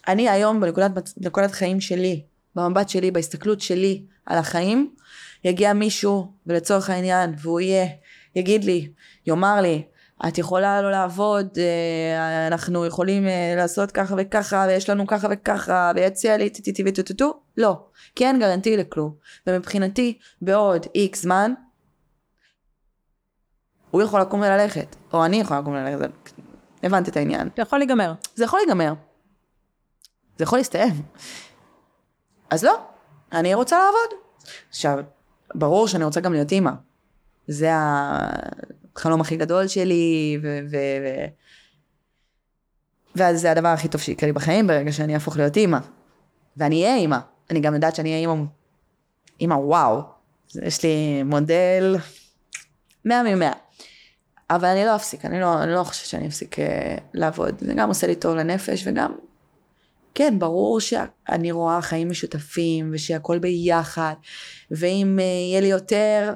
אני 0.08 0.28
היום 0.28 0.60
בנקודת 0.60 0.90
בנקודת 1.16 1.50
חיים 1.50 1.80
שלי, 1.80 2.22
במבט 2.56 2.88
שלי, 2.88 3.10
בהסתכלות 3.10 3.60
שלי 3.60 4.02
על 4.26 4.38
החיים, 4.38 4.94
יגיע 5.44 5.72
מישהו, 5.72 6.32
ולצורך 6.46 6.90
העניין, 6.90 7.34
והוא 7.38 7.60
יהיה, 7.60 7.86
יגיד 8.36 8.64
לי, 8.64 8.92
יאמר 9.26 9.60
לי, 9.60 9.82
את 10.28 10.38
יכולה 10.38 10.82
לא 10.82 10.90
לעבוד, 10.90 11.48
אה, 11.58 12.46
אנחנו 12.46 12.86
יכולים 12.86 13.28
אה, 13.28 13.54
לעשות 13.56 13.92
ככה 13.92 14.14
וככה, 14.18 14.64
ויש 14.68 14.90
לנו 14.90 15.06
ככה 15.06 15.28
וככה, 15.30 15.92
ויציע 15.94 16.36
לי 16.36 16.50
טי-טי-טי 16.50 16.82
וטו-טו-טו, 16.86 17.40
לא, 17.56 17.86
כי 18.14 18.26
אין 18.26 18.38
גרנטי 18.38 18.76
לכלום. 18.76 19.14
ומבחינתי, 19.46 20.18
בעוד 20.42 20.86
איקס 20.94 21.22
זמן, 21.22 21.52
הוא 23.90 24.02
יכול 24.02 24.20
לקום 24.20 24.40
וללכת, 24.40 24.96
או 25.12 25.24
אני 25.24 25.36
יכולה 25.36 25.60
לקום 25.60 25.74
וללכת, 25.74 26.10
הבנתי 26.82 27.10
את 27.10 27.16
העניין. 27.16 27.48
זה 27.56 27.62
יכול 27.62 27.78
להיגמר. 27.78 28.12
זה 28.34 28.44
יכול 28.44 28.60
להיגמר. 28.60 28.92
זה 30.38 30.44
יכול 30.44 30.58
להסתיים. 30.58 31.02
אז 32.50 32.64
לא, 32.64 32.80
אני 33.32 33.54
רוצה 33.54 33.76
לעבוד. 33.78 34.20
עכשיו, 34.68 34.98
ברור 35.54 35.88
שאני 35.88 36.04
רוצה 36.04 36.20
גם 36.20 36.32
להיות 36.32 36.52
אימא. 36.52 36.70
זה 37.48 37.70
החלום 37.72 39.20
הכי 39.20 39.36
גדול 39.36 39.68
שלי, 39.68 40.38
ו... 40.42 40.58
ו, 40.70 40.76
ו 40.76 41.26
ואז 43.16 43.40
זה 43.40 43.50
הדבר 43.50 43.68
הכי 43.68 43.88
טוב 43.88 44.00
שיקרה 44.00 44.26
לי 44.26 44.32
בחיים 44.32 44.66
ברגע 44.66 44.92
שאני 44.92 45.14
אהפוך 45.14 45.36
להיות 45.36 45.56
אימא. 45.56 45.78
ואני 46.56 46.82
אהיה 46.82 46.96
אימא. 46.96 47.18
אני 47.50 47.60
גם 47.60 47.74
יודעת 47.74 47.94
שאני 47.96 48.08
אהיה 48.08 48.20
אימא, 48.20 48.44
אימא 49.40 49.54
וואו. 49.54 50.00
יש 50.62 50.82
לי 50.82 51.22
מודל 51.22 51.96
100 53.04 53.22
מ-100. 53.22 53.54
אבל 54.50 54.68
אני 54.68 54.84
לא 54.84 54.96
אפסיק, 54.96 55.24
אני 55.24 55.40
לא, 55.40 55.62
אני 55.62 55.72
לא 55.72 55.84
חושבת 55.84 56.06
שאני 56.06 56.28
אפסיק 56.28 56.58
אה, 56.58 56.96
לעבוד. 57.14 57.54
זה 57.58 57.74
גם 57.74 57.88
עושה 57.88 58.06
לי 58.06 58.14
טוב 58.14 58.36
לנפש 58.36 58.86
וגם, 58.86 59.12
כן, 60.14 60.38
ברור 60.38 60.80
שאני 60.80 61.52
רואה 61.52 61.82
חיים 61.82 62.10
משותפים 62.10 62.90
ושהכול 62.92 63.38
ביחד, 63.38 64.14
ואם 64.70 65.18
אה, 65.18 65.24
יהיה 65.24 65.60
לי 65.60 65.66
יותר, 65.66 66.34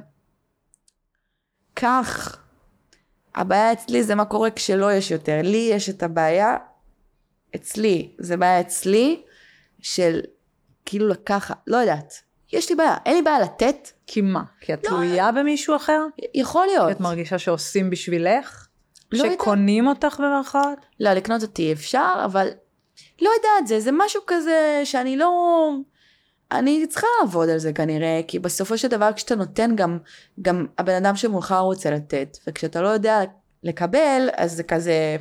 כך. 1.76 2.38
הבעיה 3.34 3.72
אצלי 3.72 4.02
זה 4.02 4.14
מה 4.14 4.24
קורה 4.24 4.50
כשלא 4.50 4.92
יש 4.92 5.10
יותר. 5.10 5.40
לי 5.42 5.68
יש 5.72 5.88
את 5.90 6.02
הבעיה 6.02 6.56
אצלי, 7.54 8.10
זה 8.18 8.36
בעיה 8.36 8.60
אצלי 8.60 9.22
של 9.80 10.20
כאילו 10.84 11.08
לקחת, 11.08 11.56
לא 11.66 11.76
יודעת. 11.76 12.14
יש 12.52 12.70
לי 12.70 12.76
בעיה, 12.76 12.96
אין 13.06 13.16
לי 13.16 13.22
בעיה 13.22 13.40
לתת, 13.40 13.90
כי 14.06 14.20
מה? 14.20 14.42
כי 14.60 14.74
את 14.74 14.84
לא, 14.84 14.88
תלויה 14.90 15.32
במישהו 15.32 15.76
אחר? 15.76 16.02
יכול 16.34 16.66
להיות. 16.66 16.90
את 16.90 17.00
מרגישה 17.00 17.38
שעושים 17.38 17.90
בשבילך? 17.90 18.66
לא 19.12 19.18
יודעת. 19.18 19.32
שקונים 19.32 19.86
אותך 19.86 20.20
במרכאות? 20.20 20.78
לא, 21.00 21.12
לקנות 21.12 21.42
אותי 21.42 21.72
אפשר, 21.72 22.22
אבל 22.24 22.48
לא 23.22 23.30
יודעת, 23.36 23.66
זה, 23.66 23.80
זה 23.80 23.90
משהו 23.92 24.20
כזה 24.26 24.80
שאני 24.84 25.16
לא... 25.16 25.70
אני 26.52 26.86
צריכה 26.86 27.06
לעבוד 27.20 27.48
על 27.48 27.58
זה 27.58 27.72
כנראה, 27.72 28.20
כי 28.28 28.38
בסופו 28.38 28.78
של 28.78 28.88
דבר 28.88 29.12
כשאתה 29.16 29.34
נותן 29.34 29.76
גם, 29.76 29.98
גם 30.42 30.66
הבן 30.78 30.94
אדם 30.94 31.16
שמולך 31.16 31.54
רוצה 31.60 31.90
לתת, 31.90 32.38
וכשאתה 32.46 32.80
לא 32.82 32.88
יודע 32.88 33.20
לקבל, 33.62 34.28
אז 34.36 34.52
זה 34.52 34.62
כזה... 34.62 35.16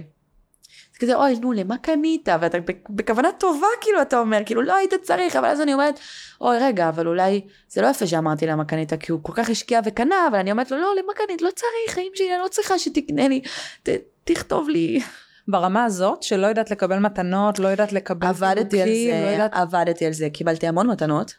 זה 0.94 1.00
כזה, 1.00 1.16
אוי, 1.16 1.40
נו, 1.40 1.52
למה 1.52 1.78
קנית? 1.78 2.30
ואתה 2.42 2.60
בכ- 2.60 2.90
בכוונה 2.90 3.32
טובה, 3.32 3.68
כאילו, 3.82 4.02
אתה 4.02 4.20
אומר, 4.20 4.40
כאילו, 4.46 4.62
לא 4.62 4.76
היית 4.76 4.94
צריך, 5.02 5.36
אבל 5.36 5.48
אז 5.48 5.62
אני 5.62 5.74
אומרת, 5.74 6.00
אוי, 6.42 6.58
רגע, 6.62 6.90
אבל 6.90 7.08
אולי 7.08 7.42
זה 7.70 7.82
לא 7.82 7.88
יפה 7.88 8.08
שאמרתי 8.08 8.48
למה 8.48 8.66
קנית, 8.66 8.94
כי 8.94 9.12
הוא 9.12 9.20
כל 9.24 9.34
כך 9.36 9.50
השקיע 9.50 9.80
וקנה, 9.86 10.28
אבל 10.28 10.38
אני 10.40 10.52
אומרת 10.52 10.72
לו, 10.72 10.78
לא, 10.78 10.94
למה 11.04 11.14
קנית? 11.14 11.42
לא 11.42 11.50
צריך, 11.56 11.94
חיים 11.96 12.12
שלי, 12.16 12.36
אני 12.36 12.44
לא 12.44 12.48
צריכה 12.48 12.80
שתקנה 12.80 13.28
לי, 13.28 13.42
ת, 13.84 13.90
תכתוב 14.24 14.70
לי. 14.70 15.00
ברמה 15.48 15.86
הזאת, 15.86 16.24
שלא 16.24 16.48
יודעת 16.48 16.72
לקבל 16.72 17.00
מתנות, 17.00 17.60
לא 17.60 17.68
יודעת 17.68 17.94
לקבל 17.94 18.28
עבדתי 18.28 18.82
על 18.82 18.88
פירוקים, 18.90 19.22
לא 19.22 19.26
זה, 19.28 19.32
יודעת... 19.32 19.54
עבדתי 19.54 20.06
על 20.06 20.14
זה, 20.14 20.30
קיבלתי 20.30 20.68
המון 20.68 20.88
מתנות, 20.90 21.34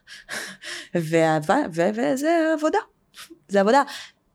וזה 0.95 2.53
עבודה, 2.59 2.79
זה 3.49 3.61
עבודה. 3.61 3.83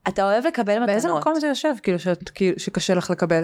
אתה 0.08 0.24
אוהב 0.24 0.46
לקבל 0.48 0.74
מתנות. 0.74 0.90
באיזה 0.90 1.14
מקום 1.14 1.40
זה 1.40 1.48
יושב, 1.48 1.74
כאילו, 1.84 2.00
שאת- 2.00 2.30
כאילו, 2.30 2.60
שקשה 2.60 2.94
לך 2.94 3.10
לקבל? 3.10 3.44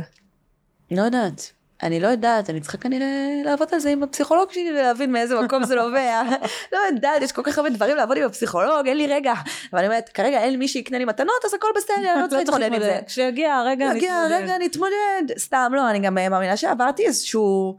לא 0.91 1.01
יודעת. 1.01 1.51
אני 1.83 1.99
לא 1.99 2.07
יודעת, 2.07 2.49
אני 2.49 2.61
צריכה 2.61 2.77
כנראה 2.77 3.41
לעבוד 3.45 3.67
על 3.71 3.79
זה 3.79 3.89
עם 3.89 4.03
הפסיכולוג 4.03 4.51
שלי 4.51 4.71
ולהבין 4.71 5.11
מאיזה 5.11 5.41
מקום 5.41 5.63
זה 5.63 5.75
נובע. 5.75 6.21
לא 6.73 6.79
יודעת, 6.91 7.21
יש 7.21 7.31
כל 7.31 7.41
כך 7.43 7.57
הרבה 7.57 7.69
דברים 7.69 7.97
לעבוד 7.97 8.17
עם 8.17 8.23
הפסיכולוג, 8.23 8.87
אין 8.87 8.97
לי 8.97 9.07
רגע. 9.07 9.33
אבל 9.73 9.79
אני 9.79 9.87
אומרת, 9.87 10.09
כרגע 10.09 10.37
אין 10.37 10.59
מי 10.59 10.67
שיקנה 10.67 10.97
לי 10.97 11.05
מתנות, 11.05 11.45
אז 11.45 11.53
הכל 11.53 11.67
בסדר, 11.75 12.13
אני 12.13 12.21
לא 12.21 12.27
צריכה 12.27 12.37
להתמודד 12.43 12.73
עם 12.73 12.79
זה. 12.79 12.99
כשיגיע 13.07 13.55
הרגע 13.55 13.85
יגיע 13.95 14.13
נתמודד. 14.13 14.33
הרגע 14.33 14.57
נתמודד. 14.59 15.37
סתם 15.37 15.71
לא, 15.75 15.89
אני 15.89 15.99
גם 15.99 16.13
מאמינה 16.13 16.57
שעברתי 16.57 17.05
איזשהו 17.05 17.77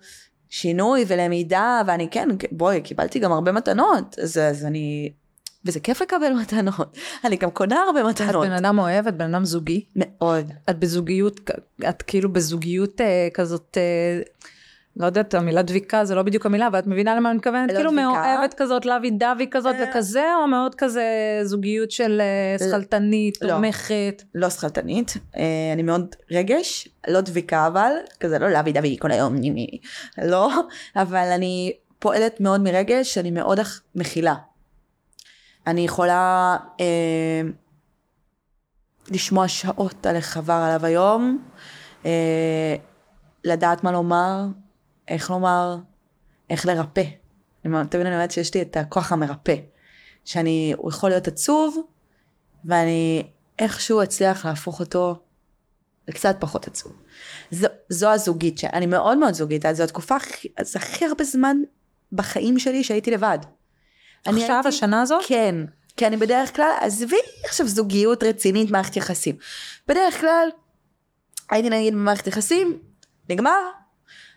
שינוי 0.49 1.05
ולמידה, 1.09 1.83
ואני 1.87 2.09
כן, 2.11 2.29
בואי, 2.53 2.81
קיבלתי 2.81 3.19
גם 3.19 3.33
הרבה 3.33 3.53
מתנות, 3.53 4.19
אז, 4.19 4.39
אז 4.39 4.65
אני... 4.65 5.13
וזה 5.69 5.81
כיף 5.81 6.03
לקבל 6.03 6.33
מתנות. 6.33 6.99
אני 7.25 7.37
גם 7.37 7.51
קונה 7.51 7.77
הרבה 7.77 8.01
את 8.01 8.07
מתנות. 8.07 8.47
בן 8.47 8.53
אדם 8.53 8.79
אוהב, 8.79 9.07
את 9.07 9.17
בן 9.17 9.35
אדם 9.35 9.45
זוגי. 9.45 9.85
מאוד. 9.97 10.53
את 10.71 10.79
בזוגיות, 10.79 11.51
את 11.89 12.03
כאילו 12.03 12.33
בזוגיות 12.33 13.01
אה, 13.01 13.29
כזאת, 13.35 13.79
אה, 13.81 14.23
לא 14.97 15.07
יודעת, 15.07 15.35
המילה 15.35 15.63
דביקה 15.63 16.05
זה 16.05 16.15
לא 16.15 16.23
בדיוק 16.23 16.47
המילה, 16.47 16.67
אבל 16.67 16.79
את 16.79 16.87
מבינה 16.87 17.17
למה 17.17 17.31
אני 17.31 17.39
מתכוונת? 17.39 17.71
לא 17.71 17.77
כאילו 17.77 17.91
דביקה. 17.91 18.09
מאוהבת 18.09 18.55
כזאת, 18.55 18.87
לוי 18.87 19.11
דווי 19.11 19.47
כזאת 19.51 19.75
אה. 19.75 19.85
וכזה, 19.91 20.25
או 20.43 20.47
מאוד 20.47 20.75
כזה 20.75 21.05
זוגיות 21.43 21.91
של 21.91 22.21
אה, 22.21 22.69
שכלתנית, 22.69 23.39
לא. 23.43 23.49
תומכת. 23.49 24.23
לא 24.35 24.51
שכלתנית, 24.51 25.15
אה, 25.37 25.43
אני 25.73 25.83
מאוד 25.83 26.17
רגש, 26.31 26.89
לא 27.09 27.21
דביקה 27.21 27.67
אבל, 27.67 27.93
כזה 28.21 28.39
לא 28.39 28.49
לוי 28.49 28.73
דווי 28.73 28.97
כל 29.01 29.11
היום, 29.11 29.37
נימי, 29.37 29.79
לא, 30.23 30.51
אבל 30.97 31.29
אני 31.35 31.73
פועלת 31.99 32.41
מאוד 32.41 32.61
מרגש, 32.61 33.19
אני 33.19 33.31
מאוד 33.31 33.61
מכילה. 33.95 34.35
אני 35.69 35.81
יכולה 35.81 36.57
אה, 36.81 37.41
לשמוע 39.11 39.49
שעות 39.49 40.07
על 40.07 40.17
איך 40.17 40.37
עבר 40.37 40.53
עליו 40.53 40.87
היום, 40.87 41.49
אה, 42.07 42.77
לדעת 43.45 43.85
מה 43.85 43.93
לומר, 43.93 44.45
איך 45.09 45.31
לומר, 45.31 45.77
איך 46.51 46.67
לרפא. 46.67 47.05
אני 47.65 47.73
תמיד 47.91 48.07
אני 48.07 48.15
אומרת 48.15 48.31
שיש 48.31 48.55
לי 48.55 48.63
את 48.63 48.77
הכוח 48.77 49.13
המרפא, 49.13 49.55
שאני, 50.25 50.75
הוא 50.77 50.91
יכול 50.91 51.11
להיות 51.11 51.29
עצוב, 51.29 51.79
ואני 52.65 53.23
איכשהו 53.59 54.03
אצליח 54.03 54.47
להפוך 54.47 54.81
אותו 54.81 55.23
לקצת 56.09 56.37
פחות 56.41 56.67
עצוב. 56.67 56.93
זו, 57.51 57.69
זו 57.89 58.09
הזוגית, 58.09 58.59
שאני 58.59 58.87
מאוד 58.87 59.19
מאוד 59.19 59.35
זוגית, 59.35 59.67
אז 59.67 59.77
זו 59.77 59.83
התקופה, 59.83 60.17
זה 60.61 60.79
הכי 60.79 61.05
הרבה 61.05 61.25
זמן 61.25 61.57
בחיים 62.13 62.59
שלי 62.59 62.85
שהייתי 62.85 63.11
לבד. 63.11 63.39
אני 64.29 64.43
עכשיו, 64.43 64.57
הייתי- 64.57 64.69
השנה 64.69 65.03
הזאת? 65.03 65.25
כן, 65.27 65.55
כי 65.97 66.07
אני 66.07 66.17
בדרך 66.17 66.57
כלל, 66.57 66.71
עזבי 66.81 67.17
עכשיו 67.45 67.69
זוגיות 67.69 68.23
רצינית, 68.23 68.71
מערכת 68.71 68.97
יחסים. 68.97 69.37
בדרך 69.89 70.21
כלל, 70.21 70.49
הייתי 71.51 71.71
נגיד 71.71 71.95
במערכת 71.95 72.27
יחסים, 72.27 72.79
נגמר, 73.31 73.61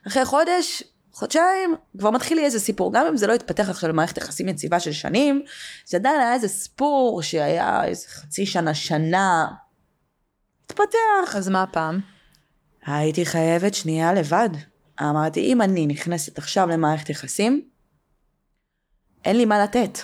אחרי 0.07 0.25
חודש, 0.25 0.83
חודשיים, 1.13 1.75
כבר 1.97 2.09
מתחיל 2.11 2.37
לי 2.37 2.45
איזה 2.45 2.59
סיפור, 2.59 2.93
גם 2.93 3.05
אם 3.07 3.17
זה 3.17 3.27
לא 3.27 3.33
התפתח 3.33 3.69
עכשיו 3.69 3.89
למערכת 3.89 4.17
יחסים 4.17 4.47
יציבה 4.49 4.79
של 4.79 4.91
שנים, 4.91 5.41
זה 5.85 5.97
עדיין 5.97 6.21
היה 6.21 6.33
איזה 6.33 6.47
סיפור 6.47 7.21
שהיה 7.21 7.83
איזה 7.85 8.07
חצי 8.07 8.45
שנה, 8.45 8.73
שנה, 8.73 9.47
התפתח. 10.65 11.35
אז 11.35 11.49
מה 11.49 11.63
הפעם? 11.63 11.99
הייתי 12.85 13.25
חייבת 13.25 13.73
שנייה 13.73 14.13
לבד. 14.13 14.49
אמרתי, 15.01 15.39
אם 15.39 15.61
אני 15.61 15.87
נכנסת 15.87 16.37
עכשיו 16.37 16.67
למערכת 16.67 17.09
יחסים, 17.09 17.61
אין 19.25 19.37
לי 19.37 19.45
מה 19.45 19.63
לתת. 19.63 19.99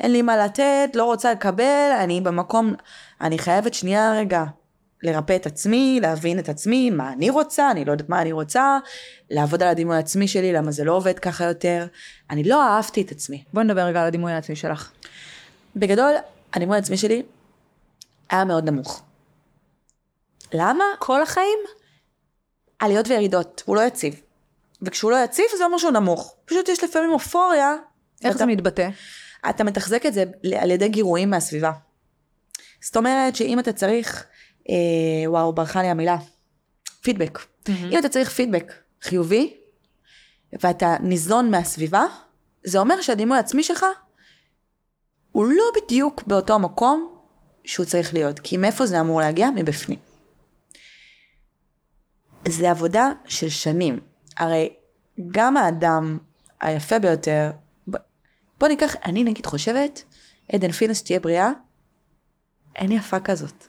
אין 0.00 0.12
לי 0.12 0.22
מה 0.22 0.36
לתת, 0.36 0.90
לא 0.94 1.04
רוצה 1.04 1.32
לקבל, 1.32 1.92
אני 2.00 2.20
במקום, 2.20 2.74
אני 3.20 3.38
חייבת 3.38 3.74
שנייה 3.74 4.12
רגע 4.12 4.44
לרפא 5.02 5.36
את 5.36 5.46
עצמי, 5.46 5.98
להבין 6.02 6.38
את 6.38 6.48
עצמי, 6.48 6.90
מה 6.90 7.12
אני 7.12 7.30
רוצה, 7.30 7.70
אני 7.70 7.84
לא 7.84 7.92
יודעת 7.92 8.08
מה 8.08 8.22
אני 8.22 8.32
רוצה, 8.32 8.78
לעבוד 9.30 9.62
על 9.62 9.68
הדימוי 9.68 9.96
העצמי 9.96 10.28
שלי, 10.28 10.52
למה 10.52 10.70
זה 10.70 10.84
לא 10.84 10.92
עובד 10.92 11.18
ככה 11.18 11.44
יותר. 11.44 11.86
אני 12.30 12.44
לא 12.44 12.62
אהבתי 12.62 13.02
את 13.02 13.10
עצמי. 13.10 13.44
בואי 13.52 13.64
נדבר 13.64 13.80
רגע 13.80 14.00
על 14.00 14.06
הדימוי 14.06 14.32
העצמי 14.32 14.56
שלך. 14.56 14.92
בגדול, 15.76 16.12
הדימוי 16.54 16.76
העצמי 16.76 16.96
שלי 16.96 17.22
היה 18.30 18.44
מאוד 18.44 18.70
נמוך. 18.70 19.02
למה? 20.54 20.84
כל 20.98 21.22
החיים? 21.22 21.58
עליות 22.78 23.08
וירידות, 23.08 23.62
הוא 23.66 23.76
לא 23.76 23.80
יציב. 23.80 24.20
וכשהוא 24.82 25.10
לא 25.10 25.16
יציב 25.24 25.46
זה 25.58 25.64
אומר 25.64 25.78
שהוא 25.78 25.92
נמוך. 25.92 26.34
פשוט 26.44 26.68
יש 26.68 26.84
לפעמים 26.84 27.10
אופוריה. 27.10 27.74
איך 28.24 28.26
ואתה- 28.32 28.38
זה 28.38 28.46
מתבטא? 28.46 28.88
אתה 29.50 29.64
מתחזק 29.64 30.06
את 30.06 30.14
זה 30.14 30.24
על 30.60 30.70
ידי 30.70 30.88
גירויים 30.88 31.30
מהסביבה. 31.30 31.72
זאת 32.80 32.96
אומרת 32.96 33.36
שאם 33.36 33.58
אתה 33.58 33.72
צריך, 33.72 34.26
אה, 34.68 34.74
וואו, 35.30 35.52
ברחה 35.52 35.82
לי 35.82 35.88
המילה, 35.88 36.16
פידבק. 37.02 37.38
אם 37.68 37.98
אתה 37.98 38.08
צריך 38.08 38.30
פידבק 38.30 38.72
חיובי, 39.02 39.54
ואתה 40.62 40.96
ניזון 41.00 41.50
מהסביבה, 41.50 42.04
זה 42.64 42.78
אומר 42.78 43.00
שהדימוי 43.00 43.36
העצמי 43.36 43.62
שלך 43.62 43.86
הוא 45.32 45.46
לא 45.46 45.64
בדיוק 45.76 46.22
באותו 46.26 46.58
מקום 46.58 47.16
שהוא 47.64 47.86
צריך 47.86 48.14
להיות. 48.14 48.40
כי 48.40 48.56
מאיפה 48.56 48.86
זה 48.86 49.00
אמור 49.00 49.20
להגיע? 49.20 49.48
מבפנים. 49.54 49.98
זה 52.48 52.70
עבודה 52.70 53.08
של 53.24 53.48
שנים. 53.48 54.00
הרי 54.36 54.74
גם 55.30 55.56
האדם 55.56 56.18
היפה 56.60 56.98
ביותר, 56.98 57.50
בוא 58.58 58.68
ניקח, 58.68 58.96
אני 59.04 59.24
נגיד 59.24 59.46
חושבת, 59.46 60.04
עדן 60.52 60.72
פינס 60.72 61.02
תהיה 61.02 61.20
בריאה, 61.20 61.50
אין 62.76 62.92
יפה 62.92 63.20
כזאת. 63.20 63.64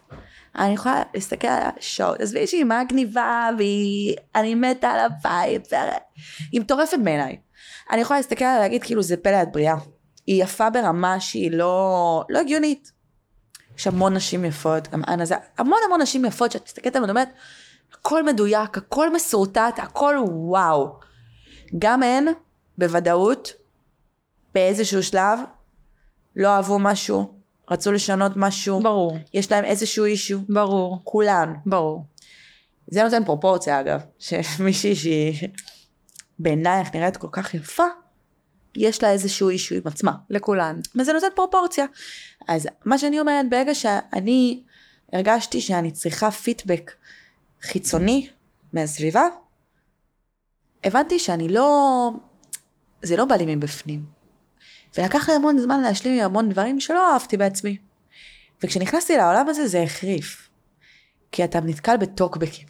אני 0.56 0.74
יכולה 0.74 1.04
להסתכל 1.14 1.48
על 1.48 1.64
השעות, 1.78 2.20
עזבי 2.22 2.48
שהיא 2.48 2.66
מגניבה 2.66 3.50
והיא, 3.58 4.16
אני 4.36 4.56
מתה 4.56 4.90
על 4.90 5.12
וה- 5.24 5.42
היא 6.52 6.62
מטורפת 6.62 6.98
בעיניי. 7.04 7.38
אני 7.92 8.02
יכולה 8.02 8.20
להסתכל 8.20 8.46
עליה 8.46 8.58
ולהגיד 8.60 8.84
כאילו 8.84 9.02
זה 9.04 9.18
פלא 9.18 9.42
את 9.42 9.52
בריאה. 9.52 9.76
היא 10.28 10.44
יפה 10.44 10.70
ברמה 10.70 11.20
שהיא 11.20 11.52
לא, 11.52 12.24
לא 12.30 12.40
הגיונית. 12.40 12.92
יש 13.78 13.88
המון 13.88 14.14
נשים 14.14 14.46
יפות, 14.46 14.88
גם 14.88 15.02
אנה 15.08 15.26
זה, 15.26 15.36
המון 15.58 15.80
המון 15.86 16.02
נשים 16.02 16.26
יפות 16.26 16.52
שאת 16.52 16.66
מסתכלת 16.66 16.96
עליהן 16.96 17.10
ואומרת, 17.10 17.30
הכל 17.94 18.24
מדויק, 18.24 18.78
הכל 18.78 19.14
מסורטט, 19.14 19.80
הכל 19.80 20.16
וואו. 20.26 21.00
גם 21.80 22.04
הן, 22.04 22.26
בוודאות, 22.78 23.52
באיזשהו 24.54 25.04
שלב, 25.04 25.40
לא 26.36 26.48
אהבו 26.48 26.80
משהו, 26.80 27.34
רצו 27.72 27.92
לשנות 27.92 28.32
משהו, 28.36 28.80
ברור, 28.80 29.18
יש 29.34 29.52
להם 29.52 29.66
איזשהו 29.66 30.06
אישו, 30.06 30.40
ברור, 30.50 31.02
כולן. 31.04 31.54
ברור. 31.66 32.06
זה 32.88 33.04
נותן 33.04 33.26
פרופורציה 33.26 33.80
אגב, 33.80 34.02
שמישהי 34.20 34.96
שהיא 34.96 35.50
בעינייך 36.40 36.96
נראית 36.96 37.18
כל 37.18 37.28
כך 37.32 37.54
יפה, 37.54 37.84
יש 38.76 39.04
לה 39.04 39.12
איזשהו 39.12 39.50
אישו 39.50 39.76
עם 39.76 39.82
עצמה. 39.86 40.12
לכולן. 40.30 40.80
וזה 41.00 41.14
נותן 41.14 41.28
פרופורציה. 41.36 41.86
אז 42.48 42.68
מה 42.86 42.98
שאני 42.98 43.20
אומרת, 43.20 43.50
ברגע 43.50 43.76
שאני 43.76 44.64
הרגשתי 45.14 45.62
שאני 45.62 45.92
צריכה 45.92 46.32
פידבק 46.32 46.92
חיצוני 47.62 48.30
מהסביבה, 48.74 49.24
הבנתי 50.84 51.20
שאני 51.20 51.50
לא, 51.50 52.10
זה 53.02 53.18
לא 53.18 53.26
בא 53.26 53.36
לי 53.36 53.56
מבפנים. 53.56 54.17
ולקח 54.98 55.30
לי 55.30 55.36
המון 55.36 55.60
זמן 55.60 55.82
להשלים 55.82 56.20
עם 56.20 56.26
המון 56.26 56.50
דברים 56.50 56.80
שלא 56.80 57.14
אהבתי 57.14 57.38
בעצמי. 57.38 57.78
וכשנכנסתי 58.64 59.18
לעולם 59.18 59.50
הזה 59.50 59.68
זה 59.68 59.82
החריף. 59.84 60.50
כי 61.32 61.44
אתה 61.44 61.60
נתקל 61.60 61.98
בטוקבקים. 61.98 62.68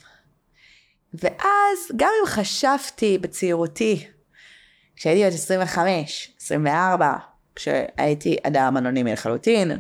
ואז 1.13 1.80
גם 1.95 2.09
אם 2.22 2.26
חשבתי 2.26 3.18
בצעירותי, 3.18 4.07
כשהייתי 4.95 5.26
בת 5.28 5.34
25, 5.34 6.32
24, 6.39 7.13
כשהייתי 7.55 8.38
אדם 8.43 8.78
אנונימי 8.78 9.11
לחלוטין, 9.13 9.72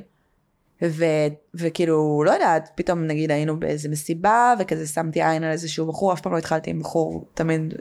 ו, 0.83 1.05
וכאילו, 1.53 2.23
לא 2.25 2.31
יודעת, 2.31 2.69
פתאום 2.75 3.03
נגיד 3.03 3.31
היינו 3.31 3.59
באיזה 3.59 3.89
מסיבה, 3.89 4.53
וכזה 4.59 4.87
שמתי 4.87 5.23
עין 5.23 5.43
על 5.43 5.51
איזשהו 5.51 5.87
בחור, 5.87 6.13
אף 6.13 6.21
פעם 6.21 6.33
לא 6.33 6.37
התחלתי 6.37 6.69
עם 6.69 6.79
בחור, 6.79 7.25
תמיד 7.33 7.73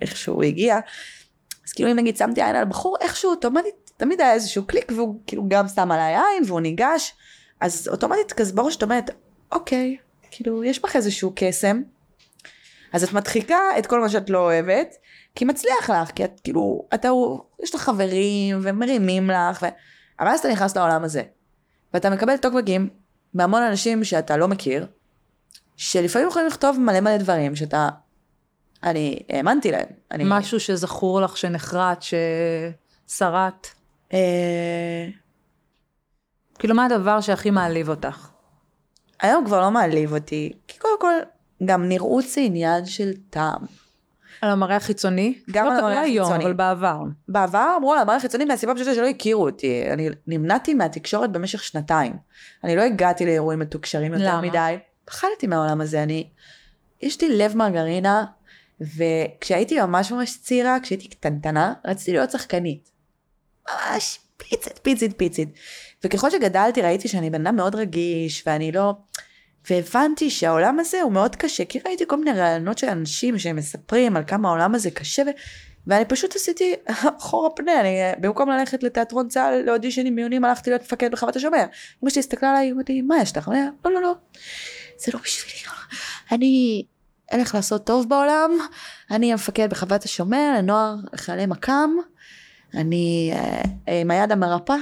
איכשהו 0.00 0.42
הגיע. 0.42 0.78
אז 1.66 1.72
כאילו 1.72 1.90
אם 1.90 1.96
נגיד 1.96 2.16
שמתי 2.16 2.42
עין 2.42 2.56
על 2.56 2.64
בחור, 2.64 2.96
איכשהו 3.00 3.30
אוטומטית, 3.30 3.87
תמיד 3.98 4.20
היה 4.20 4.32
איזשהו 4.32 4.66
קליק, 4.66 4.92
והוא 4.96 5.20
כאילו 5.26 5.44
גם 5.48 5.68
שם 5.68 5.90
עליי 5.92 6.14
עין, 6.16 6.42
והוא 6.46 6.60
ניגש, 6.60 7.14
אז 7.60 7.88
אוטומטית 7.88 8.32
כזה 8.32 8.52
בראש 8.52 8.76
את 8.76 8.82
אומרת, 8.82 9.10
אוקיי, 9.52 9.96
כאילו, 10.30 10.64
יש 10.64 10.82
בך 10.82 10.96
איזשהו 10.96 11.32
קסם, 11.36 11.82
אז 12.92 13.04
את 13.04 13.12
מדחיקה 13.12 13.58
את 13.78 13.86
כל 13.86 14.00
מה 14.00 14.08
שאת 14.08 14.30
לא 14.30 14.38
אוהבת, 14.38 14.94
כי 15.34 15.44
מצליח 15.44 15.90
לך, 15.90 16.10
כי 16.10 16.24
את 16.24 16.40
כאילו, 16.44 16.84
אתה, 16.94 17.08
יש 17.62 17.74
לך 17.74 17.80
חברים 17.80 18.58
ומרימים 18.62 19.30
לך, 19.30 19.62
ו... 19.62 19.66
אבל 20.20 20.28
אז 20.28 20.40
אתה 20.40 20.48
נכנס 20.48 20.76
לעולם 20.76 21.04
הזה, 21.04 21.22
ואתה 21.94 22.10
מקבל 22.10 22.36
טוקבקים 22.36 22.88
מהמון 23.34 23.62
אנשים 23.62 24.04
שאתה 24.04 24.36
לא 24.36 24.48
מכיר, 24.48 24.86
שלפעמים 25.76 26.28
יכולים 26.28 26.48
לכתוב 26.48 26.80
מלא 26.80 27.00
מלא 27.00 27.16
דברים 27.16 27.56
שאתה, 27.56 27.88
אני 28.82 29.18
האמנתי 29.28 29.70
להם. 29.70 29.86
אני, 30.10 30.24
משהו 30.26 30.60
שזכור 30.60 31.20
לך, 31.20 31.36
שנחרט, 31.36 32.04
ששרט. 33.08 33.77
אה, 34.12 35.08
כאילו, 36.58 36.74
מה 36.74 36.84
הדבר 36.84 37.20
שהכי 37.20 37.50
מעליב 37.50 37.88
אותך? 37.88 38.28
היום 39.20 39.44
כבר 39.44 39.60
לא 39.60 39.70
מעליב 39.70 40.12
אותי, 40.12 40.52
כי 40.68 40.78
קודם 40.78 41.00
כל, 41.00 41.14
גם 41.64 41.88
נראות 41.88 42.24
זה 42.24 42.40
עניין 42.40 42.86
של 42.86 43.12
טעם. 43.30 43.60
על 44.40 44.50
המראה 44.50 44.76
החיצוני? 44.76 45.38
גם 45.50 45.66
לא, 45.66 45.72
על 45.72 45.78
המראה 45.78 45.94
לא 45.94 46.00
היום, 46.00 46.24
החיצוני. 46.24 46.44
אבל 46.44 46.52
בעבר. 46.52 47.02
בעבר 47.28 47.74
אמרו 47.76 47.92
על 47.92 47.98
המראה 47.98 48.16
החיצוני 48.16 48.44
מהסיבה 48.44 48.74
פשוטה 48.74 48.94
שלא 48.94 49.06
הכירו 49.06 49.46
אותי. 49.46 49.92
אני 49.92 50.08
נמנעתי 50.26 50.74
מהתקשורת 50.74 51.32
במשך 51.32 51.64
שנתיים. 51.64 52.12
אני 52.64 52.76
לא 52.76 52.82
הגעתי 52.82 53.26
לאירועים 53.26 53.58
מתוקשרים 53.58 54.12
יותר 54.12 54.24
למה? 54.24 54.40
מדי. 54.40 54.76
פחדתי 55.04 55.46
מהעולם 55.46 55.80
הזה. 55.80 56.02
אני, 56.02 56.30
יש 57.02 57.20
לי 57.22 57.36
לב 57.36 57.56
מרגרינה, 57.56 58.24
וכשהייתי 58.80 59.80
ממש 59.80 60.12
ממש 60.12 60.38
צעירה, 60.42 60.76
כשהייתי 60.82 61.08
קטנטנה, 61.08 61.72
רציתי 61.84 62.12
להיות 62.12 62.30
שחקנית. 62.30 62.90
ממש 63.68 64.18
פיצית, 64.36 64.78
פיצית, 64.82 65.18
פיצית. 65.18 65.48
וככל 66.04 66.30
שגדלתי 66.30 66.82
ראיתי 66.82 67.08
שאני 67.08 67.30
בן 67.30 67.46
אדם 67.46 67.56
מאוד 67.56 67.74
רגיש, 67.74 68.42
ואני 68.46 68.72
לא... 68.72 68.92
והבנתי 69.70 70.30
שהעולם 70.30 70.80
הזה 70.80 71.02
הוא 71.02 71.12
מאוד 71.12 71.36
קשה, 71.36 71.64
כי 71.64 71.78
ראיתי 71.86 72.04
כל 72.06 72.16
מיני 72.16 72.40
רעיונות 72.40 72.78
של 72.78 72.88
אנשים 72.88 73.38
שהם 73.38 73.56
מספרים 73.56 74.16
על 74.16 74.24
כמה 74.26 74.48
העולם 74.48 74.74
הזה 74.74 74.90
קשה, 74.90 75.22
ו... 75.22 75.30
ואני 75.86 76.04
פשוט 76.04 76.36
עשיתי 76.36 76.74
אחורה 77.18 77.50
פנה, 77.50 77.80
אני, 77.80 77.98
במקום 78.20 78.50
ללכת 78.50 78.82
לתיאטרון 78.82 79.28
צה"ל 79.28 79.62
לאודישנים 79.66 80.14
מיונים, 80.14 80.44
הלכתי 80.44 80.70
להיות 80.70 80.82
מפקד 80.82 81.10
בחוות 81.12 81.36
השומר. 81.36 81.64
אמא 82.02 82.10
שלי 82.10 82.20
הסתכלה 82.20 82.50
עליי, 82.50 82.72
אמרתי, 82.72 83.02
מה 83.02 83.22
יש 83.22 83.36
לך? 83.36 83.48
אמרתי, 83.48 83.60
לא, 83.84 83.92
לא, 83.92 84.02
לא, 84.02 84.14
זה 84.98 85.12
לא 85.14 85.20
בשבילי. 85.20 85.58
אני 86.32 86.84
אלך 87.32 87.54
לעשות 87.54 87.86
טוב 87.86 88.08
בעולם, 88.08 88.50
אני 89.10 89.32
המפקד 89.32 89.70
בחוות 89.70 90.04
השומר, 90.04 90.54
לנוער 90.58 90.94
חיילי 91.16 91.46
מכ"ם, 91.46 91.96
אני 92.74 93.32
אה, 93.88 94.00
עם 94.00 94.10
היד 94.10 94.32
המרפאה. 94.32 94.76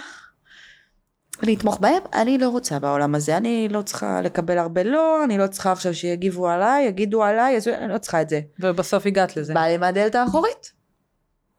אני 1.42 1.54
אתמוך 1.54 1.78
בהם, 1.78 2.02
אני 2.14 2.38
לא 2.38 2.48
רוצה 2.48 2.78
בעולם 2.78 3.14
הזה, 3.14 3.36
אני 3.36 3.68
לא 3.68 3.82
צריכה 3.82 4.20
לקבל 4.20 4.58
הרבה 4.58 4.82
לא, 4.82 5.24
אני 5.24 5.38
לא 5.38 5.46
צריכה 5.46 5.72
עכשיו 5.72 5.94
שיגיבו 5.94 6.48
עליי, 6.48 6.84
יגידו 6.84 7.22
עליי, 7.22 7.58
אני 7.78 7.92
לא 7.92 7.98
צריכה 7.98 8.22
את 8.22 8.28
זה. 8.28 8.40
ובסוף 8.60 9.06
הגעת 9.06 9.36
לזה. 9.36 9.54
בא 9.54 9.60
לי 9.60 9.76
מהדלת 9.76 10.14
האחורית. 10.14 10.72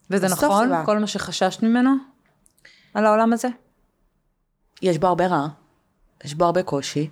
וזה 0.10 0.28
נכון, 0.28 0.86
כל 0.86 1.00
מה 1.00 1.08
שחששת 1.08 1.64
ממנו 1.64 1.92
על 2.94 3.06
העולם 3.06 3.34
הזה? 3.34 3.48
יש 4.82 4.98
בו 4.98 5.08
הרבה 5.08 5.28
רע, 5.28 5.48
יש 6.24 6.34
בו 6.36 6.46
הרבה 6.46 6.64
קושי. 6.64 7.10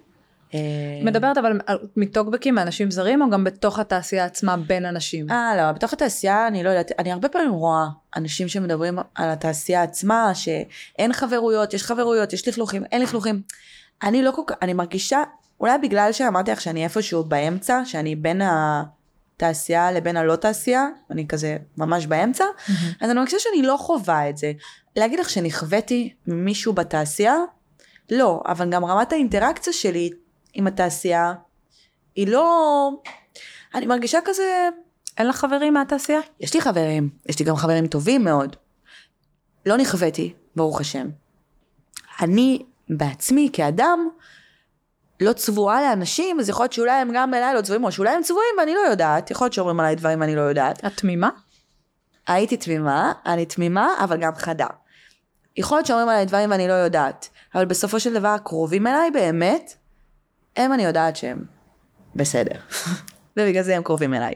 אה, 0.53 0.59
מדברת 1.03 1.37
אבל 1.37 1.59
מטוקבקים 1.97 2.55
מאנשים 2.55 2.91
זרים 2.91 3.21
או 3.21 3.29
גם 3.29 3.43
בתוך 3.43 3.79
התעשייה 3.79 4.25
עצמה 4.25 4.57
בין 4.57 4.85
אנשים? 4.85 5.31
אה 5.31 5.53
לא, 5.57 5.71
בתוך 5.71 5.93
התעשייה 5.93 6.47
אני 6.47 6.63
לא 6.63 6.69
יודעת, 6.69 6.91
אני 6.99 7.11
הרבה 7.11 7.29
פעמים 7.29 7.51
רואה 7.51 7.85
אנשים 8.15 8.47
שמדברים 8.47 8.99
על 9.15 9.29
התעשייה 9.29 9.83
עצמה, 9.83 10.35
שאין 10.35 11.13
חברויות, 11.13 11.73
יש 11.73 11.83
חברויות, 11.83 12.33
יש 12.33 12.47
לכלוכים, 12.47 12.83
אין 12.91 13.01
לכלוכים. 13.01 13.41
אני 14.03 14.23
לא 14.23 14.31
כל 14.31 14.41
כך, 14.47 14.55
אני 14.61 14.73
מרגישה, 14.73 15.23
אולי 15.59 15.77
בגלל 15.77 16.11
שאמרתי 16.11 16.51
לך 16.51 16.61
שאני 16.61 16.83
איפשהו 16.83 17.23
באמצע, 17.23 17.81
שאני 17.85 18.15
בין 18.15 18.41
התעשייה 18.45 19.91
לבין 19.91 20.17
הלא 20.17 20.35
תעשייה, 20.35 20.87
אני 21.11 21.27
כזה 21.27 21.57
ממש 21.77 22.05
באמצע. 22.05 22.45
אז 23.01 23.09
אני 23.09 23.19
מרגישה 23.19 23.37
שאני 23.39 23.61
לא 23.61 23.77
חווה 23.77 24.29
את 24.29 24.37
זה. 24.37 24.51
להגיד 24.95 25.19
לך 25.19 25.29
שנכוויתי 25.29 26.13
ממישהו 26.27 26.73
בתעשייה? 26.73 27.35
לא, 28.11 28.41
אבל 28.45 28.69
גם 28.69 28.85
רמת 28.85 29.13
האינטראקציה 29.13 29.73
שלי 29.73 30.09
עם 30.55 30.67
התעשייה, 30.67 31.33
היא 32.15 32.27
לא... 32.27 32.89
אני 33.75 33.85
מרגישה 33.85 34.19
כזה... 34.25 34.69
אין 35.17 35.27
לך 35.27 35.35
חברים 35.35 35.73
מהתעשייה? 35.73 36.19
יש 36.39 36.53
לי 36.53 36.61
חברים, 36.61 37.09
יש 37.29 37.39
לי 37.39 37.45
גם 37.45 37.55
חברים 37.55 37.87
טובים 37.87 38.23
מאוד. 38.23 38.55
לא 39.65 39.77
נכוויתי, 39.77 40.33
ברוך 40.55 40.81
השם. 40.81 41.07
אני 42.21 42.65
בעצמי 42.89 43.49
כאדם 43.53 44.09
לא 45.21 45.33
צבועה 45.33 45.81
לאנשים, 45.81 46.39
אז 46.39 46.49
יכול 46.49 46.63
להיות 46.63 46.73
שאולי 46.73 46.91
הם 46.91 47.11
גם 47.13 47.33
אליי 47.33 47.53
לא 47.55 47.61
צבועים, 47.61 47.83
או 47.83 47.91
שאולי 47.91 48.09
הם 48.09 48.23
צבועים 48.23 48.55
ואני 48.59 48.73
לא 48.73 48.79
יודעת, 48.79 49.31
יכול 49.31 49.45
להיות 49.45 49.53
שאומרים 49.53 49.79
עליי 49.79 49.95
דברים 49.95 50.21
ואני 50.21 50.35
לא 50.35 50.41
יודעת. 50.41 50.85
את 50.85 50.97
תמימה? 50.97 51.29
הייתי 52.27 52.57
תמימה, 52.57 53.13
אני 53.25 53.45
תמימה, 53.45 53.95
אבל 54.03 54.17
גם 54.17 54.35
חדה. 54.35 54.67
יכול 55.57 55.77
להיות 55.77 55.85
שאומרים 55.85 56.09
עליי 56.09 56.25
דברים 56.25 56.51
ואני 56.51 56.67
לא 56.67 56.73
יודעת, 56.73 57.29
אבל 57.55 57.65
בסופו 57.65 57.99
של 57.99 58.13
דבר 58.13 58.27
הקרובים 58.27 58.87
אליי 58.87 59.11
באמת, 59.11 59.75
הם 60.55 60.73
אני 60.73 60.83
יודעת 60.83 61.15
שהם 61.15 61.45
בסדר. 62.15 62.59
ובגלל 63.37 63.63
זה 63.63 63.75
הם 63.75 63.83
קרובים 63.83 64.13
אליי. 64.13 64.33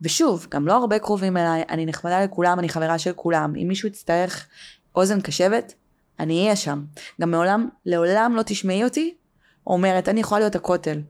ושוב, 0.00 0.46
גם 0.50 0.66
לא 0.66 0.72
הרבה 0.72 0.98
קרובים 0.98 1.36
אליי, 1.36 1.62
אני 1.68 1.86
נחמדה 1.86 2.24
לכולם, 2.24 2.58
אני 2.58 2.68
חברה 2.68 2.98
של 2.98 3.12
כולם. 3.12 3.52
אם 3.62 3.68
מישהו 3.68 3.88
יצטרך 3.88 4.46
אוזן 4.94 5.20
קשבת, 5.20 5.74
אני 6.20 6.42
אהיה 6.42 6.56
שם. 6.56 6.84
גם 7.20 7.30
מעולם, 7.30 7.68
לעולם 7.86 8.36
לא 8.36 8.42
תשמעי 8.42 8.84
אותי 8.84 9.14
אומרת, 9.66 10.08
אני 10.08 10.20
יכולה 10.20 10.40
להיות 10.40 10.54
הכותל. 10.54 11.00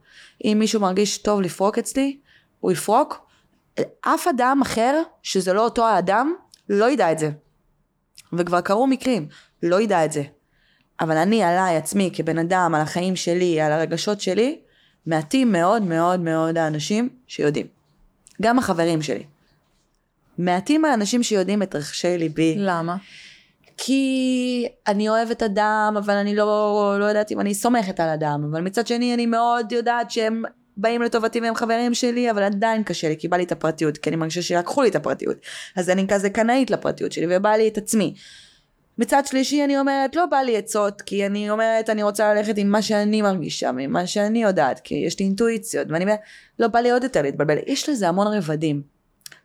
אם 0.45 0.55
מישהו 0.59 0.81
מרגיש 0.81 1.17
טוב 1.17 1.41
לפרוק 1.41 1.77
אצלי, 1.77 2.19
הוא 2.59 2.71
יפרוק. 2.71 3.27
אף 4.01 4.27
אדם 4.27 4.59
אחר, 4.61 5.01
שזה 5.23 5.53
לא 5.53 5.63
אותו 5.63 5.87
האדם, 5.87 6.33
לא 6.69 6.89
ידע 6.89 7.11
את 7.11 7.19
זה. 7.19 7.29
וכבר 8.33 8.61
קרו 8.61 8.87
מקרים, 8.87 9.27
לא 9.63 9.81
ידע 9.81 10.05
את 10.05 10.11
זה. 10.11 10.23
אבל 10.99 11.17
אני 11.17 11.43
עליי 11.43 11.77
עצמי 11.77 12.09
כבן 12.13 12.37
אדם, 12.37 12.75
על 12.75 12.81
החיים 12.81 13.15
שלי, 13.15 13.61
על 13.61 13.71
הרגשות 13.71 14.21
שלי, 14.21 14.59
מעטים 15.05 15.51
מאוד 15.51 15.83
מאוד 15.83 16.19
מאוד 16.19 16.57
האנשים 16.57 17.09
שיודעים. 17.27 17.67
גם 18.41 18.59
החברים 18.59 19.01
שלי. 19.01 19.23
מעטים 20.37 20.85
האנשים 20.85 21.23
שיודעים 21.23 21.63
את 21.63 21.75
רחשי 21.75 22.17
ליבי. 22.17 22.55
למה? 22.57 22.95
כי 23.77 24.67
אני 24.87 25.09
אוהבת 25.09 25.43
אדם, 25.43 25.95
אבל 25.97 26.13
אני 26.13 26.35
לא, 26.35 26.95
לא 26.99 27.05
יודעת 27.05 27.31
אם 27.31 27.39
אני 27.39 27.53
סומכת 27.53 27.99
על 27.99 28.09
אדם, 28.09 28.47
אבל 28.51 28.61
מצד 28.61 28.87
שני 28.87 29.13
אני 29.13 29.25
מאוד 29.25 29.71
יודעת 29.71 30.11
שהם 30.11 30.43
באים 30.77 31.01
לטובתי 31.01 31.41
והם 31.41 31.55
חברים 31.55 31.93
שלי, 31.93 32.31
אבל 32.31 32.43
עדיין 32.43 32.83
קשה 32.83 33.09
לי, 33.09 33.15
כי 33.19 33.27
בא 33.27 33.37
לי 33.37 33.43
את 33.43 33.51
הפרטיות, 33.51 33.97
כי 33.97 34.09
אני 34.09 34.17
מרגישה 34.17 34.41
שלקחו 34.41 34.81
לי 34.81 34.89
את 34.89 34.95
הפרטיות. 34.95 35.37
אז 35.75 35.89
אני 35.89 36.07
כזה 36.07 36.29
קנאית 36.29 36.71
לפרטיות 36.71 37.11
שלי, 37.11 37.25
ובא 37.29 37.49
לי 37.49 37.67
את 37.67 37.77
עצמי. 37.77 38.13
מצד 38.97 39.25
שלישי 39.25 39.63
אני 39.63 39.79
אומרת, 39.79 40.15
לא 40.15 40.25
בא 40.25 40.37
לי 40.37 40.57
עצות, 40.57 41.01
כי 41.01 41.25
אני 41.25 41.49
אומרת, 41.49 41.89
אני 41.89 42.03
רוצה 42.03 42.33
ללכת 42.33 42.57
עם 42.57 42.71
מה 42.71 42.81
שאני 42.81 43.21
מרגישה, 43.21 43.71
ממה 43.71 44.07
שאני 44.07 44.43
יודעת, 44.43 44.79
כי 44.79 44.95
יש 44.95 45.19
לי 45.19 45.25
אינטואיציות, 45.25 45.87
ואני 45.91 46.03
אומרת, 46.03 46.19
לא 46.59 46.67
בא 46.67 46.79
לי 46.79 46.91
עוד 46.91 47.03
יותר 47.03 47.21
להתבלבל. 47.21 47.57
יש 47.67 47.89
לזה 47.89 48.09
המון 48.09 48.27
רבדים. 48.27 48.81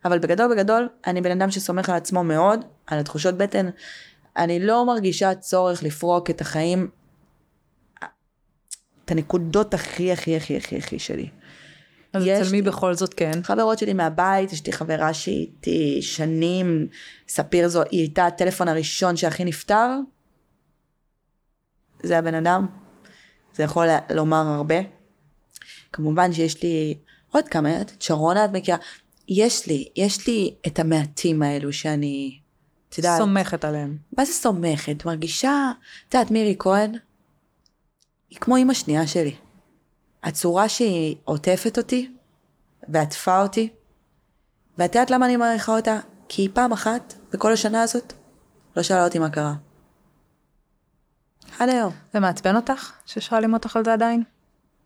אבל 0.05 0.19
בגדול 0.19 0.55
בגדול, 0.55 0.89
אני 1.07 1.21
בן 1.21 1.31
אדם 1.31 1.51
שסומך 1.51 1.89
על 1.89 1.97
עצמו 1.97 2.25
מאוד, 2.25 2.65
על 2.87 2.99
התחושות 2.99 3.35
בטן, 3.35 3.71
אני 4.37 4.61
לא 4.61 4.87
מרגישה 4.87 5.35
צורך 5.35 5.83
לפרוק 5.83 6.31
את 6.31 6.41
החיים, 6.41 6.89
את 9.05 9.11
הנקודות 9.11 9.75
הכי 9.75 10.13
הכי 10.13 10.37
הכי 10.37 10.57
הכי 10.57 10.77
הכי 10.77 10.99
שלי. 10.99 11.29
אז 12.13 12.25
אצל 12.27 12.51
מי 12.53 12.63
בכל 12.63 12.95
זאת 12.95 13.15
כן? 13.15 13.43
חברות 13.43 13.79
שלי 13.79 13.93
מהבית, 13.93 14.53
יש 14.53 14.67
לי 14.67 14.73
חברה 14.73 15.15
שהיא 15.15 15.41
איתי 15.41 16.03
שנים, 16.03 16.87
ספיר 17.29 17.69
זו, 17.69 17.83
היא 17.91 18.01
הייתה 18.01 18.27
הטלפון 18.27 18.69
הראשון 18.69 19.17
שהכי 19.17 19.45
נפטר. 19.45 19.89
זה 22.03 22.19
הבן 22.19 22.35
אדם, 22.35 22.67
זה 23.55 23.63
יכול 23.63 23.87
לומר 24.11 24.47
הרבה. 24.47 24.79
כמובן 25.93 26.33
שיש 26.33 26.63
לי 26.63 26.99
עוד 27.33 27.49
כמה, 27.49 27.81
את 27.81 28.03
שרונה 28.03 28.45
את 28.45 28.51
מכירה, 28.51 28.79
יש 29.29 29.67
לי, 29.67 29.89
יש 29.97 30.27
לי 30.27 30.55
את 30.67 30.79
המעטים 30.79 31.43
האלו 31.43 31.73
שאני, 31.73 32.41
את 32.89 32.99
יודעת. 32.99 33.19
סומכת 33.19 33.65
עליהם. 33.65 33.97
מה 34.19 34.25
זה 34.25 34.33
סומכת? 34.33 35.05
מרגישה, 35.05 35.73
את 36.09 36.15
יודעת, 36.15 36.31
מירי 36.31 36.57
כהן, 36.59 36.93
היא 38.31 38.39
כמו 38.39 38.57
אימא 38.57 38.75
שנייה 38.75 39.07
שלי. 39.07 39.35
הצורה 40.23 40.69
שהיא 40.69 41.17
עוטפת 41.25 41.79
אותי, 41.79 42.11
ועטפה 42.89 43.43
אותי, 43.43 43.69
ואת 44.79 44.95
יודעת 44.95 45.11
למה 45.11 45.27
אני 45.27 45.37
מעריכה 45.37 45.77
אותה? 45.77 45.99
כי 46.29 46.43
היא 46.43 46.49
פעם 46.53 46.73
אחת, 46.73 47.15
בכל 47.33 47.53
השנה 47.53 47.83
הזאת, 47.83 48.13
לא 48.77 48.83
שאלה 48.83 49.05
אותי 49.05 49.19
מה 49.19 49.31
קרה. 49.31 49.55
עד 51.59 51.69
היום. 51.69 51.93
זה 52.13 52.21
מעצבן 52.21 52.57
אותך 52.57 52.93
ששואלים 53.07 53.55
אותך 53.55 53.77
על 53.77 53.85
זה 53.85 53.93
עדיין? 53.93 54.23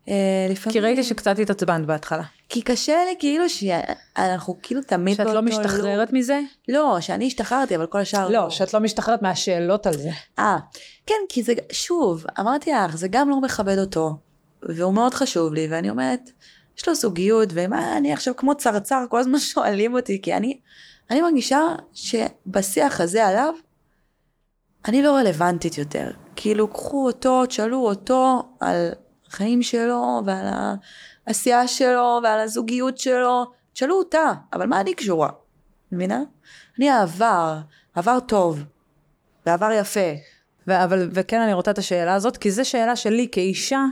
אה, 0.07 0.47
לפעמים... 0.49 0.73
כי 0.73 0.79
ראיתי 0.79 1.03
שקצת 1.03 1.39
התעצבנת 1.39 1.85
בהתחלה. 1.85 2.23
כי 2.49 2.61
קשה 2.61 2.97
לי 3.09 3.15
כאילו 3.19 3.45
שאנחנו 3.49 4.57
כאילו 4.61 4.81
תמיד... 4.81 5.17
שאת 5.17 5.27
לא 5.27 5.41
משתחררת 5.41 6.13
לא... 6.13 6.19
מזה? 6.19 6.39
לא, 6.67 6.97
שאני 7.01 7.27
השתחררתי 7.27 7.75
אבל 7.75 7.85
כל 7.85 7.99
השאר 7.99 8.29
לא. 8.29 8.43
לא, 8.43 8.49
שאת 8.49 8.73
לא 8.73 8.79
משתחררת 8.79 9.21
מהשאלות 9.21 9.87
על 9.87 9.97
זה. 9.97 10.09
אה, 10.39 10.57
כן, 11.05 11.15
כי 11.29 11.43
זה, 11.43 11.53
שוב, 11.71 12.25
אמרתי 12.39 12.71
לך, 12.71 12.95
זה 12.95 13.07
גם 13.07 13.29
לא 13.29 13.41
מכבד 13.41 13.77
אותו, 13.77 14.17
והוא 14.65 14.93
מאוד 14.93 15.13
חשוב 15.13 15.53
לי, 15.53 15.67
ואני 15.69 15.89
אומרת, 15.89 16.31
יש 16.77 16.87
לו 16.87 16.95
זוגיות, 16.95 17.49
ומה, 17.53 17.97
אני 17.97 18.13
עכשיו 18.13 18.35
כמו 18.35 18.55
צרצר, 18.55 19.05
כל 19.09 19.19
הזמן 19.19 19.39
שואלים 19.53 19.93
אותי, 19.93 20.21
כי 20.21 20.33
אני, 20.33 20.59
אני 21.11 21.21
מרגישה 21.21 21.61
שבשיח 21.93 23.01
הזה 23.01 23.27
עליו, 23.27 23.53
אני 24.87 25.01
לא 25.01 25.15
רלוונטית 25.15 25.77
יותר. 25.77 26.11
כאילו, 26.35 26.67
קחו 26.67 27.05
אותו, 27.05 27.45
תשאלו 27.45 27.77
אותו 27.77 28.43
על 28.59 28.89
החיים 29.27 29.63
שלו, 29.63 30.21
ועל 30.25 30.47
העשייה 31.27 31.67
שלו, 31.67 32.19
ועל 32.23 32.39
הזוגיות 32.39 32.97
שלו, 32.97 33.51
תשאלו 33.73 33.95
אותה, 33.95 34.33
אבל 34.53 34.65
מה 34.65 34.81
אני 34.81 34.93
קשורה? 34.93 35.29
מבינה? 35.91 36.23
אני 36.77 36.89
העבר, 36.89 37.57
עבר 37.95 38.19
טוב, 38.19 38.63
ועבר 39.45 39.71
יפה. 39.71 40.13
ו- 40.67 40.83
אבל, 40.83 41.09
וכן 41.11 41.41
אני 41.41 41.53
רוצה 41.53 41.71
את 41.71 41.77
השאלה 41.77 42.13
הזאת, 42.13 42.37
כי 42.37 42.51
זו 42.51 42.69
שאלה 42.69 42.95
שלי 42.95 43.27
כאישה, 43.31 43.85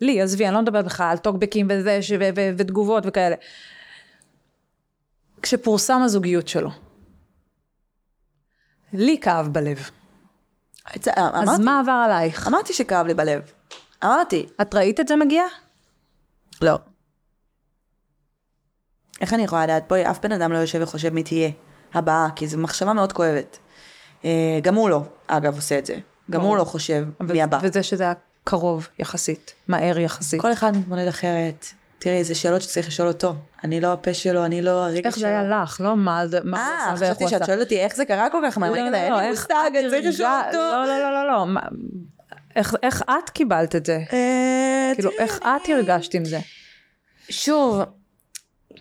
לי, 0.00 0.22
עזבי, 0.22 0.46
אני 0.46 0.54
לא 0.54 0.62
מדברת 0.62 0.84
בכלל 0.84 1.06
על 1.10 1.18
טוקבקים 1.18 1.66
וזה, 1.70 2.02
ש- 2.02 2.10
ו- 2.10 2.30
ו- 2.36 2.50
ותגובות 2.58 3.04
וכאלה. 3.06 3.36
כשפורסם 5.42 6.02
הזוגיות 6.04 6.48
שלו, 6.48 6.70
לי 8.92 9.18
כאב 9.20 9.48
בלב. 9.48 9.90
אז 10.94 11.08
אמרתי, 11.18 11.62
מה 11.62 11.80
עבר 11.80 12.02
עלייך? 12.04 12.48
אמרתי 12.48 12.72
שכאב 12.72 13.06
לי 13.06 13.14
בלב. 13.14 13.42
אמרתי. 14.04 14.46
את 14.60 14.74
ראית 14.74 15.00
את 15.00 15.08
זה 15.08 15.16
מגיע? 15.16 15.42
לא. 16.62 16.78
איך 19.20 19.34
אני 19.34 19.42
יכולה 19.42 19.64
לדעת? 19.64 19.88
בואי, 19.88 20.10
אף 20.10 20.20
בן 20.22 20.32
אדם 20.32 20.52
לא 20.52 20.58
יושב 20.58 20.78
וחושב 20.82 21.08
מי 21.08 21.22
תהיה 21.22 21.50
הבאה, 21.94 22.28
כי 22.36 22.46
זו 22.46 22.58
מחשבה 22.58 22.92
מאוד 22.92 23.12
כואבת. 23.12 23.58
אה, 24.24 24.58
גם 24.62 24.74
הוא 24.74 24.90
לא, 24.90 25.02
אגב, 25.26 25.54
עושה 25.54 25.78
את 25.78 25.86
זה. 25.86 25.98
גם 26.30 26.40
הוא 26.40 26.56
לא 26.56 26.64
חושב 26.64 27.04
מי 27.20 27.42
הבא. 27.42 27.58
וזה 27.62 27.82
שזה 27.82 28.04
היה 28.04 28.12
קרוב 28.44 28.88
יחסית, 28.98 29.54
מהר 29.68 29.98
יחסית. 29.98 30.40
כל 30.40 30.52
אחד 30.52 30.76
מתמודד 30.76 31.06
אחרת. 31.08 31.66
תראי, 31.98 32.24
זה 32.24 32.34
שאלות 32.34 32.62
שצריך 32.62 32.88
לשאול 32.88 33.08
אותו. 33.08 33.34
אני 33.64 33.80
לא 33.80 33.92
הפה 33.92 34.14
שלו, 34.14 34.44
אני 34.44 34.62
לא 34.62 34.70
הרגע 34.84 35.00
שלו. 35.00 35.08
איך 35.10 35.18
זה 35.18 35.26
היה 35.26 35.62
לך, 35.62 35.80
לא 35.80 35.96
מה 35.96 36.26
זה, 36.26 36.38
מה 36.44 36.66
הוא 36.66 36.74
אה, 36.74 36.92
עשה 36.92 37.00
ואיך 37.04 37.10
חשבתי 37.12 37.24
הוא 37.24 37.30
שאת 37.30 37.42
עשה. 37.42 37.46
שואלת 37.46 37.60
אותי 37.62 37.80
איך 37.80 37.96
זה 37.96 38.04
קרה 38.04 38.30
כל 38.30 38.38
כך 38.46 38.58
מהר. 38.58 38.70
לא, 38.72 38.78
לא, 38.90 39.08
לא, 39.08 39.20
איך 39.20 39.46
את 39.46 39.50
אותו. 40.48 40.58
לא, 40.58 40.84
לא, 40.86 40.98
לא, 40.98 41.12
לא, 41.12 41.32
לא. 41.32 41.46
מה- 41.46 41.60
איך- 42.56 42.74
את 43.02 43.30
קיבלת 43.30 43.76
את 43.76 43.86
זה? 43.86 44.00
אה, 44.12 44.92
כאילו, 44.94 45.10
איך 45.18 45.38
את 45.42 45.68
הרגשת 45.68 46.14
עם 46.14 46.24
זה? 46.24 46.38
שוב, 47.30 47.80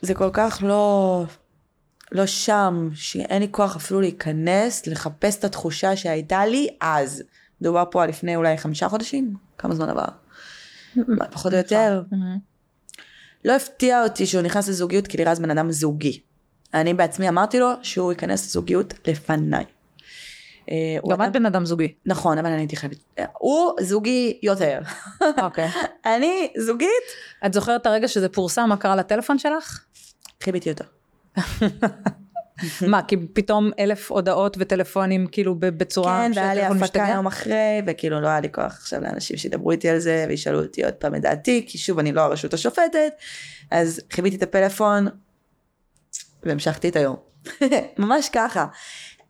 זה 0.01 0.13
כל 0.13 0.29
כך 0.33 0.59
לא, 0.65 1.23
לא 2.11 2.25
שם, 2.25 2.89
שאין 2.93 3.41
לי 3.41 3.47
כוח 3.51 3.75
אפילו 3.75 4.01
להיכנס, 4.01 4.87
לחפש 4.87 5.37
את 5.39 5.43
התחושה 5.43 5.95
שהייתה 5.95 6.45
לי 6.45 6.67
אז. 6.81 7.23
דובר 7.61 7.83
פה 7.91 8.03
על 8.03 8.09
לפני 8.09 8.35
אולי 8.35 8.57
חמישה 8.57 8.89
חודשים? 8.89 9.48
כמה 9.59 9.75
זמן 9.75 9.89
עבר? 9.89 10.05
פחות 11.31 11.53
או 11.53 11.57
יותר. 11.57 12.01
לא 13.45 13.55
הפתיע 13.55 14.03
אותי 14.03 14.25
שהוא 14.25 14.41
נכנס 14.41 14.69
לזוגיות 14.69 15.07
כי 15.07 15.17
לירז 15.17 15.39
בן 15.39 15.51
אדם 15.51 15.71
זוגי. 15.71 16.21
אני 16.73 16.93
בעצמי 16.93 17.29
אמרתי 17.29 17.59
לו 17.59 17.69
שהוא 17.81 18.11
ייכנס 18.11 18.45
לזוגיות 18.45 18.93
לפניי. 19.07 19.65
אה, 20.71 20.97
גם 21.09 21.21
את 21.21 21.31
בן 21.31 21.45
אדם 21.45 21.65
זוגי. 21.65 21.93
נכון, 22.05 22.37
אבל 22.37 22.49
אני 22.49 22.61
הייתי 22.61 22.75
חייבת. 22.75 22.97
הוא 23.37 23.71
זוגי 23.81 24.39
יותר. 24.43 24.79
אוקיי. 25.41 25.69
אני 26.15 26.51
זוגית, 26.57 26.89
את 27.45 27.53
זוכרת 27.53 27.81
את 27.81 27.85
הרגע 27.85 28.07
שזה 28.07 28.29
פורסם, 28.29 28.69
מה 28.69 28.77
קרה 28.77 28.95
לטלפון 28.95 29.39
שלך? 29.39 29.83
חיביתי 30.43 30.71
אותו. 30.71 30.83
מה, 32.87 33.01
כי 33.03 33.15
פתאום 33.33 33.71
אלף 33.79 34.11
הודעות 34.11 34.57
וטלפונים 34.59 35.27
כאילו 35.27 35.55
בצורה 35.59 36.25
כן, 36.25 36.31
והיה 36.35 36.53
לי 36.53 36.61
הפקה? 36.61 37.07
יום 37.15 37.27
אחרי, 37.27 37.81
וכאילו 37.87 38.21
לא 38.21 38.27
היה 38.27 38.39
לי 38.39 38.47
כוח 38.51 38.65
עכשיו 38.65 39.01
לאנשים 39.01 39.37
שידברו 39.37 39.71
איתי 39.71 39.89
על 39.89 39.99
זה, 39.99 40.25
וישאלו 40.29 40.61
אותי 40.61 40.85
עוד 40.85 40.93
פעם 40.93 41.15
את 41.15 41.21
דעתי, 41.21 41.65
כי 41.67 41.77
שוב, 41.77 41.99
אני 41.99 42.11
לא 42.11 42.21
הרשות 42.21 42.53
השופטת, 42.53 43.13
אז 43.71 44.01
חיביתי 44.11 44.35
את 44.35 44.43
הפלאפון, 44.43 45.07
והמשכתי 46.43 46.89
את 46.89 46.95
היום. 46.95 47.15
ממש 47.97 48.29
ככה. 48.33 48.65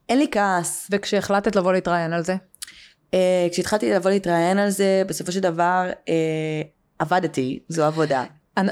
אין 0.10 0.20
לי 0.20 0.28
כעס. 0.32 0.88
וכשהחלטת 0.92 1.56
לבוא 1.56 1.74
להתראיין 1.74 2.14
על 2.14 2.24
זה? 2.24 2.36
אה, 3.14 3.48
כשהתחלתי 3.52 3.92
לבוא 3.92 4.12
להתראיין 4.12 4.58
על 4.58 4.70
זה, 4.70 5.04
בסופו 5.08 5.32
של 5.32 5.40
דבר 5.40 5.90
אה, 6.10 6.62
עבדתי, 7.00 7.60
זו 7.70 7.86
עבודה. 7.86 8.24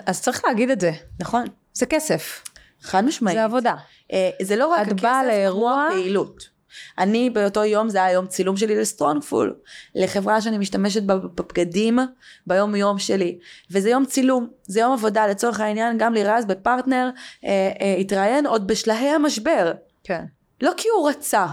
אז 0.06 0.22
צריך 0.22 0.42
להגיד 0.48 0.70
את 0.70 0.82
זה, 0.82 0.92
נכון, 1.20 1.46
זה 1.74 1.86
כסף, 1.86 2.44
חד 2.88 3.06
משמעית. 3.06 3.38
זה 3.38 3.44
עבודה. 3.44 3.76
אה, 4.14 4.30
זה 4.42 4.56
לא 4.56 4.68
רק 4.68 4.88
את 4.88 4.92
הכסף, 4.92 5.04
באה 5.04 5.20
כמו 5.22 5.30
לאירוע- 5.32 5.88
הפעילות. 5.92 6.58
אני 6.98 7.30
באותו 7.30 7.64
יום, 7.64 7.90
זה 7.90 8.04
היה 8.04 8.14
יום 8.14 8.28
צילום 8.28 8.58
שלי 8.58 8.76
לסטרונגפול, 8.76 9.56
לחברה 9.96 10.42
שאני 10.42 10.58
משתמשת 10.58 11.04
בה 11.04 11.16
בבגדים 11.18 12.00
ביום 12.48 12.76
יום 12.76 13.00
שלי. 13.00 13.38
וזה 13.72 13.90
יום 13.90 14.06
צילום, 14.06 14.48
זה 14.64 14.80
יום 14.80 14.94
עבודה, 14.94 15.28
לצורך 15.28 15.60
העניין, 15.60 15.98
גם 15.98 16.14
לירז 16.14 16.46
בפרטנר 16.46 17.10
אה, 17.46 17.50
אה, 17.82 17.96
התראיין 18.00 18.46
עוד 18.46 18.68
בשלהי 18.68 19.10
המשבר. 19.10 19.72
כן. 20.04 20.26
לא 20.62 20.72
כי 20.78 20.88
הוא 20.98 21.10
רצה, 21.10 21.46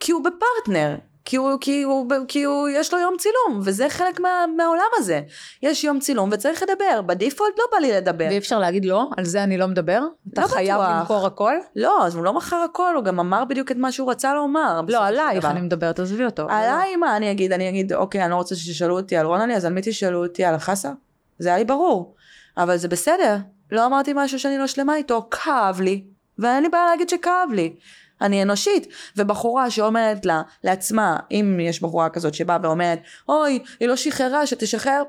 כי 0.00 0.12
הוא 0.12 0.22
בפרטנר. 0.24 0.96
כי 1.26 1.36
הוא, 1.36 1.58
כי 1.60 1.82
הוא, 1.82 2.12
כי 2.28 2.42
הוא, 2.42 2.68
יש 2.68 2.92
לו 2.92 2.98
יום 2.98 3.14
צילום, 3.18 3.60
וזה 3.64 3.88
חלק 3.88 4.20
מה, 4.20 4.44
מהעולם 4.56 4.86
הזה. 4.96 5.20
יש 5.62 5.84
יום 5.84 6.00
צילום 6.00 6.30
וצריך 6.32 6.62
לדבר, 6.62 7.02
בדיפולט 7.02 7.58
לא 7.58 7.64
בא 7.72 7.78
לי 7.78 7.92
לדבר. 7.92 8.24
ואי 8.28 8.38
אפשר 8.38 8.58
להגיד 8.58 8.84
לא, 8.84 9.10
על 9.16 9.24
זה 9.24 9.42
אני 9.42 9.58
לא 9.58 9.66
מדבר? 9.66 10.00
אתה 10.32 10.40
לא 10.40 10.46
חייב 10.46 10.80
בטוח. 10.80 10.90
למכור 10.90 11.26
הכל? 11.26 11.54
לא, 11.76 12.06
אז 12.06 12.14
הוא 12.14 12.24
לא 12.24 12.32
מכר 12.32 12.56
הכל, 12.56 12.94
הוא 12.96 13.04
גם 13.04 13.20
אמר 13.20 13.44
בדיוק 13.44 13.70
את 13.70 13.76
מה 13.76 13.92
שהוא 13.92 14.10
רצה 14.10 14.34
לומר. 14.34 14.80
לא, 14.88 15.06
עלייך 15.06 15.38
דבר. 15.38 15.50
אני 15.50 15.60
מדברת, 15.60 16.00
עזבי 16.00 16.24
אותו. 16.24 16.46
עליי 16.50 16.96
מה 16.96 17.16
אני 17.16 17.30
אגיד? 17.30 17.52
אני 17.52 17.68
אגיד, 17.68 17.92
אוקיי, 17.92 18.22
אני 18.22 18.30
לא 18.30 18.36
רוצה 18.36 18.56
שישאלו 18.56 18.96
אותי 18.96 19.16
על 19.16 19.26
רונלי, 19.26 19.56
אז 19.56 19.64
על 19.64 19.72
מי 19.72 19.80
תשאלו 19.84 20.22
אותי? 20.22 20.44
על 20.44 20.54
החסה? 20.54 20.90
זה 21.38 21.48
היה 21.48 21.58
לי 21.58 21.64
ברור. 21.64 22.14
אבל 22.56 22.76
זה 22.76 22.88
בסדר. 22.88 23.36
לא 23.72 23.86
אמרתי 23.86 24.12
משהו 24.16 24.38
שאני 24.38 24.58
לא 24.58 24.66
שלמה 24.66 24.96
איתו, 24.96 25.28
כאב 25.30 25.80
לי. 25.80 26.04
ואין 26.38 26.62
לי 26.62 26.68
בעיה 26.68 26.86
להגיד 26.86 27.08
שכאב 27.08 27.52
לי. 27.52 27.74
אני 28.20 28.42
אנושית. 28.42 28.86
ובחורה 29.16 29.70
שאומרת 29.70 30.26
לה, 30.26 30.42
לעצמה, 30.64 31.16
אם 31.30 31.60
יש 31.60 31.82
בחורה 31.82 32.08
כזאת 32.08 32.34
שבאה 32.34 32.58
ואומרת, 32.62 32.98
אוי, 33.28 33.58
היא 33.80 33.88
לא 33.88 33.96
שחררה, 33.96 34.46
שתשחרר. 34.46 35.02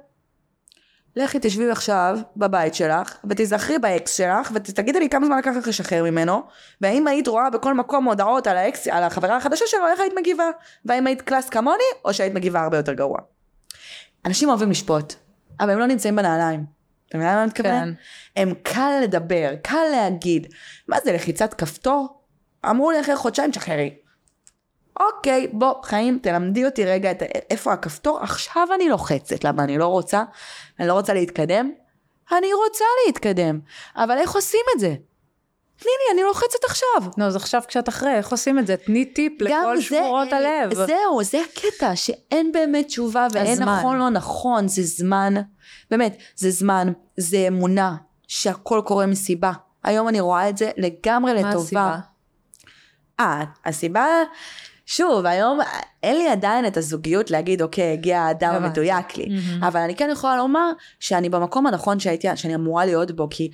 לכי 1.16 1.38
תשבי 1.42 1.72
עכשיו 1.72 2.18
בבית 2.38 2.76
שלך, 2.76 3.18
ותיזכרי 3.30 3.80
באקס 3.80 4.18
שלך, 4.18 4.52
ותגידי 4.54 5.00
לי 5.00 5.10
כמה 5.10 5.26
זמן 5.26 5.38
לקח 5.38 5.52
לך 5.58 5.68
לשחרר 5.68 6.04
ממנו, 6.04 6.44
והאם 6.82 7.08
היית 7.08 7.28
רואה 7.28 7.50
בכל 7.50 7.74
מקום 7.74 8.06
הודעות 8.06 8.48
על 8.48 8.58
האקס, 8.58 8.88
על 8.88 9.04
החברה 9.04 9.38
החדשה 9.38 9.66
שלו, 9.68 9.88
איך 9.88 10.00
היית 10.00 10.14
מגיבה? 10.20 10.50
והאם 10.86 11.08
היית 11.08 11.22
class 11.22 11.50
כמוני, 11.50 11.84
או 12.06 12.14
שהיית 12.14 12.34
מגיבה 12.34 12.62
הרבה 12.62 12.78
יותר 12.78 12.94
גרוע. 12.94 13.18
אנשים 14.26 14.50
אוהבים 14.50 14.72
לשפוט, 14.72 15.14
אבל 15.60 15.70
הם 15.70 15.80
לא 15.80 15.86
נמצאים 15.86 16.16
בנעליים. 16.16 16.66
אתה 17.10 17.18
מבין 17.18 17.30
למה 17.30 17.42
אני 17.42 17.48
מתכוון? 17.48 17.96
כן. 18.36 18.42
הם 18.42 18.54
קל 18.64 19.00
לדבר, 19.04 19.50
קל 19.64 19.86
להגיד. 19.92 20.48
מה 20.88 20.98
זה 21.04 21.14
לחיצת 21.14 21.54
כפתור? 21.54 22.22
אמרו 22.66 22.92
לי 22.92 23.02
אחרי 23.02 23.16
חודשיים 23.16 23.54
שחררי. 23.54 23.96
אוקיי, 25.00 25.48
בוא, 25.54 25.74
חיים, 25.84 26.20
תלמדי 26.22 26.66
אותי 26.66 26.86
רגע 26.86 27.12
את, 27.12 27.22
איפה 27.50 27.74
הכפתור, 27.74 28.20
עכשיו 28.20 28.68
אני 28.76 28.90
לוחצת, 28.90 29.44
למה 29.44 29.64
אני 29.64 29.78
לא 29.78 29.88
רוצה? 29.88 30.24
אני 30.80 30.88
לא 30.88 30.94
רוצה 30.94 31.14
להתקדם? 31.14 31.72
אני 32.32 32.54
רוצה 32.54 32.86
להתקדם, 33.06 33.60
אבל 33.96 34.18
איך 34.18 34.36
עושים 34.36 34.62
את 34.76 34.80
זה? 34.80 34.96
תני 35.80 35.92
לי, 35.92 36.14
אני 36.14 36.28
לוחצת 36.28 36.64
עכשיו. 36.66 37.12
נו, 37.18 37.26
אז 37.26 37.36
עכשיו 37.36 37.62
כשאת 37.68 37.90
אחרי, 37.90 38.16
איך 38.16 38.32
עושים 38.32 38.60
את 38.60 38.68
זה? 38.68 38.78
תני 38.78 39.06
טיפ 39.06 39.42
לכל 39.42 39.76
זה 39.78 39.82
שבורות 39.82 40.34
הלב. 40.34 40.74
זהו, 40.74 41.24
זה 41.24 41.42
הקטע, 41.42 41.96
שאין 41.96 42.52
באמת 42.52 42.88
תשובה 42.88 43.28
ואין 43.32 43.52
הזמן. 43.52 43.80
נכון 43.80 43.98
לא 43.98 44.10
נכון, 44.10 44.68
זה 44.68 44.84
זמן, 44.84 45.34
באמת, 45.92 46.18
זה 46.36 46.52
זמן, 46.52 46.92
זה 47.18 47.38
אמונה, 47.48 47.96
שהכל 48.28 48.82
קורה 48.86 49.06
מסיבה. 49.06 49.52
היום 49.84 50.08
אני 50.08 50.20
רואה 50.20 50.50
את 50.50 50.58
זה 50.58 50.72
לגמרי 50.78 51.34
מה 51.34 51.50
לטובה. 51.50 51.62
הסיבה? 51.62 51.98
אה, 53.20 53.44
הסיבה, 53.66 54.06
שוב, 54.86 55.26
היום 55.26 55.60
אין 56.04 56.18
לי 56.18 56.28
עדיין 56.30 56.66
את 56.66 56.78
הזוגיות 56.78 57.32
להגיד, 57.32 57.62
אוקיי, 57.62 57.94
הגיע 57.94 58.22
האדם. 58.22 58.54
המדויק 58.56 59.18
לי. 59.18 59.40
אבל 59.60 59.80
אני 59.80 59.96
כן 59.96 60.10
יכולה 60.12 60.38
לומר 60.38 60.72
שאני 61.00 61.30
במקום 61.30 61.68
הנכון 61.68 62.00
שהייתי, 62.00 62.28
שאני 62.36 62.56
אמורה 62.56 62.86
להיות 62.86 63.12
בו, 63.12 63.28
כי 63.30 63.52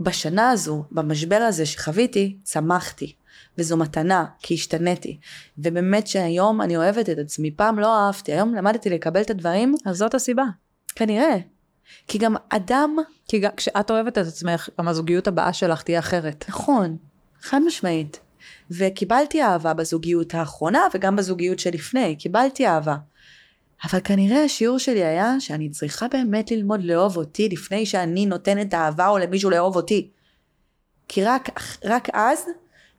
בשנה 0.00 0.50
הזו, 0.50 0.84
במשבר 0.92 1.36
הזה 1.36 1.66
שחוויתי, 1.66 2.36
צמחתי. 2.42 3.14
וזו 3.58 3.76
מתנה, 3.76 4.24
כי 4.38 4.54
השתניתי. 4.54 5.18
ובאמת 5.58 6.06
שהיום 6.06 6.62
אני 6.62 6.76
אוהבת 6.76 7.10
את 7.10 7.18
עצמי. 7.18 7.50
פעם 7.50 7.78
לא 7.78 7.98
אהבתי, 7.98 8.32
היום 8.32 8.54
למדתי 8.54 8.90
לקבל 8.90 9.20
את 9.20 9.30
הדברים, 9.30 9.74
אז 9.86 9.96
זאת 9.96 10.14
הסיבה. 10.14 10.44
כנראה. 10.94 11.36
כי 12.08 12.18
גם 12.18 12.36
אדם, 12.48 12.96
כי 13.28 13.38
גם 13.38 13.50
כשאת 13.56 13.90
אוהבת 13.90 14.18
את 14.18 14.26
עצמך, 14.26 14.68
גם 14.80 14.88
הזוגיות 14.88 15.28
הבאה 15.28 15.52
שלך 15.52 15.82
תהיה 15.82 15.98
אחרת. 15.98 16.44
נכון, 16.48 16.96
חד 17.40 17.60
משמעית. 17.66 18.23
וקיבלתי 18.70 19.42
אהבה 19.42 19.74
בזוגיות 19.74 20.34
האחרונה 20.34 20.80
וגם 20.94 21.16
בזוגיות 21.16 21.58
שלפני, 21.58 22.16
קיבלתי 22.16 22.66
אהבה. 22.66 22.96
אבל 23.84 24.00
כנראה 24.04 24.44
השיעור 24.44 24.78
שלי 24.78 25.04
היה 25.04 25.40
שאני 25.40 25.70
צריכה 25.70 26.08
באמת 26.08 26.50
ללמוד 26.50 26.84
לאהוב 26.84 27.16
אותי 27.16 27.48
לפני 27.48 27.86
שאני 27.86 28.26
נותנת 28.26 28.74
אהבה 28.74 29.08
או 29.08 29.18
למישהו 29.18 29.50
לאהוב 29.50 29.76
אותי. 29.76 30.10
כי 31.08 31.24
רק, 31.24 31.60
רק 31.84 32.08
אז 32.12 32.44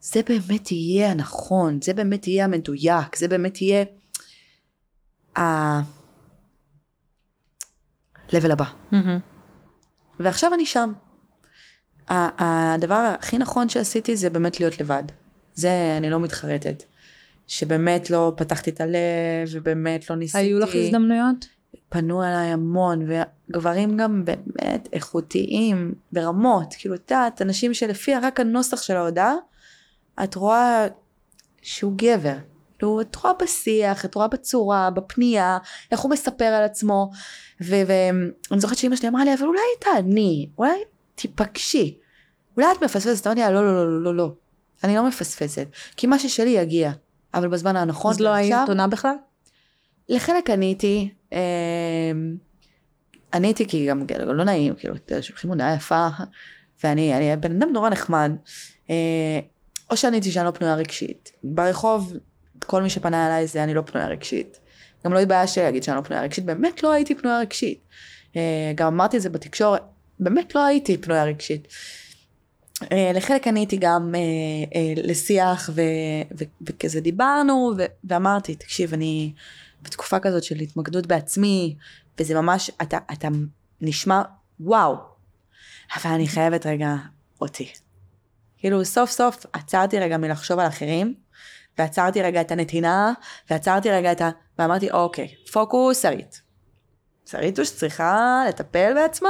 זה 0.01 0.21
באמת 0.29 0.71
יהיה 0.71 1.11
הנכון, 1.11 1.79
זה 1.81 1.93
באמת 1.93 2.27
יהיה 2.27 2.45
המדויק, 2.45 3.15
זה 3.15 3.27
באמת 3.27 3.61
יהיה 3.61 3.83
ה... 5.37 5.41
level 8.29 8.51
הבא. 8.51 8.65
ועכשיו 10.19 10.53
אני 10.53 10.65
שם. 10.65 10.93
הדבר 12.07 13.13
הכי 13.19 13.37
נכון 13.37 13.69
שעשיתי 13.69 14.15
זה 14.15 14.29
באמת 14.29 14.59
להיות 14.59 14.79
לבד. 14.79 15.03
זה 15.55 15.95
אני 15.97 16.09
לא 16.09 16.19
מתחרטת. 16.19 16.83
שבאמת 17.47 18.09
לא 18.09 18.33
פתחתי 18.37 18.69
את 18.69 18.81
הלב, 18.81 19.49
ובאמת 19.51 20.09
לא 20.09 20.15
ניסיתי. 20.15 20.37
היו 20.37 20.59
לך 20.59 20.75
הזדמנויות? 20.75 21.45
פנו 21.89 22.23
אליי 22.23 22.47
המון, 22.47 23.07
וגברים 23.49 23.97
גם 23.97 24.25
באמת 24.25 24.89
איכותיים, 24.93 25.93
ברמות. 26.11 26.73
כאילו, 26.77 26.95
את 26.95 27.11
יודעת, 27.11 27.41
אנשים 27.41 27.73
שלפי 27.73 28.15
רק 28.15 28.39
הנוסח 28.39 28.81
של 28.81 28.95
ההודעה, 28.95 29.33
את 30.23 30.35
רואה 30.35 30.87
שהוא 31.61 31.93
גבר. 31.95 32.35
כאילו, 32.77 33.01
את 33.01 33.15
רואה 33.15 33.33
בשיח, 33.41 34.05
את 34.05 34.15
רואה 34.15 34.27
בצורה, 34.27 34.89
בפנייה, 34.89 35.57
איך 35.91 35.99
הוא 35.99 36.11
מספר 36.11 36.45
על 36.45 36.63
עצמו. 36.63 37.11
ואני 37.61 38.59
זוכרת 38.59 38.77
שאימא 38.77 38.95
שלי 38.95 39.07
אמרה 39.07 39.25
לי, 39.25 39.33
אבל 39.33 39.45
אולי 39.47 39.59
תעני, 39.79 40.49
אולי 40.57 40.79
תיפגשי. 41.15 41.97
אולי 42.57 42.67
את 42.77 42.83
מפספסת, 42.83 43.27
אמרתי 43.27 43.41
לה, 43.41 43.51
לא, 43.51 43.65
לא, 43.65 43.85
לא, 43.85 44.03
לא, 44.03 44.15
לא. 44.15 44.31
אני 44.83 44.95
לא 44.95 45.07
מפספסת. 45.07 45.67
כי 45.97 46.07
מה 46.07 46.19
ששלי 46.19 46.49
יגיע, 46.49 46.91
אבל 47.33 47.47
בזמן 47.47 47.75
הנכון. 47.75 48.11
אז 48.11 48.19
לא 48.19 48.29
היית 48.29 48.55
עונה 48.67 48.87
בכלל? 48.87 49.15
לחלק 50.09 50.49
עניתי, 50.49 51.09
אה, 51.33 51.39
עניתי 53.33 53.67
כי 53.67 53.87
גם 53.87 54.05
גם 54.05 54.37
לא 54.37 54.43
נעים, 54.43 54.75
כאילו, 54.75 54.95
שולחים 55.21 55.49
הודעה 55.49 55.73
יפה, 55.73 56.07
ואני 56.83 57.17
אני 57.17 57.37
בן 57.37 57.55
אדם 57.55 57.73
נורא 57.73 57.89
נחמד, 57.89 58.31
אה, 58.89 59.39
או 59.89 59.97
שעניתי 59.97 60.31
שאני 60.31 60.45
לא 60.45 60.51
פנויה 60.51 60.75
רגשית. 60.75 61.31
ברחוב, 61.43 62.13
כל 62.59 62.81
מי 62.81 62.89
שפנה 62.89 63.27
אליי 63.27 63.47
זה 63.47 63.63
אני 63.63 63.73
לא 63.73 63.81
פנויה 63.81 64.07
רגשית. 64.07 64.59
גם 65.05 65.13
לא 65.13 65.19
התביישתי 65.19 65.59
להגיד 65.59 65.83
שאני 65.83 65.97
לא 65.97 66.01
פנויה 66.01 66.23
רגשית, 66.23 66.45
באמת 66.45 66.83
לא 66.83 66.91
הייתי 66.91 67.15
פנויה 67.15 67.39
רגשית. 67.39 67.79
אה, 68.35 68.71
גם 68.75 68.87
אמרתי 68.87 69.17
את 69.17 69.21
זה 69.21 69.29
בתקשורת, 69.29 69.81
באמת 70.19 70.55
לא 70.55 70.65
הייתי 70.65 70.97
פנויה 70.97 71.23
רגשית. 71.23 71.67
אה, 72.91 73.11
לחלק 73.13 73.47
אני 73.47 73.59
הייתי 73.59 73.77
גם 73.77 74.15
לשיח 75.03 75.69
ו, 75.73 75.81
ו, 76.39 76.43
וכזה 76.67 77.01
דיברנו 77.01 77.71
ו, 77.77 77.85
ואמרתי 78.03 78.55
תקשיב 78.55 78.93
אני 78.93 79.33
בתקופה 79.81 80.19
כזאת 80.19 80.43
של 80.43 80.55
התמקדות 80.55 81.07
בעצמי 81.07 81.75
וזה 82.19 82.41
ממש 82.41 82.71
אתה 82.81 82.97
אתה 83.13 83.27
נשמע 83.81 84.21
וואו 84.59 84.95
אבל 85.95 86.11
אני 86.11 86.27
חייבת 86.27 86.65
רגע 86.65 86.95
אותי. 87.41 87.73
כאילו 88.57 88.85
סוף 88.85 89.09
סוף 89.09 89.45
עצרתי 89.53 89.99
רגע 89.99 90.17
מלחשוב 90.17 90.59
על 90.59 90.67
אחרים 90.67 91.13
ועצרתי 91.77 92.21
רגע 92.21 92.41
את 92.41 92.51
הנתינה 92.51 93.13
ועצרתי 93.49 93.91
רגע 93.91 94.11
את 94.11 94.21
ה... 94.21 94.29
ואמרתי 94.59 94.91
אוקיי 94.91 95.35
פוקוס 95.51 96.01
שרית. 96.01 96.41
שריטוש 97.25 97.71
צריכה 97.71 98.43
לטפל 98.49 98.93
בעצמה 98.93 99.29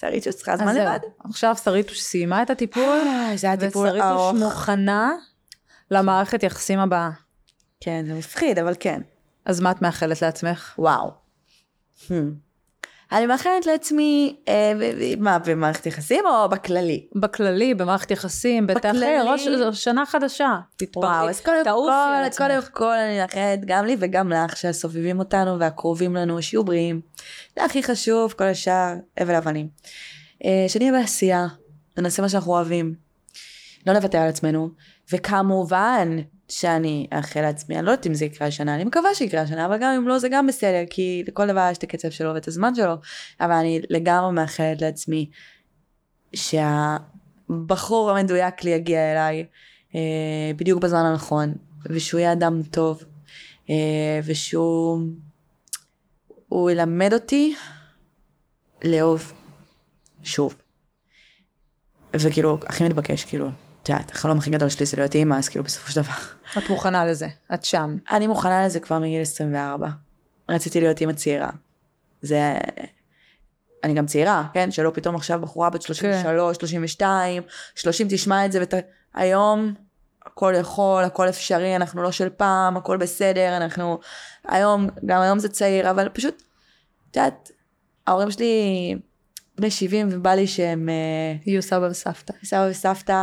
שריטוש 0.00 0.34
צריכה 0.34 0.56
זמן 0.56 0.76
לבד. 0.76 0.98
עכשיו 1.24 1.56
שריטוש 1.56 2.00
סיימה 2.00 2.42
את 2.42 2.50
הטיפול, 2.50 2.82
אה, 3.06 3.32
זה 3.36 3.52
הטיפול 3.52 3.88
ארוך. 3.88 4.34
ושריטוש 4.34 4.42
מוכנה 4.42 5.12
למערכת 5.90 6.42
יחסים 6.42 6.78
הבאה. 6.78 7.10
כן, 7.80 8.04
זה 8.06 8.14
מפחיד, 8.14 8.58
אבל 8.58 8.74
כן. 8.80 9.00
אז 9.44 9.60
מה 9.60 9.70
את 9.70 9.82
מאחלת 9.82 10.22
לעצמך? 10.22 10.74
וואו. 10.78 11.10
Hmm. 12.06 12.12
אני 13.12 13.26
מאחלת 13.26 13.66
לעצמי, 13.66 14.36
אה, 14.48 14.72
מה, 15.18 15.38
במערכת 15.38 15.86
יחסים 15.86 16.26
או 16.26 16.48
בכללי? 16.48 17.06
בכללי, 17.14 17.74
במערכת 17.74 18.10
יחסים, 18.10 18.66
בטח 18.66 18.92
ראש 19.24 19.84
שנה 19.84 20.06
חדשה. 20.06 20.58
תתפרעי, 20.76 21.10
וואו, 21.10 21.28
אז 21.28 21.40
קודם 21.40 21.64
כל, 21.64 21.70
קודם 22.36 22.60
כל 22.72 22.92
אני 22.92 23.18
מאחלת 23.18 23.64
גם 23.64 23.84
לי 23.84 23.96
וגם 23.98 24.32
לך 24.32 24.56
שהסובבים 24.56 25.18
אותנו 25.18 25.58
והקרובים 25.58 26.16
לנו 26.16 26.42
שיהיו 26.42 26.64
בריאים. 26.64 27.00
זה 27.56 27.64
הכי 27.64 27.82
חשוב, 27.82 28.32
כל 28.32 28.44
השאר, 28.44 28.94
הבל 29.18 29.34
אבנים. 29.34 29.68
אה, 30.44 30.64
שנהיה 30.68 30.92
בעשייה, 30.92 31.46
נעשה 31.98 32.22
מה 32.22 32.28
שאנחנו 32.28 32.52
אוהבים. 32.52 32.94
לא 33.86 33.92
נוותר 33.92 34.18
על 34.18 34.28
עצמנו, 34.28 34.70
וכמובן, 35.12 36.16
שאני 36.48 37.06
אאחל 37.12 37.40
לעצמי, 37.40 37.78
אני 37.78 37.86
לא 37.86 37.90
יודעת 37.90 38.06
אם 38.06 38.14
זה 38.14 38.24
יקרה 38.24 38.48
השנה, 38.48 38.74
אני 38.74 38.84
מקווה 38.84 39.14
שיקרה 39.14 39.40
השנה, 39.40 39.66
אבל 39.66 39.76
גם 39.80 39.92
אם 39.96 40.08
לא 40.08 40.18
זה 40.18 40.28
גם 40.28 40.46
בסדר, 40.46 40.82
כי 40.90 41.24
לכל 41.28 41.46
דבר 41.46 41.68
יש 41.70 41.78
את 41.78 41.82
הקצב 41.82 42.10
שלו 42.10 42.34
ואת 42.34 42.48
הזמן 42.48 42.74
שלו, 42.74 42.94
אבל 43.40 43.52
אני 43.52 43.80
לגמרי 43.90 44.32
מאחלת 44.32 44.82
לעצמי 44.82 45.30
שהבחור 46.34 48.10
המדויק 48.10 48.64
לי 48.64 48.70
יגיע 48.70 49.12
אליי 49.12 49.46
אה, 49.94 50.00
בדיוק 50.56 50.82
בזמן 50.82 51.04
הנכון, 51.04 51.54
ושהוא 51.86 52.20
יהיה 52.20 52.32
אדם 52.32 52.62
טוב, 52.62 53.02
אה, 53.70 54.20
ושהוא 54.24 55.00
הוא 56.48 56.70
ילמד 56.70 57.12
אותי 57.12 57.54
לאהוב 58.84 59.32
שוב. 60.22 60.54
וכאילו, 62.16 62.58
הכי 62.66 62.84
מתבקש, 62.84 63.24
כאילו, 63.24 63.48
את 63.88 63.92
יודעת, 63.92 64.10
החלום 64.10 64.38
הכי 64.38 64.50
גדול 64.50 64.68
שלי 64.68 64.86
זה 64.86 64.96
להיות 64.96 65.14
אימא, 65.14 65.34
אז 65.34 65.48
כאילו 65.48 65.64
בסופו 65.64 65.92
של 65.92 66.00
דבר. 66.02 66.12
את 66.58 66.70
מוכנה 66.70 67.06
לזה, 67.06 67.28
את 67.54 67.64
שם. 67.64 67.96
אני 68.10 68.26
מוכנה 68.26 68.66
לזה 68.66 68.80
כבר 68.80 68.98
מגיל 68.98 69.22
24. 69.22 69.88
רציתי 70.48 70.80
להיות 70.80 71.00
אימא 71.00 71.12
צעירה. 71.12 71.50
זה... 72.22 72.54
אני 73.84 73.94
גם 73.94 74.06
צעירה, 74.06 74.44
כן? 74.54 74.70
שלא 74.70 74.90
פתאום 74.94 75.16
עכשיו 75.16 75.40
בחורה 75.40 75.70
בת 75.70 75.82
33, 75.82 76.22
כן. 76.22 76.54
32, 76.54 77.42
30 77.74 78.06
תשמע 78.10 78.46
את 78.46 78.52
זה 78.52 78.62
ות... 78.62 78.74
היום 79.14 79.74
הכל 80.26 80.54
יכול, 80.60 81.04
הכל 81.04 81.28
אפשרי, 81.28 81.76
אנחנו 81.76 82.02
לא 82.02 82.12
של 82.12 82.28
פעם, 82.28 82.76
הכל 82.76 82.96
בסדר, 82.96 83.56
אנחנו... 83.56 83.98
היום, 84.48 84.88
גם 85.06 85.20
היום 85.20 85.38
זה 85.38 85.48
צעיר, 85.48 85.90
אבל 85.90 86.08
פשוט, 86.08 86.42
את 87.10 87.16
יודעת, 87.16 87.50
ההורים 88.06 88.30
שלי 88.30 88.94
בני 89.58 89.70
70 89.70 90.08
ובא 90.10 90.30
לי 90.30 90.46
שהם... 90.46 90.88
אה, 90.88 91.36
יהיו 91.46 91.62
סבא 91.62 91.86
וסבתא. 91.90 92.34
סבא 92.44 92.66
וסבתא... 92.70 93.14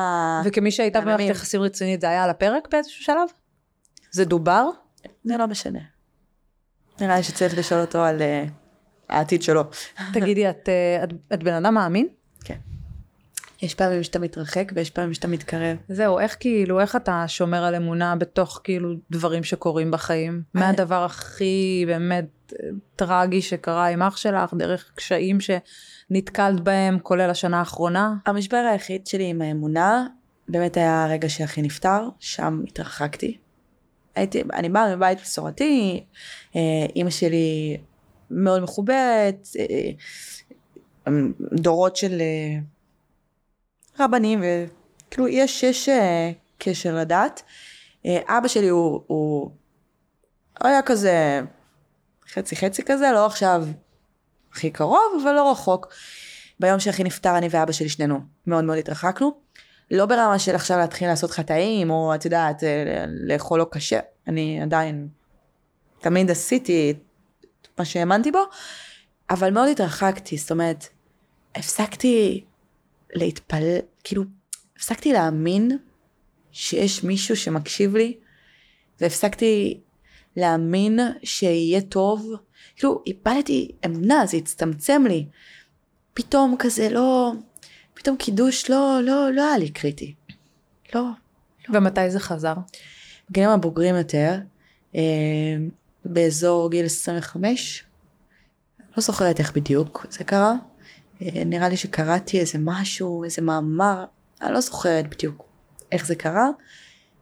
וכמי 0.45 0.71
שהייתה 0.71 1.01
במערכת 1.01 1.29
יחסים 1.29 1.61
רצינית 1.61 2.01
זה 2.01 2.09
היה 2.09 2.23
על 2.23 2.29
הפרק 2.29 2.67
באיזשהו 2.71 3.03
שלב? 3.03 3.27
זה 4.11 4.25
דובר? 4.25 4.65
זה 5.23 5.37
לא 5.37 5.47
משנה. 5.47 5.79
נראה 7.01 7.17
לי 7.17 7.23
שצריך 7.23 7.57
לשאול 7.57 7.81
אותו 7.81 8.03
על 8.03 8.19
uh, 8.19 8.49
העתיד 9.09 9.43
שלו. 9.43 9.63
תגידי, 10.13 10.49
את, 10.49 10.69
uh, 10.69 11.03
את, 11.03 11.13
את 11.33 11.43
בן 11.43 11.53
אדם 11.53 11.73
מאמין? 11.73 12.07
כן. 12.43 12.57
יש 13.61 13.75
פעמים 13.75 14.03
שאתה 14.03 14.19
מתרחק 14.19 14.71
ויש 14.75 14.89
פעמים 14.89 15.13
שאתה 15.13 15.27
מתקרב. 15.27 15.77
זהו, 15.89 16.19
איך 16.19 16.37
כאילו, 16.39 16.79
איך 16.79 16.95
אתה 16.95 17.23
שומר 17.27 17.63
על 17.63 17.75
אמונה 17.75 18.15
בתוך 18.15 18.61
כאילו 18.63 18.89
דברים 19.11 19.43
שקורים 19.43 19.91
בחיים? 19.91 20.41
מה 20.53 20.69
הדבר 20.69 21.03
הכי 21.03 21.83
באמת 21.87 22.25
טרגי 22.95 23.41
שקרה 23.41 23.87
עם 23.87 24.01
אח 24.01 24.17
שלך, 24.17 24.53
דרך 24.53 24.91
קשיים 24.95 25.41
ש... 25.41 25.49
נתקלת 26.09 26.59
בהם, 26.59 26.99
כולל 26.99 27.29
השנה 27.29 27.59
האחרונה? 27.59 28.13
המשבר 28.25 28.57
היחיד 28.71 29.07
שלי 29.07 29.25
עם 29.25 29.41
האמונה, 29.41 30.07
באמת 30.47 30.77
היה 30.77 31.03
הרגע 31.03 31.29
שאחי 31.29 31.61
נפטר, 31.61 32.09
שם 32.19 32.61
התרחקתי. 32.67 33.37
הייתי, 34.15 34.43
אני 34.53 34.69
באה 34.69 34.95
מבית 34.95 35.21
מסורתי, 35.21 36.03
אה, 36.55 36.61
אימא 36.95 37.09
שלי 37.09 37.77
מאוד 38.31 38.63
מחוברת, 38.63 39.47
אה, 39.59 39.65
אה, 41.07 41.13
דורות 41.53 41.95
של 41.95 42.21
רבנים, 43.99 44.43
וכאילו 44.43 45.27
יש, 45.27 45.63
יש 45.63 45.89
קשר 46.57 46.95
לדת. 46.95 47.43
אבא 48.07 48.47
שלי 48.47 48.67
הוא, 48.67 49.01
הוא 49.07 49.51
היה 50.61 50.81
כזה 50.81 51.41
חצי 52.33 52.55
חצי 52.55 52.83
כזה, 52.83 53.11
לא 53.13 53.25
עכשיו 53.25 53.67
הכי 54.51 54.71
קרוב, 54.71 55.21
אבל 55.23 55.33
לא 55.33 55.51
רחוק. 55.51 55.93
ביום 56.59 56.79
שאחי 56.79 57.03
נפטר, 57.03 57.37
אני 57.37 57.47
ואבא 57.51 57.71
שלי 57.71 57.89
שנינו 57.89 58.19
מאוד 58.47 58.63
מאוד 58.63 58.77
התרחקנו. 58.77 59.31
לא 59.91 60.05
ברמה 60.05 60.39
של 60.39 60.55
עכשיו 60.55 60.77
להתחיל 60.77 61.07
לעשות 61.07 61.31
חטאים, 61.31 61.89
או 61.89 62.15
את 62.15 62.25
יודעת, 62.25 62.63
אה, 62.63 63.05
לאכול 63.07 63.59
לא 63.59 63.65
קשה. 63.71 63.99
אני 64.27 64.61
עדיין 64.61 65.07
תמיד 65.99 66.31
עשיתי 66.31 66.93
את 67.51 67.67
מה 67.79 67.85
שהאמנתי 67.85 68.31
בו, 68.31 68.39
אבל 69.29 69.53
מאוד 69.53 69.69
התרחקתי, 69.69 70.37
זאת 70.37 70.51
אומרת, 70.51 70.87
הפסקתי 71.55 72.43
להתפלל, 73.13 73.77
כאילו, 74.03 74.23
הפסקתי 74.77 75.13
להאמין 75.13 75.77
שיש 76.51 77.03
מישהו 77.03 77.35
שמקשיב 77.35 77.95
לי, 77.95 78.17
והפסקתי 79.01 79.79
להאמין 80.37 80.99
שיהיה 81.23 81.81
טוב, 81.81 82.31
כאילו 82.75 83.03
איבדתי 83.07 83.71
אמונה, 83.85 84.25
זה 84.25 84.37
הצטמצם 84.37 85.03
לי. 85.07 85.25
פתאום 86.13 86.55
כזה 86.59 86.89
לא, 86.89 87.31
פתאום 87.93 88.17
קידוש 88.17 88.69
לא, 88.69 88.99
לא, 89.03 89.31
לא 89.31 89.47
היה 89.47 89.57
לי 89.57 89.69
קריטי. 89.69 90.13
לא. 90.95 91.01
לא. 91.69 91.77
ומתי 91.77 92.09
זה 92.09 92.19
חזר? 92.19 92.53
בגילים 93.29 93.49
הבוגרים 93.49 93.95
יותר, 93.95 94.39
אה, 94.95 95.01
באזור 96.05 96.71
גיל 96.71 96.85
25, 96.85 97.83
לא 98.97 99.03
זוכרת 99.03 99.39
איך 99.39 99.53
בדיוק 99.53 100.05
זה 100.09 100.23
קרה. 100.23 100.53
אה, 101.21 101.43
נראה 101.45 101.69
לי 101.69 101.77
שקראתי 101.77 102.39
איזה 102.39 102.57
משהו, 102.61 103.23
איזה 103.23 103.41
מאמר, 103.41 104.05
אני 104.41 104.53
לא 104.53 104.61
זוכרת 104.61 105.09
בדיוק 105.09 105.45
איך 105.91 106.05
זה 106.05 106.15
קרה. 106.15 106.49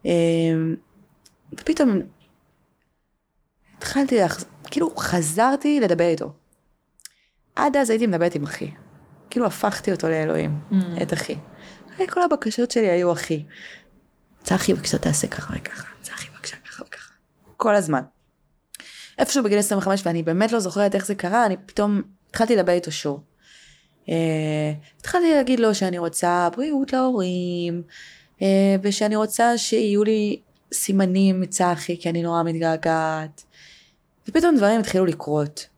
אה, 0.06 0.12
ופתאום 1.52 2.00
התחלתי 3.84 4.20
לחזור, 4.20 4.48
כאילו 4.70 4.96
חזרתי 4.96 5.80
לדבר 5.80 6.08
איתו. 6.08 6.32
עד 7.56 7.76
אז 7.76 7.90
הייתי 7.90 8.06
מדברת 8.06 8.34
עם 8.34 8.42
אחי. 8.42 8.70
כאילו 9.30 9.46
הפכתי 9.46 9.92
אותו 9.92 10.08
לאלוהים, 10.08 10.60
mm. 10.70 11.02
את 11.02 11.12
אחי. 11.12 11.36
כל 12.10 12.22
הבקשות 12.22 12.70
שלי 12.70 12.90
היו 12.90 13.12
אחי. 13.12 13.44
צחי 14.42 14.74
בבקשה 14.74 14.98
תעשה 14.98 15.26
ככה 15.26 15.54
וככה, 15.56 15.88
צחי 16.02 16.28
בבקשה 16.30 16.56
ככה 16.56 16.82
וככה. 16.86 17.12
כל 17.56 17.74
הזמן. 17.74 18.00
איפשהו 19.18 19.44
בגיל 19.44 19.58
25 19.58 20.06
ואני 20.06 20.22
באמת 20.22 20.52
לא 20.52 20.60
זוכרת 20.60 20.94
איך 20.94 21.06
זה 21.06 21.14
קרה, 21.14 21.46
אני 21.46 21.56
פתאום 21.66 22.02
התחלתי 22.30 22.56
לדבר 22.56 22.72
איתו 22.72 22.92
שוב. 22.92 23.20
Uh, 24.06 24.10
התחלתי 25.00 25.34
להגיד 25.34 25.60
לו 25.60 25.74
שאני 25.74 25.98
רוצה 25.98 26.48
בריאות 26.56 26.92
להורים, 26.92 27.82
uh, 28.38 28.42
ושאני 28.82 29.16
רוצה 29.16 29.58
שיהיו 29.58 30.04
לי 30.04 30.40
סימנים 30.72 31.40
מצחי 31.40 32.00
כי 32.00 32.10
אני 32.10 32.22
נורא 32.22 32.42
מתגעגעת. 32.42 33.44
ופתאום 34.28 34.56
דברים 34.56 34.80
התחילו 34.80 35.06
לקרות. 35.06 35.68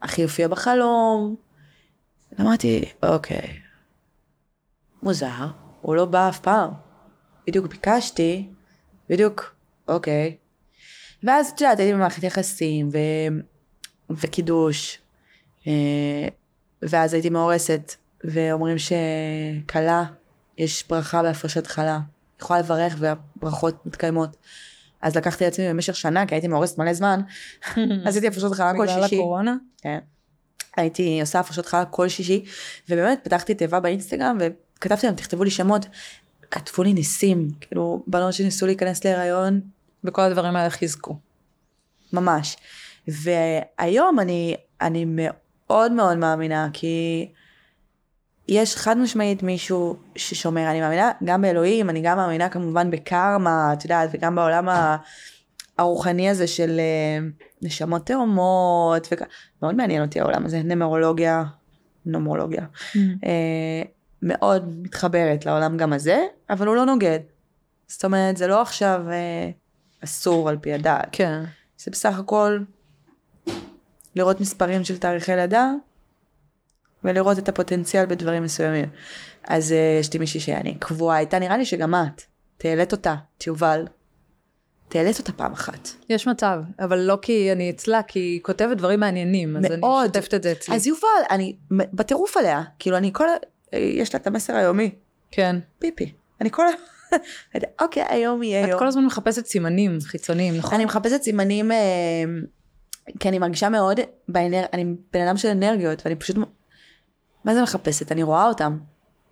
אחי 0.00 0.22
הופיע 0.22 0.48
בחלום, 0.48 1.36
אמרתי, 2.40 2.92
אוקיי, 3.02 3.60
מוזר, 5.02 5.46
הוא 5.80 5.96
לא 5.96 6.04
בא 6.04 6.28
אף 6.28 6.40
פעם. 6.40 6.70
בדיוק 7.46 7.66
ביקשתי, 7.66 8.48
בדיוק, 9.08 9.54
אוקיי. 9.88 10.36
ואז 11.22 11.50
את 11.50 11.60
יודעת, 11.60 11.78
הייתי 11.78 11.94
במערכת 11.94 12.22
יחסים 12.22 12.88
ו... 12.92 12.98
וקידוש, 14.10 14.98
אה, 15.66 16.28
ואז 16.82 17.14
הייתי 17.14 17.30
מאורסת, 17.30 17.94
ואומרים 18.24 18.76
שכלה, 18.78 20.04
יש 20.58 20.84
ברכה 20.88 21.22
בהפרשת 21.22 21.66
חלה. 21.66 22.00
יכולה 22.40 22.60
לברך 22.60 22.94
והברכות 22.98 23.86
מתקיימות. 23.86 24.36
אז 25.02 25.16
לקחתי 25.16 25.44
לעצמי 25.44 25.68
במשך 25.68 25.96
שנה, 25.96 26.26
כי 26.26 26.34
הייתי 26.34 26.48
מאורסת 26.48 26.78
מלא 26.78 26.92
זמן, 26.92 27.20
עשיתי 28.06 28.26
הפרשות 28.26 28.52
חלה 28.52 28.72
כל 28.72 28.86
בגלל 28.86 29.02
שישי. 29.02 29.16
הקורונה? 29.16 29.56
כן. 29.82 29.98
הייתי 30.76 31.20
עושה 31.20 31.40
הפרשות 31.40 31.66
חלה 31.66 31.84
כל 31.84 32.08
שישי, 32.08 32.44
ובאמת 32.88 33.20
פתחתי 33.22 33.54
תיבה 33.54 33.80
באינסטגרם, 33.80 34.38
וכתבתי 34.40 35.06
להם, 35.06 35.16
תכתבו 35.16 35.44
לי 35.44 35.50
שמות. 35.50 35.86
כתבו 36.50 36.82
לי 36.82 36.92
ניסים, 36.92 37.48
כאילו, 37.60 38.02
בנות 38.06 38.32
שניסו 38.34 38.66
להיכנס 38.66 39.04
להיריון, 39.04 39.60
וכל 40.04 40.22
הדברים 40.22 40.56
האלה 40.56 40.70
חיזקו. 40.70 41.16
ממש. 42.12 42.56
והיום 43.08 44.20
אני, 44.20 44.56
אני 44.80 45.04
מאוד 45.08 45.92
מאוד 45.92 46.18
מאמינה, 46.18 46.68
כי 46.72 47.28
יש 48.50 48.76
חד 48.76 48.98
משמעית 48.98 49.42
מישהו 49.42 49.96
ששומר, 50.16 50.70
אני 50.70 50.80
מאמינה 50.80 51.10
גם 51.24 51.42
באלוהים, 51.42 51.90
אני 51.90 52.00
גם 52.00 52.16
מאמינה 52.16 52.48
כמובן 52.48 52.90
בקרמה, 52.90 53.72
את 53.72 53.84
יודעת, 53.84 54.10
וגם 54.12 54.34
בעולם 54.34 54.68
ה- 54.68 54.96
הרוחני 55.78 56.30
הזה 56.30 56.46
של 56.46 56.80
אה, 56.80 57.26
נשמות 57.62 58.06
תאומות, 58.06 59.08
וכ... 59.12 59.22
מאוד 59.62 59.74
מעניין 59.74 60.02
אותי 60.02 60.20
העולם 60.20 60.46
הזה, 60.46 60.62
נמרולוגיה, 60.62 61.44
נומרולוגיה. 62.06 62.66
אה, 62.96 63.82
מאוד 64.22 64.82
מתחברת 64.82 65.46
לעולם 65.46 65.76
גם 65.76 65.92
הזה, 65.92 66.26
אבל 66.50 66.66
הוא 66.66 66.76
לא 66.76 66.84
נוגד. 66.84 67.20
זאת 67.88 68.04
אומרת, 68.04 68.36
זה 68.36 68.46
לא 68.46 68.62
עכשיו 68.62 69.02
אה, 69.10 69.50
אסור 70.04 70.48
על 70.48 70.56
פי 70.60 70.72
הדעת. 70.72 71.08
כן. 71.12 71.42
זה 71.78 71.90
בסך 71.90 72.18
הכל 72.18 72.58
לראות 74.16 74.40
מספרים 74.40 74.84
של 74.84 74.98
תאריכי 74.98 75.36
לידה 75.36 75.72
ולראות 77.04 77.38
את 77.38 77.48
הפוטנציאל 77.48 78.06
בדברים 78.06 78.42
מסוימים. 78.42 78.86
אז 79.44 79.72
אה, 79.72 79.98
יש 80.00 80.12
לי 80.12 80.18
מישהי 80.18 80.40
שאני 80.40 80.74
קבועה 80.78 81.18
איתה, 81.18 81.38
נראה 81.38 81.56
לי 81.56 81.64
שגם 81.64 81.94
את. 81.94 82.22
תעלת 82.56 82.92
אותה, 82.92 83.14
את 83.38 83.46
יובל. 83.46 83.84
תעלת 84.88 85.18
אותה 85.18 85.32
פעם 85.32 85.52
אחת. 85.52 85.88
יש 86.08 86.26
מצב, 86.26 86.60
אבל 86.78 86.98
לא 86.98 87.18
כי 87.22 87.52
אני 87.52 87.70
אצלה, 87.70 88.02
כי 88.02 88.18
היא 88.18 88.40
כותבת 88.42 88.76
דברים 88.76 89.00
מעניינים, 89.00 89.56
אז 89.56 89.64
אני 89.64 89.76
מאוד. 89.76 90.06
משתפת 90.06 90.34
את 90.34 90.42
זה 90.42 90.52
אצלי. 90.52 90.74
אז 90.76 90.86
יובל, 90.86 91.08
אני 91.30 91.56
בטירוף 91.70 92.36
עליה. 92.36 92.62
כאילו, 92.78 92.96
אני 92.96 93.10
כל 93.12 93.28
ה... 93.28 93.32
אה, 93.74 93.78
יש 93.78 94.14
לה 94.14 94.20
את 94.20 94.26
המסר 94.26 94.56
היומי. 94.56 94.90
כן. 95.30 95.56
פיפי. 95.78 96.12
אני 96.40 96.50
כל 96.50 96.66
ה... 96.66 96.70
אוקיי, 97.82 98.04
היום 98.08 98.42
יהיה 98.42 98.64
את 98.64 98.68
יום. 98.68 98.78
כל 98.78 98.86
הזמן 98.86 99.04
מחפשת 99.04 99.46
סימנים 99.46 99.98
חיצוניים, 100.04 100.56
נכון? 100.56 100.74
אני 100.74 100.84
מחפשת 100.84 101.22
סימנים, 101.22 101.72
אה, 101.72 102.24
כי 103.20 103.28
אני 103.28 103.38
מרגישה 103.38 103.68
מאוד, 103.68 104.00
באנר... 104.28 104.64
אני 104.72 104.84
בן 105.12 105.26
אדם 105.26 105.36
של 105.36 105.48
אנרגיות, 105.48 106.02
ואני 106.04 106.16
פשוט, 106.16 106.36
מה 107.44 107.54
זה 107.54 107.62
מחפשת? 107.62 108.12
אני 108.12 108.22
רואה 108.22 108.44
אותם. 108.44 108.78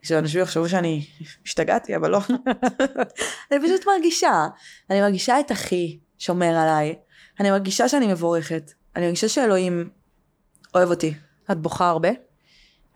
שאנשים 0.03 0.41
יחשבו 0.41 0.69
שאני 0.69 1.07
השתגעתי, 1.45 1.97
אבל 1.97 2.11
לא. 2.11 2.21
אני 3.53 3.61
פשוט 3.65 3.87
מרגישה. 3.87 4.47
אני 4.91 5.01
מרגישה 5.01 5.41
את 5.41 5.53
אחי 5.53 5.99
שומר 6.19 6.57
עליי. 6.57 6.95
אני 7.41 7.51
מרגישה 7.51 7.89
שאני 7.89 8.07
מבורכת. 8.07 8.73
אני 8.97 9.05
מרגישה 9.05 9.29
שאלוהים 9.29 9.91
אוהב 10.75 10.91
אותי. 10.91 11.15
את 11.51 11.59
בוכה 11.59 11.89
הרבה? 11.89 12.09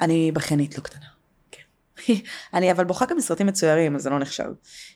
אני 0.00 0.32
בכיינית 0.32 0.78
לא 0.78 0.82
קטנה. 0.82 1.06
כן. 1.50 1.62
אני 2.54 2.72
אבל 2.72 2.84
בוכה 2.84 3.06
גם 3.06 3.16
בסרטים 3.16 3.46
מצוירים, 3.46 3.96
אז 3.96 4.02
זה 4.02 4.10
לא 4.10 4.18
נחשב. 4.18 4.50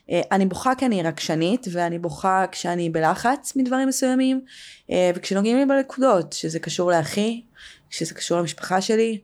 אה, 0.09 0.21
אני 0.31 0.45
בוכה 0.45 0.75
כי 0.75 0.85
אני 0.85 1.03
רגשנית, 1.03 1.67
ואני 1.71 1.99
בוכה 1.99 2.45
כשאני 2.51 2.89
בלחץ 2.89 3.53
מדברים 3.55 3.87
מסוימים, 3.87 4.41
אה, 4.91 5.11
וכשנוגעים 5.15 5.57
לי 5.57 5.65
בנקודות, 5.65 6.33
שזה 6.33 6.59
קשור 6.59 6.91
לאחי, 6.91 7.43
כשזה 7.89 8.13
קשור 8.13 8.39
למשפחה 8.39 8.81
שלי, 8.81 9.21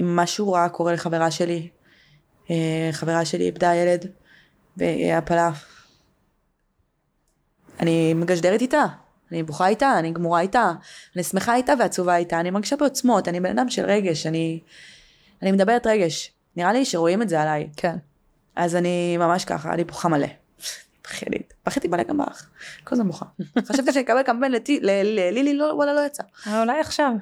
אם 0.00 0.16
משהו 0.16 0.52
רע 0.52 0.68
קורה 0.68 0.92
לחברה 0.92 1.30
שלי, 1.30 1.68
אה, 2.50 2.88
חברה 2.92 3.24
שלי 3.24 3.44
איבדה 3.44 3.74
ילד 3.74 4.06
בהפלה. 4.76 5.50
אני 7.80 8.14
מגשדרת 8.14 8.60
איתה, 8.60 8.84
אני 9.32 9.42
בוכה 9.42 9.68
איתה, 9.68 9.98
אני 9.98 10.12
גמורה 10.12 10.40
איתה, 10.40 10.72
אני 11.16 11.22
שמחה 11.24 11.54
איתה 11.56 11.72
ועצובה 11.78 12.16
איתה, 12.16 12.40
אני 12.40 12.50
מרגישה 12.50 12.76
בעוצמות, 12.76 13.28
אני 13.28 13.40
בן 13.40 13.58
אדם 13.58 13.70
של 13.70 13.84
רגש, 13.84 14.26
אני, 14.26 14.60
אני 15.42 15.52
מדברת 15.52 15.86
רגש. 15.86 16.30
נראה 16.56 16.72
לי 16.72 16.84
שרואים 16.84 17.22
את 17.22 17.28
זה 17.28 17.42
עליי. 17.42 17.68
כן. 17.76 17.96
אז 18.56 18.76
אני 18.76 19.16
ממש 19.16 19.44
ככה, 19.44 19.72
אני 19.74 19.84
בוכה 19.84 20.08
מלא. 20.08 20.26
בכיינית. 21.04 21.54
בכיתי 21.66 21.88
מלא 21.88 22.02
גם 22.02 22.18
באח. 22.18 22.50
כל 22.84 22.94
הזמן 22.94 23.06
בוכה. 23.06 23.26
חשבתי 23.68 23.92
שאני 23.92 24.04
אקבל 24.04 24.22
קמפיין 24.22 24.52
לטי- 24.52 24.80
ללילי, 24.82 25.54
לא, 25.54 25.64
וואלה 25.74 25.92
לא 25.94 26.06
יצא. 26.06 26.22
אבל 26.46 26.60
אולי 26.60 26.80
עכשיו. 26.80 27.12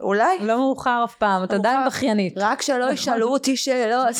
אולי? 0.00 0.38
לא 0.40 0.56
מאוחר 0.56 1.02
אף 1.04 1.14
פעם, 1.14 1.44
את 1.44 1.52
עדיין. 1.52 1.86
בכיינית. 1.86 2.34
רק 2.36 2.62
שלא 2.62 2.92
ישאלו 2.92 3.28
אותי 3.28 3.56
שאלות. 3.56 4.16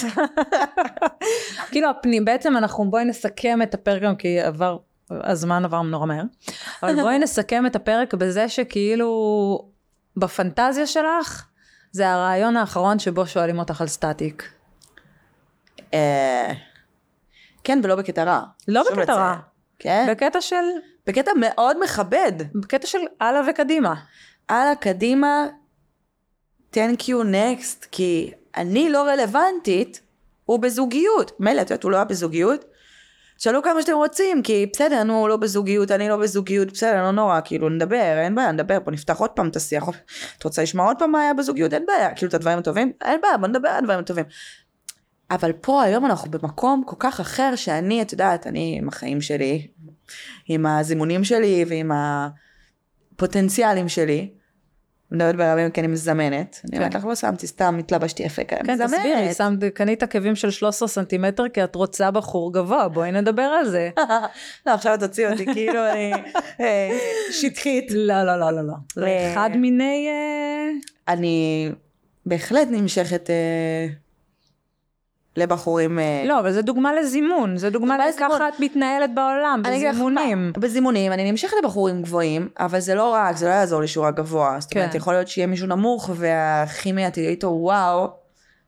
כאילו 1.71 1.91
הפנים, 1.91 2.25
בעצם 2.25 2.57
אנחנו 2.57 2.91
בואי 2.91 3.05
נסכם 3.05 3.63
את 3.63 3.75
הפרק 3.75 4.03
גם 4.03 4.17
כי 4.17 4.41
עבר, 4.41 4.77
הזמן 5.11 5.65
עבר 5.65 5.83
נורא 5.83 6.07
מהר, 6.07 6.23
אבל 6.83 7.01
בואי 7.01 7.19
נסכם 7.25 7.67
את 7.67 7.77
הפרק 7.77 8.15
בזה 8.15 8.49
שכאילו 8.49 9.71
בפנטזיה 10.17 10.87
שלך 10.87 11.47
זה 11.93 12.11
הרעיון 12.11 12.57
האחרון 12.57 12.99
שבו 12.99 13.27
שואלים 13.27 13.59
אותך 13.59 13.81
על 13.81 13.87
סטטיק. 13.87 14.53
אה, 15.95 16.53
כן, 17.65 17.81
ולא 17.83 17.97
בקטע 17.97 18.25
רע. 18.25 18.43
לא 18.69 18.83
בקטע 18.93 19.15
רע. 19.15 19.37
כן? 19.79 20.07
בקטע 20.11 20.41
של, 20.41 20.65
בקטע 21.07 21.31
מאוד 21.41 21.77
מכבד. 21.85 22.33
בקטע 22.55 22.87
של 22.87 22.99
הלאה 23.21 23.41
וקדימה. 23.51 23.95
הלאה, 24.49 24.75
קדימה, 24.75 25.47
thank 26.75 27.01
you 27.01 27.25
next, 27.33 27.87
כי 27.91 28.31
אני 28.57 28.91
לא 28.91 29.03
רלוונטית, 29.03 30.01
הוא 30.45 30.59
בזוגיות. 30.59 31.33
מילא, 31.41 31.63
את 31.63 31.71
יודעת, 31.71 31.85
הוא 31.85 31.93
לא 31.93 31.97
היה 31.97 32.05
בזוגיות. 32.05 32.65
תשאלו 33.39 33.63
כמה 33.63 33.83
שאתם 33.83 33.93
רוצים, 33.93 34.43
כי 34.43 34.67
בסדר, 34.73 35.03
נו, 35.03 35.19
הוא 35.19 35.29
לא 35.29 35.37
בזוגיות, 35.37 35.91
אני 35.91 36.09
לא 36.09 36.17
בזוגיות, 36.17 36.73
בסדר, 36.73 37.03
לא 37.03 37.11
נורא, 37.11 37.41
כאילו, 37.45 37.69
נדבר, 37.69 38.19
אין 38.19 38.35
בעיה, 38.35 38.53
נדבר, 38.53 38.79
פה 38.85 38.91
נפתח 38.91 39.19
עוד 39.19 39.31
פעם 39.31 39.49
את 39.49 39.57
השיח. 39.57 39.89
את 40.39 40.45
רוצה 40.45 40.63
לשמוע 40.63 40.87
עוד 40.87 40.99
פעם 40.99 41.13
מה 41.13 41.21
היה 41.21 41.35
בזוגיות? 41.35 41.75
אין 41.75 41.87
בעיה, 41.87 42.15
כאילו, 42.15 42.29
את 42.29 42.35
הדברים 42.35 42.59
הטובים? 42.59 42.93
אין 43.05 43.21
בעיה, 43.21 43.37
בוא 43.37 43.49
נדבר 43.49 43.69
על 43.69 43.77
הדברים 43.77 43.99
הטובים. 43.99 44.25
אבל 45.31 45.53
פה 45.53 45.83
היום 45.83 46.07
אנחנו 46.07 46.31
במקום 46.31 46.83
כל 46.87 46.97
כך 46.99 47.21
אחר 47.21 47.57
שאני, 47.57 48.03
את 48.03 48.13
יודעת, 48.13 48.47
אני 48.47 48.77
עם 48.79 48.89
החיים 48.89 49.21
שלי, 49.21 49.67
עם 50.47 50.67
הזימונים 50.67 51.25
שלי 51.25 51.65
ועם 51.69 51.91
הפוטנציאלים 53.15 53.89
שלי. 53.89 54.40
מדברת 55.13 55.37
ברבים 55.37 55.71
כי 55.71 55.81
אני 55.81 55.89
מזמנת. 55.89 56.61
אני 56.65 56.79
אומרת 56.79 56.95
לך, 56.95 57.05
לא 57.05 57.15
שמתי, 57.15 57.47
סתם 57.47 57.77
התלבשתי 57.79 58.23
יפה 58.23 58.45
כאלה. 58.45 58.65
כן, 58.65 58.87
תסבירי, 58.87 59.35
שמת, 59.35 59.65
קנית 59.75 60.03
עקבים 60.03 60.35
של 60.37 60.51
13 60.51 60.89
סנטימטר 60.89 61.49
כי 61.49 61.65
את 61.65 61.75
רוצה 61.75 62.11
בחור 62.11 62.53
גבוה, 62.53 62.89
בואי 62.89 63.13
נדבר 63.13 63.43
על 63.43 63.69
זה. 63.69 63.91
לא, 64.67 64.73
עכשיו 64.73 64.95
את 64.95 65.01
תוציא 65.01 65.29
אותי, 65.29 65.47
כאילו 65.47 65.91
אני 65.93 66.13
אה, 66.61 66.99
שטחית. 67.31 67.85
לא, 68.09 68.23
לא, 68.23 68.41
לא, 68.41 68.51
לא, 68.51 68.63
לא. 68.97 69.07
אה, 69.07 69.33
אחד 69.33 69.51
מיני... 69.57 70.09
אה, 70.09 70.71
אני 71.09 71.71
בהחלט 72.27 72.69
נמשכת 72.71 73.31
לבחורים. 75.37 75.99
אה, 75.99 76.23
לא, 76.27 76.41
אבל 76.41 76.53
זה 76.53 76.63
דוגמה 76.63 76.95
לזימון, 76.95 77.57
זה 77.57 77.71
דוגמה 77.71 78.09
לככה. 78.09 78.49
את 78.49 78.61
מתנהלת 78.61 79.11
בעולם, 79.15 79.63
בזימונים. 79.65 80.47
מה, 80.47 80.53
בזימונים, 80.53 81.13
אני 81.13 81.31
נמשכת 81.31 81.57
לבחורים 81.63 82.03
גבוהים, 82.03 82.49
אבל 82.59 82.81
זה 82.81 82.95
לא 82.95 83.13
רק, 83.15 83.37
זה 83.37 83.47
לא 83.47 83.53
יעזור 83.53 83.81
לי 83.81 83.89
שהוא 83.89 84.05
רק 84.05 84.17
גבוה. 84.17 84.57
זאת 84.61 84.75
אומרת, 84.75 84.91
כן. 84.91 84.97
יכול 84.97 85.13
להיות 85.13 85.29
שיהיה 85.29 85.47
מישהו 85.47 85.67
נמוך 85.67 86.11
והכימיה 86.15 87.11
תהיה 87.11 87.31
איתו 87.31 87.47
וואו, 87.47 88.09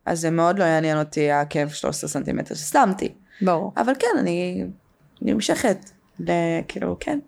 אז 0.07 0.21
זה 0.21 0.31
מאוד 0.31 0.59
לא 0.59 0.65
יעניין 0.65 0.99
אותי 0.99 1.31
העקב 1.31 1.69
13 1.69 2.11
סנטימטר 2.11 2.55
ששמתי. 2.55 3.13
ברור. 3.43 3.73
אבל 3.77 3.93
כן, 3.99 4.19
אני 4.19 4.65
נמשכת, 5.23 5.91
כאילו, 6.69 6.97
כן. 7.01 7.19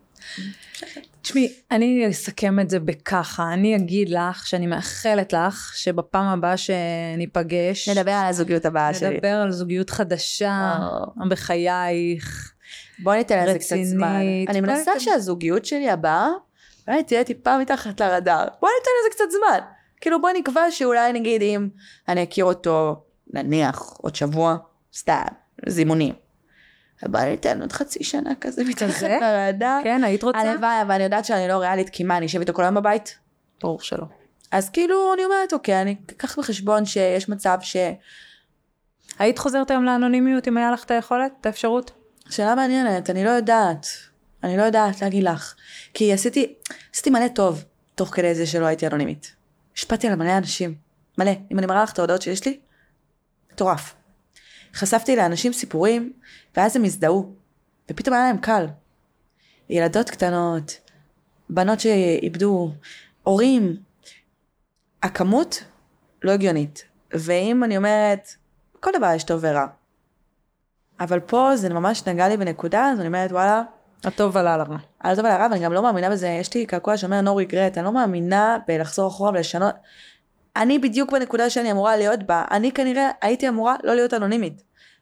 תשמעי, 1.21 1.53
אני 1.71 2.07
אסכם 2.09 2.59
את 2.59 2.69
זה 2.69 2.79
בככה, 2.79 3.53
אני 3.53 3.75
אגיד 3.75 4.09
לך 4.09 4.47
שאני 4.47 4.67
מאחלת 4.67 5.33
לך 5.33 5.73
שבפעם 5.75 6.25
הבאה 6.25 6.57
שניפגש, 6.57 7.89
נדבר 7.89 8.11
על 8.11 8.27
הזוגיות 8.27 8.65
הבאה 8.65 8.93
שלי. 8.93 9.13
נדבר 9.13 9.27
על 9.33 9.51
זוגיות 9.51 9.89
חדשה 9.89 10.77
או. 11.21 11.29
בחייך. 11.29 12.51
בואי 13.03 13.17
ניתן 13.17 13.47
לזה 13.47 13.59
קצת. 13.59 13.75
זמן. 13.83 14.21
אני 14.47 14.61
מנסה 14.61 14.91
ניתן- 14.91 14.99
שהזוגיות 14.99 15.65
שלי 15.65 15.89
הבאה, 15.89 16.27
אולי 16.87 17.03
תהיה 17.03 17.23
טיפה 17.23 17.57
מתחת 17.57 18.01
לרדאר. 18.01 18.45
בואי 18.59 18.71
ניתן 18.79 18.91
לזה 19.01 19.09
קצת 19.15 19.31
זמן. 19.31 19.59
כאילו 20.01 20.21
בואי 20.21 20.33
נקבע 20.39 20.71
שאולי 20.71 21.13
נגיד 21.13 21.41
אם 21.41 21.67
אני 22.07 22.23
אכיר 22.23 22.45
אותו, 22.45 23.03
נניח, 23.33 23.79
עוד 23.97 24.15
שבוע, 24.15 24.57
סתם, 24.95 25.21
זימונים. 25.67 26.13
בואי 27.03 27.29
ניתן 27.29 27.61
עוד 27.61 27.71
חצי 27.71 28.03
שנה 28.03 28.31
כזה 28.41 28.63
מתחת? 28.63 29.03
לרדאר. 29.03 29.79
כן, 29.83 30.03
היית 30.03 30.23
רוצה? 30.23 30.39
הלוואי, 30.39 30.81
אבל 30.81 30.91
אני 30.91 31.03
יודעת 31.03 31.25
שאני 31.25 31.47
לא 31.47 31.53
ריאלית, 31.53 31.89
כי 31.89 32.03
מה, 32.03 32.17
אני 32.17 32.25
אשב 32.25 32.39
איתו 32.39 32.53
כל 32.53 32.63
היום 32.63 32.75
בבית? 32.75 33.17
ברור 33.61 33.81
שלא. 33.81 34.05
אז 34.51 34.69
כאילו, 34.69 35.13
אני 35.13 35.25
אומרת, 35.25 35.53
אוקיי, 35.53 35.81
אני 35.81 35.95
אקח 36.11 36.39
בחשבון 36.39 36.85
שיש 36.85 37.29
מצב 37.29 37.57
ש... 37.61 37.75
היית 39.19 39.39
חוזרת 39.39 39.71
היום 39.71 39.85
לאנונימיות 39.85 40.47
אם 40.47 40.57
היה 40.57 40.71
לך 40.71 40.83
את 40.83 40.91
היכולת, 40.91 41.31
את 41.41 41.45
האפשרות? 41.45 41.91
שאלה 42.29 42.55
מעניינת, 42.55 43.09
אני 43.09 43.23
לא 43.23 43.29
יודעת. 43.29 43.87
אני 44.43 44.57
לא 44.57 44.63
יודעת 44.63 45.01
להגיד 45.01 45.23
לך. 45.23 45.55
כי 45.93 46.13
עשיתי, 46.13 46.53
עשיתי 46.93 47.09
מלא 47.09 47.27
טוב, 47.27 47.63
תוך 47.95 48.15
כדי 48.15 48.35
זה 48.35 48.45
שלא 48.45 48.65
הייתי 48.65 48.87
אנונימית. 48.87 49.35
השפעתי 49.75 50.07
על 50.07 50.15
מלא 50.15 50.37
אנשים. 50.37 50.75
מלא. 51.17 51.31
אם 51.51 51.59
אני 51.59 51.67
מראה 51.67 51.83
לך 51.83 51.93
את 51.93 51.99
ההודעות 51.99 52.21
שיש 52.21 52.45
לי, 52.45 52.59
מטורף. 53.53 53.95
חשפתי 54.75 55.15
לאנשים 55.15 55.53
סיפורים, 55.53 56.13
ואז 56.57 56.75
הם 56.75 56.83
הזדהו. 56.83 57.33
ופתאום 57.91 58.15
היה 58.15 58.23
להם 58.23 58.37
קל. 58.37 58.67
ילדות 59.69 60.09
קטנות, 60.09 60.79
בנות 61.49 61.79
שאיבדו, 61.79 62.71
הורים. 63.23 63.75
הכמות 65.03 65.63
לא 66.23 66.31
הגיונית. 66.31 66.83
ואם 67.13 67.63
אני 67.63 67.77
אומרת, 67.77 68.29
כל 68.79 68.91
דבר 68.97 69.11
יש 69.15 69.23
טוב 69.23 69.39
ורע. 69.43 69.65
אבל 70.99 71.19
פה 71.19 71.55
זה 71.55 71.69
ממש 71.69 72.07
נגע 72.07 72.27
לי 72.27 72.37
בנקודה, 72.37 72.85
אז 72.85 72.99
אני 72.99 73.07
אומרת, 73.07 73.31
וואלה, 73.31 73.63
הטוב 74.03 74.37
עלה. 74.37 74.53
על 74.99 75.11
הטוב 75.11 75.25
ועל 75.25 75.33
הרע, 75.33 75.47
ואני 75.51 75.63
גם 75.63 75.73
לא 75.73 75.83
מאמינה 75.83 76.09
בזה, 76.09 76.27
יש 76.27 76.53
לי 76.53 76.65
קעקוע 76.65 76.97
שאומר 76.97 77.19
no 77.19 77.47
regret, 77.47 77.77
אני 77.77 77.85
לא 77.85 77.91
מאמינה 77.91 78.57
בלחזור 78.67 79.07
אחורה 79.07 79.29
ולשנות. 79.29 79.75
אני 80.55 80.79
בדיוק 80.79 81.11
בנקודה 81.11 81.49
שאני 81.49 81.71
אמורה 81.71 81.97
להיות 81.97 82.23
בה, 82.23 82.45
אני 82.51 82.71
כנראה 82.71 83.09
הייתי 83.21 83.49
אמורה 83.49 83.75
לא 83.83 83.95
להיות 83.95 84.13
אנונימית. 84.13 84.61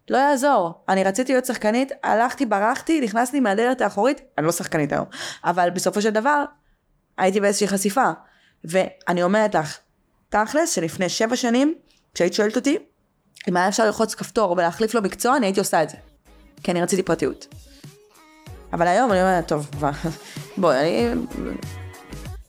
לא 0.09 0.17
יעזור, 0.17 0.83
אני 0.89 1.03
רציתי 1.03 1.31
להיות 1.31 1.45
שחקנית, 1.45 1.91
הלכתי, 2.03 2.45
ברחתי, 2.45 3.01
נכנסתי 3.01 3.39
מהדלת 3.39 3.81
האחורית, 3.81 4.21
אני 4.37 4.45
לא 4.45 4.51
שחקנית 4.51 4.91
היום, 4.91 5.05
אבל 5.43 5.69
בסופו 5.69 6.01
של 6.01 6.09
דבר, 6.09 6.43
הייתי 7.17 7.39
באיזושהי 7.39 7.67
חשיפה. 7.67 8.11
ואני 8.63 9.23
אומרת 9.23 9.55
לך, 9.55 9.77
תכלס, 10.29 10.75
שלפני 10.75 11.09
שבע 11.09 11.35
שנים, 11.35 11.73
כשהיית 12.13 12.33
שואלת 12.33 12.55
אותי, 12.55 12.77
אם 13.49 13.57
היה 13.57 13.67
אפשר 13.67 13.85
ללחוץ 13.85 14.15
כפתור 14.15 14.51
ולהחליף 14.51 14.93
לו 14.93 15.01
מקצוע, 15.01 15.37
אני 15.37 15.45
הייתי 15.45 15.59
עושה 15.59 15.83
את 15.83 15.89
זה. 15.89 15.97
כי 16.63 16.71
אני 16.71 16.81
רציתי 16.81 17.03
פרטיות. 17.03 17.47
אבל 18.73 18.87
היום 18.87 19.11
אני 19.11 19.21
אומרת, 19.21 19.47
טוב, 19.47 19.69
בואי, 20.57 21.11
אני... 21.11 21.21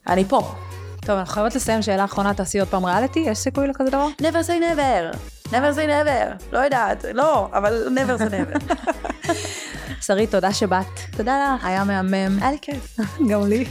אני 0.07 0.25
פה. 0.25 0.64
טוב, 1.07 1.19
אנחנו 1.19 1.35
חייבות 1.35 1.55
לסיים 1.55 1.83
שאלה 1.83 2.05
אחרונה, 2.05 2.35
תעשי 2.35 2.61
עוד 2.61 2.69
פעם 2.69 2.85
ריאליטי? 2.85 3.21
יש 3.21 3.39
סיכוי 3.39 3.69
לכזה 3.69 3.91
דבר? 3.91 4.09
never 4.21 4.47
say 4.47 4.77
never, 4.77 5.17
never 5.49 5.77
say 5.77 5.89
never, 5.89 6.45
לא 6.53 6.59
יודעת, 6.59 7.05
לא, 7.15 7.49
אבל 7.53 7.89
never 7.99 8.21
say 8.21 8.31
never. 8.31 8.75
שרית, 10.01 10.31
תודה 10.31 10.53
שבאת. 10.53 10.87
תודה 11.17 11.57
לך. 11.59 11.65
היה 11.65 11.85
מהמם. 11.85 12.39
היה 12.43 12.51
לי 12.51 12.59
כיף. 12.63 12.97
גם 13.29 13.47
לי. 13.47 13.65